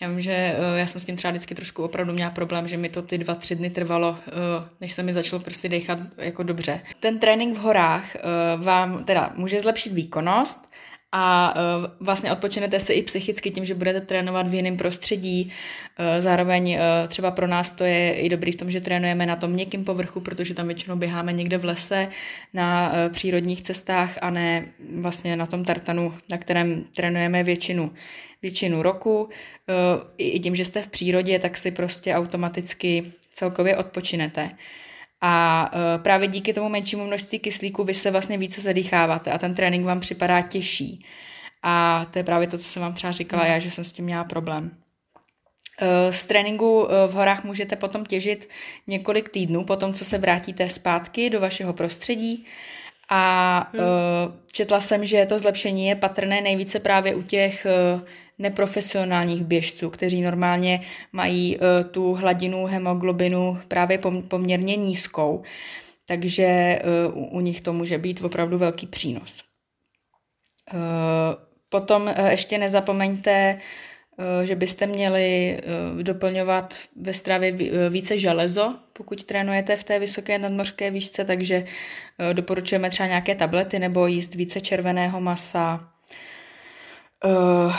Já 0.00 0.08
vím, 0.08 0.20
že 0.20 0.32
eh, 0.32 0.78
já 0.78 0.86
jsem 0.86 1.00
s 1.00 1.04
tím 1.04 1.16
třeba 1.16 1.30
vždycky 1.30 1.54
trošku 1.54 1.82
opravdu 1.82 2.12
měla 2.12 2.30
problém, 2.30 2.68
že 2.68 2.76
mi 2.76 2.88
to 2.88 3.02
ty 3.02 3.18
dva, 3.18 3.34
tři 3.34 3.54
dny 3.54 3.70
trvalo, 3.70 4.18
eh, 4.26 4.32
než 4.80 4.92
se 4.92 5.02
mi 5.02 5.12
začalo 5.12 5.40
prostě 5.42 5.68
dechat 5.68 5.98
jako 6.18 6.42
dobře. 6.42 6.80
Ten 7.00 7.18
trénink 7.18 7.58
v 7.58 7.60
horách 7.60 8.16
vám 8.56 9.04
teda 9.04 9.32
může 9.36 9.60
zlepšit 9.60 9.92
výkonnost, 9.92 10.67
a 11.12 11.54
uh, 11.56 11.84
vlastně 12.00 12.32
odpočinete 12.32 12.80
si 12.80 12.92
i 12.92 13.02
psychicky 13.02 13.50
tím, 13.50 13.64
že 13.64 13.74
budete 13.74 14.00
trénovat 14.00 14.48
v 14.48 14.54
jiném 14.54 14.76
prostředí. 14.76 15.52
Uh, 15.98 16.22
zároveň 16.22 16.70
uh, 16.74 17.08
třeba 17.08 17.30
pro 17.30 17.46
nás 17.46 17.70
to 17.70 17.84
je 17.84 18.14
i 18.14 18.28
dobrý 18.28 18.52
v 18.52 18.56
tom, 18.56 18.70
že 18.70 18.80
trénujeme 18.80 19.26
na 19.26 19.36
tom 19.36 19.50
měkkém 19.50 19.84
povrchu, 19.84 20.20
protože 20.20 20.54
tam 20.54 20.66
většinou 20.66 20.96
běháme 20.96 21.32
někde 21.32 21.58
v 21.58 21.64
lese 21.64 22.08
na 22.54 22.92
přírodních 23.12 23.62
cestách 23.62 24.18
a 24.20 24.30
ne 24.30 24.64
vlastně 24.94 25.36
na 25.36 25.46
tom 25.46 25.64
tartanu, 25.64 26.14
na 26.30 26.38
kterém 26.38 26.84
trénujeme 26.96 27.42
většinu, 27.42 27.92
většinu 28.42 28.82
roku. 28.82 29.28
I 30.18 30.40
tím, 30.40 30.56
že 30.56 30.64
jste 30.64 30.82
v 30.82 30.88
přírodě, 30.88 31.38
tak 31.38 31.58
si 31.58 31.70
prostě 31.70 32.14
automaticky 32.14 33.12
celkově 33.32 33.76
odpočinete. 33.76 34.50
A 35.20 35.70
uh, 35.72 36.02
právě 36.02 36.28
díky 36.28 36.52
tomu 36.52 36.68
menšímu 36.68 37.04
množství 37.04 37.38
kyslíku 37.38 37.84
vy 37.84 37.94
se 37.94 38.10
vlastně 38.10 38.38
více 38.38 38.60
zadýcháváte 38.60 39.32
a 39.32 39.38
ten 39.38 39.54
trénink 39.54 39.84
vám 39.84 40.00
připadá 40.00 40.40
těžší. 40.40 41.06
A 41.62 42.06
to 42.10 42.18
je 42.18 42.24
právě 42.24 42.46
to, 42.46 42.58
co 42.58 42.64
jsem 42.64 42.82
vám 42.82 42.94
třeba 42.94 43.12
říkala 43.12 43.46
já, 43.46 43.58
že 43.58 43.70
jsem 43.70 43.84
s 43.84 43.92
tím 43.92 44.04
měla 44.04 44.24
problém. 44.24 44.70
Z 46.10 46.26
tréninku 46.26 46.88
v 47.06 47.12
horách 47.12 47.44
můžete 47.44 47.76
potom 47.76 48.06
těžit 48.06 48.48
několik 48.86 49.28
týdnů, 49.28 49.64
potom 49.64 49.94
co 49.94 50.04
se 50.04 50.18
vrátíte 50.18 50.68
zpátky 50.68 51.30
do 51.30 51.40
vašeho 51.40 51.72
prostředí. 51.72 52.44
A 53.10 53.70
hmm. 53.72 54.40
četla 54.52 54.80
jsem, 54.80 55.04
že 55.04 55.26
to 55.26 55.38
zlepšení 55.38 55.86
je 55.86 55.94
patrné 55.94 56.40
nejvíce 56.40 56.80
právě 56.80 57.14
u 57.14 57.22
těch 57.22 57.66
neprofesionálních 58.38 59.44
běžců, 59.44 59.90
kteří 59.90 60.22
normálně 60.22 60.80
mají 61.12 61.56
uh, 61.56 61.90
tu 61.90 62.14
hladinu 62.14 62.66
hemoglobinu 62.66 63.58
právě 63.68 63.98
poměrně 64.28 64.76
nízkou, 64.76 65.42
takže 66.06 66.78
uh, 67.14 67.36
u, 67.36 67.40
nich 67.40 67.60
to 67.60 67.72
může 67.72 67.98
být 67.98 68.22
opravdu 68.22 68.58
velký 68.58 68.86
přínos. 68.86 69.42
Uh, 70.72 70.78
potom 71.68 72.14
ještě 72.30 72.58
nezapomeňte, 72.58 73.58
že 74.44 74.56
byste 74.56 74.86
měli 74.86 75.60
doplňovat 76.02 76.74
ve 76.96 77.14
stravě 77.14 77.52
více 77.90 78.18
železo, 78.18 78.74
pokud 78.92 79.24
trénujete 79.24 79.76
v 79.76 79.84
té 79.84 79.98
vysoké 79.98 80.38
nadmořské 80.38 80.90
výšce, 80.90 81.24
takže 81.24 81.64
doporučujeme 82.32 82.90
třeba 82.90 83.06
nějaké 83.06 83.34
tablety 83.34 83.78
nebo 83.78 84.06
jíst 84.06 84.34
více 84.34 84.60
červeného 84.60 85.20
masa, 85.20 85.92
Uh, 87.24 87.74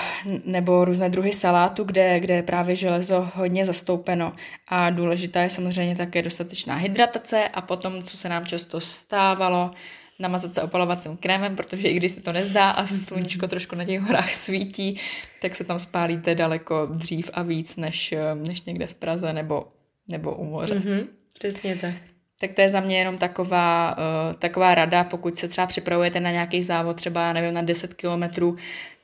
nebo 0.45 0.85
různé 0.85 1.09
druhy 1.09 1.33
salátu, 1.33 1.83
kde, 1.83 2.19
kde 2.19 2.33
je 2.33 2.43
právě 2.43 2.75
železo 2.75 3.29
hodně 3.35 3.65
zastoupeno. 3.65 4.33
A 4.67 4.89
důležitá 4.89 5.41
je 5.41 5.49
samozřejmě 5.49 5.95
také 5.95 6.21
dostatečná 6.21 6.75
hydratace 6.75 7.47
a 7.47 7.61
potom, 7.61 8.03
co 8.03 8.17
se 8.17 8.29
nám 8.29 8.45
často 8.45 8.81
stávalo, 8.81 9.71
namazat 10.19 10.53
se 10.55 10.61
opalovacím 10.61 11.17
krémem, 11.17 11.55
protože 11.55 11.87
i 11.87 11.93
když 11.93 12.11
se 12.11 12.21
to 12.21 12.33
nezdá 12.33 12.69
a 12.69 12.87
sluníčko 12.87 13.47
trošku 13.47 13.75
na 13.75 13.85
těch 13.85 14.01
horách 14.01 14.33
svítí, 14.33 14.99
tak 15.41 15.55
se 15.55 15.63
tam 15.63 15.79
spálíte 15.79 16.35
daleko 16.35 16.85
dřív 16.85 17.29
a 17.33 17.41
víc 17.41 17.75
než, 17.75 18.13
než 18.47 18.61
někde 18.61 18.87
v 18.87 18.93
Praze 18.93 19.33
nebo, 19.33 19.67
nebo 20.07 20.35
u 20.35 20.45
moře. 20.45 20.75
Mm-hmm, 20.75 21.07
přesně 21.33 21.75
tak. 21.75 21.93
Tak 22.39 22.51
to 22.51 22.61
je 22.61 22.69
za 22.69 22.79
mě 22.79 22.99
jenom 22.99 23.17
taková, 23.17 23.97
uh, 23.97 24.33
taková 24.33 24.75
rada, 24.75 25.03
pokud 25.03 25.37
se 25.37 25.47
třeba 25.47 25.67
připravujete 25.67 26.19
na 26.19 26.31
nějaký 26.31 26.63
závod, 26.63 26.95
třeba 26.95 27.33
nevím, 27.33 27.53
na 27.53 27.61
10 27.61 27.93
kilometrů, 27.93 28.57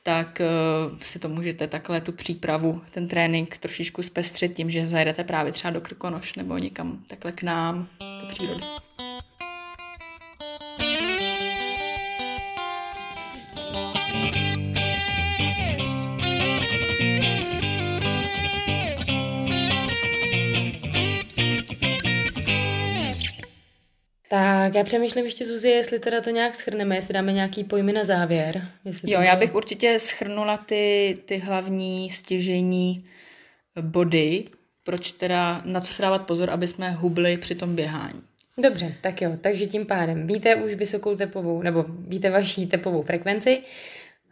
tak 0.06 0.40
uh, 0.40 0.98
si 0.98 1.18
to 1.18 1.28
můžete 1.28 1.66
takhle 1.66 2.00
tu 2.00 2.12
přípravu, 2.12 2.82
ten 2.90 3.08
trénink 3.08 3.58
trošičku 3.58 4.02
zpestřit 4.02 4.56
tím, 4.56 4.70
že 4.70 4.86
zajedete 4.86 5.24
právě 5.24 5.52
třeba 5.52 5.70
do 5.70 5.80
Krkonoš 5.80 6.34
nebo 6.34 6.58
někam 6.58 6.98
takhle 7.08 7.32
k 7.32 7.42
nám 7.42 7.88
do 8.22 8.28
přírody. 8.28 8.62
Tak 24.36 24.74
já 24.74 24.84
přemýšlím 24.84 25.24
ještě, 25.24 25.44
Zuzi, 25.44 25.68
jestli 25.68 25.98
teda 25.98 26.20
to 26.20 26.30
nějak 26.30 26.54
schrneme, 26.54 26.94
jestli 26.94 27.14
dáme 27.14 27.32
nějaký 27.32 27.64
pojmy 27.64 27.92
na 27.92 28.04
závěr. 28.04 28.68
Jestli 28.84 29.12
jo, 29.12 29.20
já 29.20 29.36
bych 29.36 29.54
určitě 29.54 29.98
schrnula 29.98 30.56
ty, 30.56 31.18
ty 31.24 31.38
hlavní 31.38 32.10
stěžení 32.10 33.04
body, 33.80 34.44
proč 34.84 35.12
teda 35.12 35.62
na 35.64 35.80
co 35.80 36.02
dávat 36.02 36.26
pozor, 36.26 36.50
aby 36.50 36.68
jsme 36.68 36.90
hubli 36.90 37.36
při 37.36 37.54
tom 37.54 37.76
běhání. 37.76 38.22
Dobře, 38.58 38.94
tak 39.00 39.22
jo, 39.22 39.36
takže 39.40 39.66
tím 39.66 39.86
pádem 39.86 40.26
víte 40.26 40.56
už 40.56 40.74
vysokou 40.74 41.16
tepovou, 41.16 41.62
nebo 41.62 41.84
víte 41.88 42.30
vaší 42.30 42.66
tepovou 42.66 43.02
frekvenci. 43.02 43.62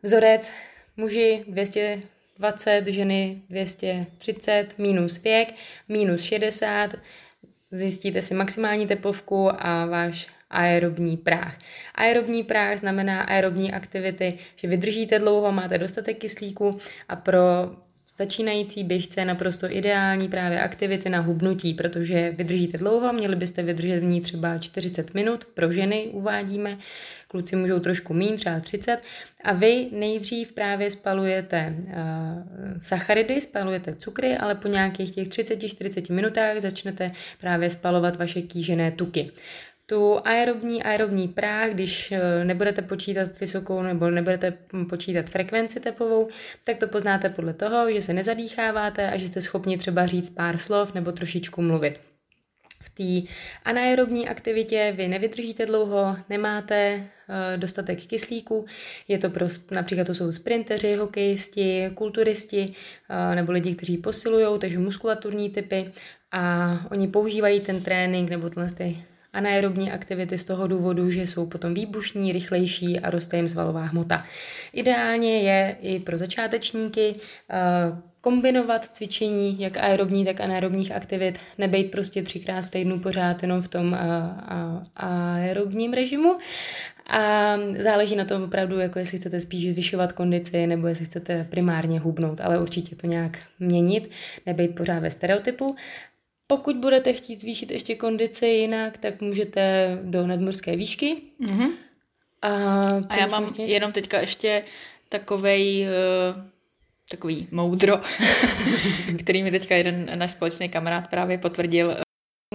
Vzorec 0.02 0.52
muži 0.96 1.44
220, 1.48 2.86
ženy 2.86 3.42
230, 3.50 4.66
minus 4.78 5.22
věk, 5.22 5.55
minus 5.88 6.22
60, 6.22 6.94
Zjistíte 7.74 8.22
si 8.22 8.34
maximální 8.34 8.86
tepovku 8.86 9.50
a 9.58 9.86
váš 9.86 10.28
aerobní 10.50 11.16
práh. 11.16 11.58
Aerobní 11.94 12.42
práh 12.42 12.78
znamená 12.78 13.22
aerobní 13.22 13.72
aktivity, 13.72 14.38
že 14.56 14.68
vydržíte 14.68 15.18
dlouho, 15.18 15.52
máte 15.52 15.78
dostatek 15.78 16.18
kyslíku 16.18 16.78
a 17.08 17.16
pro 17.16 17.40
začínající 18.18 18.84
běžce 18.84 19.20
je 19.20 19.24
naprosto 19.24 19.66
ideální 19.70 20.28
právě 20.28 20.62
aktivity 20.62 21.08
na 21.08 21.20
hubnutí, 21.20 21.74
protože 21.74 22.30
vydržíte 22.30 22.78
dlouho, 22.78 23.12
měli 23.12 23.36
byste 23.36 23.62
vydržet 23.62 24.00
v 24.00 24.04
ní 24.04 24.20
třeba 24.20 24.58
40 24.58 25.14
minut, 25.14 25.44
pro 25.44 25.72
ženy 25.72 26.08
uvádíme, 26.12 26.76
kluci 27.35 27.57
můžou 27.57 27.78
trošku 27.80 28.14
mín, 28.14 28.37
třeba 28.37 28.61
30. 28.61 28.99
A 29.45 29.53
vy 29.53 29.89
nejdřív 29.93 30.53
právě 30.53 30.91
spalujete 30.91 31.74
uh, 31.76 31.93
sacharidy, 32.80 33.41
spalujete 33.41 33.95
cukry, 33.95 34.37
ale 34.37 34.55
po 34.55 34.68
nějakých 34.68 35.14
těch 35.14 35.28
30-40 35.28 36.14
minutách 36.14 36.61
začnete 36.61 37.11
právě 37.41 37.70
spalovat 37.70 38.16
vaše 38.16 38.43
kýžené 38.43 38.91
tuky. 38.93 39.30
Tu 39.87 40.20
aerobní, 40.24 40.82
aerobní 40.82 41.28
práh, 41.28 41.70
když 41.70 42.12
eh, 42.12 42.45
nebudete 42.45 42.82
počítat 42.82 43.41
vysokou 43.41 43.82
nebo 43.82 44.11
nebudete 44.11 44.53
počítat 44.89 45.26
frekvenci 45.26 45.80
tepovou, 45.80 46.28
tak 46.64 46.76
to 46.78 46.89
poznáte 46.89 47.28
podle 47.28 47.55
toho, 47.55 47.93
že 47.93 48.01
se 48.01 48.12
nezadýcháváte 48.12 49.11
a 49.11 49.18
že 49.18 49.28
jste 49.28 49.41
schopni 49.41 49.78
třeba 49.78 50.07
říct 50.07 50.30
pár 50.30 50.59
slov 50.59 50.95
nebo 50.95 51.12
trošičku 51.12 51.62
mluvit 51.62 52.01
v 52.85 52.91
té 52.91 53.32
anaerobní 53.64 54.28
aktivitě. 54.28 54.93
Vy 54.97 55.09
nevydržíte 55.09 55.66
dlouho, 55.66 56.16
nemáte 56.28 56.97
uh, 56.97 57.61
dostatek 57.61 58.07
kyslíku, 58.07 58.66
je 59.09 59.18
to 59.18 59.30
pro, 59.30 59.47
například 59.70 60.07
to 60.07 60.14
jsou 60.14 60.32
sprinteři, 60.32 60.95
hokejisti, 60.95 61.91
kulturisti 61.95 62.66
uh, 62.68 63.35
nebo 63.35 63.53
lidi, 63.53 63.74
kteří 63.74 63.99
posilují, 63.99 64.59
takže 64.59 64.78
muskulaturní 64.78 65.51
typy. 65.51 65.93
A 66.32 66.80
oni 66.91 67.09
používají 67.09 67.61
ten 67.61 67.82
trénink 67.82 68.30
nebo 68.30 68.51
tyhle 68.51 68.70
ty 68.70 69.05
anaerobní 69.32 69.93
aktivity 69.93 70.39
z 70.39 70.45
toho 70.45 70.66
důvodu, 70.66 71.11
že 71.11 71.22
jsou 71.22 71.47
potom 71.47 71.74
výbušní, 71.74 72.32
rychlejší 72.32 73.01
a 73.01 73.11
roste 73.11 73.37
jim 73.37 73.49
svalová 73.49 73.85
hmota. 73.85 74.16
Ideálně 74.72 75.41
je 75.41 75.76
i 75.80 75.99
pro 75.99 76.18
začátečníky 76.18 77.14
uh, 77.14 77.99
kombinovat 78.24 78.84
cvičení, 78.84 79.56
jak 79.60 79.76
aerobní, 79.76 80.24
tak 80.24 80.40
anaerobních 80.40 80.92
aktivit, 80.92 81.38
nebejt 81.58 81.90
prostě 81.90 82.22
třikrát 82.22 82.60
v 82.60 82.70
týdnu 82.70 83.00
pořád 83.00 83.42
jenom 83.42 83.62
v 83.62 83.68
tom 83.68 83.94
a, 83.94 83.98
a, 84.96 85.36
aerobním 85.36 85.92
režimu. 85.92 86.38
A 87.06 87.56
záleží 87.78 88.16
na 88.16 88.24
tom 88.24 88.42
opravdu, 88.42 88.78
jako 88.78 88.98
jestli 88.98 89.18
chcete 89.18 89.40
spíš 89.40 89.70
zvyšovat 89.70 90.12
kondici, 90.12 90.66
nebo 90.66 90.86
jestli 90.86 91.04
chcete 91.04 91.46
primárně 91.50 92.00
hubnout, 92.00 92.40
ale 92.40 92.58
určitě 92.58 92.96
to 92.96 93.06
nějak 93.06 93.38
měnit, 93.60 94.10
nebejt 94.46 94.74
pořád 94.74 94.98
ve 94.98 95.10
stereotypu. 95.10 95.76
Pokud 96.46 96.76
budete 96.76 97.12
chtít 97.12 97.40
zvýšit 97.40 97.70
ještě 97.70 97.94
kondici 97.94 98.46
jinak, 98.46 98.98
tak 98.98 99.20
můžete 99.20 99.98
do 100.02 100.26
nadmorské 100.26 100.76
výšky. 100.76 101.16
Mm-hmm. 101.40 101.70
A, 102.42 102.50
a 103.08 103.16
já 103.16 103.26
mám 103.26 103.44
ještě? 103.44 103.62
jenom 103.62 103.92
teďka 103.92 104.20
ještě 104.20 104.64
takovej, 105.08 105.86
uh, 106.36 106.53
takový 107.11 107.48
moudro, 107.50 108.00
který 109.18 109.42
mi 109.42 109.50
teďka 109.50 109.74
jeden 109.74 110.11
náš 110.14 110.30
společný 110.30 110.68
kamarád 110.68 111.09
právě 111.11 111.38
potvrdil. 111.38 111.96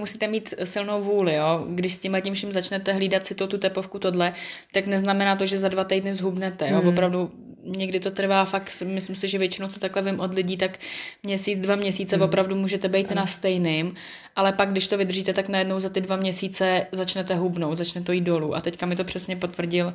Musíte 0.00 0.28
mít 0.28 0.54
silnou 0.64 1.02
vůli, 1.02 1.34
jo. 1.34 1.64
Když 1.68 1.94
s 1.94 1.98
tím 1.98 2.16
tím 2.20 2.34
vším 2.34 2.52
začnete 2.52 2.92
hlídat 2.92 3.26
si 3.26 3.34
to, 3.34 3.46
tu 3.46 3.58
tepovku, 3.58 3.98
tohle, 3.98 4.34
tak 4.72 4.86
neznamená 4.86 5.36
to, 5.36 5.46
že 5.46 5.58
za 5.58 5.68
dva 5.68 5.84
týdny 5.84 6.14
zhubnete, 6.14 6.68
jo. 6.68 6.78
Hmm. 6.78 6.88
Opravdu 6.88 7.30
někdy 7.64 8.00
to 8.00 8.10
trvá 8.10 8.44
fakt, 8.44 8.82
myslím 8.84 9.16
si, 9.16 9.28
že 9.28 9.38
většinou, 9.38 9.68
co 9.68 9.80
takhle 9.80 10.02
vím 10.02 10.20
od 10.20 10.34
lidí, 10.34 10.56
tak 10.56 10.78
měsíc, 11.22 11.60
dva 11.60 11.76
měsíce 11.76 12.16
hmm. 12.16 12.24
opravdu 12.24 12.56
můžete 12.56 12.88
být 12.88 13.06
hmm. 13.08 13.16
na 13.16 13.26
stejným, 13.26 13.94
ale 14.36 14.52
pak, 14.52 14.70
když 14.70 14.88
to 14.88 14.98
vydržíte, 14.98 15.32
tak 15.32 15.48
najednou 15.48 15.80
za 15.80 15.88
ty 15.88 16.00
dva 16.00 16.16
měsíce 16.16 16.86
začnete 16.92 17.34
hubnout, 17.34 17.78
začne 17.78 18.02
to 18.02 18.12
jít 18.12 18.20
dolů. 18.20 18.56
A 18.56 18.60
teďka 18.60 18.86
mi 18.86 18.96
to 18.96 19.04
přesně 19.04 19.36
potvrdil 19.36 19.94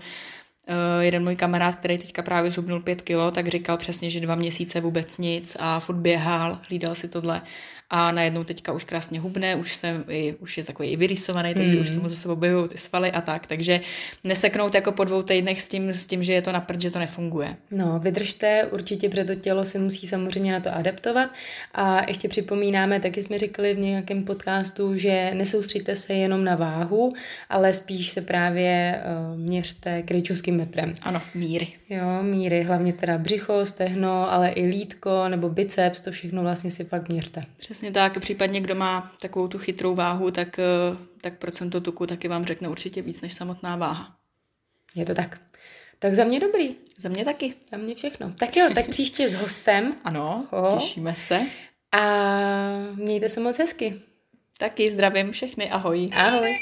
jeden 0.99 1.23
můj 1.23 1.35
kamarád, 1.35 1.75
který 1.75 1.97
teďka 1.97 2.21
právě 2.21 2.51
zhubnul 2.51 2.79
pět 2.79 3.01
kilo, 3.01 3.31
tak 3.31 3.47
říkal 3.47 3.77
přesně, 3.77 4.09
že 4.09 4.19
dva 4.19 4.35
měsíce 4.35 4.81
vůbec 4.81 5.17
nic 5.17 5.57
a 5.59 5.79
furt 5.79 5.95
běhal, 5.95 6.59
hlídal 6.67 6.95
si 6.95 7.07
tohle 7.07 7.41
a 7.89 8.11
najednou 8.11 8.43
teďka 8.43 8.71
už 8.73 8.83
krásně 8.83 9.19
hubne, 9.19 9.55
už, 9.55 9.75
jsem 9.75 10.03
i, 10.09 10.35
už 10.39 10.57
je 10.57 10.63
takový 10.63 10.89
i 10.89 10.95
vyrysovaný, 10.95 11.53
takže 11.53 11.75
mm. 11.75 11.81
už 11.81 11.89
se 11.89 11.99
mu 11.99 12.09
zase 12.09 12.29
objevují 12.29 12.69
ty 12.69 12.77
svaly 12.77 13.11
a 13.11 13.21
tak, 13.21 13.47
takže 13.47 13.81
neseknout 14.23 14.75
jako 14.75 14.91
po 14.91 15.03
dvou 15.03 15.21
týdnech 15.21 15.61
s 15.61 15.67
tím, 15.67 15.89
s 15.89 16.07
tím, 16.07 16.23
že 16.23 16.33
je 16.33 16.41
to 16.41 16.51
na 16.51 16.61
prd, 16.61 16.81
že 16.81 16.91
to 16.91 16.99
nefunguje. 16.99 17.55
No, 17.71 17.99
vydržte 17.99 18.67
určitě, 18.71 19.09
protože 19.09 19.23
to 19.23 19.35
tělo 19.35 19.65
se 19.65 19.79
musí 19.79 20.07
samozřejmě 20.07 20.51
na 20.51 20.59
to 20.59 20.75
adaptovat 20.75 21.29
a 21.73 22.09
ještě 22.09 22.27
připomínáme, 22.27 22.99
taky 22.99 23.21
jsme 23.21 23.39
říkali 23.39 23.73
v 23.73 23.79
nějakém 23.79 24.23
podcastu, 24.23 24.97
že 24.97 25.31
nesoustříte 25.33 25.95
se 25.95 26.13
jenom 26.13 26.43
na 26.43 26.55
váhu, 26.55 27.13
ale 27.49 27.73
spíš 27.73 28.11
se 28.11 28.21
právě 28.21 29.01
uh, 29.33 29.39
měřte 29.39 30.01
krejčovským 30.01 30.57
metrem. 30.57 30.95
Ano, 31.01 31.21
míry. 31.35 31.67
Jo, 31.89 32.23
míry, 32.23 32.63
hlavně 32.63 32.93
teda 32.93 33.17
břicho, 33.17 33.65
stehno, 33.65 34.31
ale 34.31 34.49
i 34.49 34.65
lítko 34.65 35.29
nebo 35.29 35.49
biceps, 35.49 36.01
to 36.01 36.11
všechno 36.11 36.41
vlastně 36.41 36.71
si 36.71 36.83
fakt 36.83 37.09
měřte. 37.09 37.43
Přesně 37.57 37.74
Přesně 37.75 37.91
tak, 37.91 38.19
případně 38.19 38.61
kdo 38.61 38.75
má 38.75 39.11
takovou 39.21 39.47
tu 39.47 39.57
chytrou 39.57 39.95
váhu, 39.95 40.31
tak, 40.31 40.59
eh, 40.59 40.97
tak 41.21 41.37
procento 41.37 41.81
tuku 41.81 42.07
taky 42.07 42.27
vám 42.27 42.45
řekne 42.45 42.69
určitě 42.69 43.01
víc 43.01 43.21
než 43.21 43.33
samotná 43.33 43.75
váha. 43.75 44.15
Je 44.95 45.05
to 45.05 45.13
tak. 45.13 45.39
Tak 45.99 46.15
za 46.15 46.23
mě 46.23 46.39
dobrý. 46.39 46.75
Za 46.97 47.09
mě 47.09 47.25
taky. 47.25 47.53
Za 47.71 47.77
mě 47.77 47.95
všechno. 47.95 48.33
Tak 48.39 48.57
jo, 48.57 48.69
tak 48.75 48.89
příště 48.89 49.29
s 49.29 49.33
hostem. 49.33 49.95
Ano, 50.03 50.47
Oho. 50.51 50.77
těšíme 50.77 51.15
se. 51.15 51.41
A 51.91 52.01
mějte 52.95 53.29
se 53.29 53.39
moc 53.39 53.59
hezky. 53.59 54.01
Taky 54.57 54.91
zdravím 54.91 55.31
všechny, 55.31 55.69
ahoj. 55.69 56.09
Ahoj. 56.13 56.59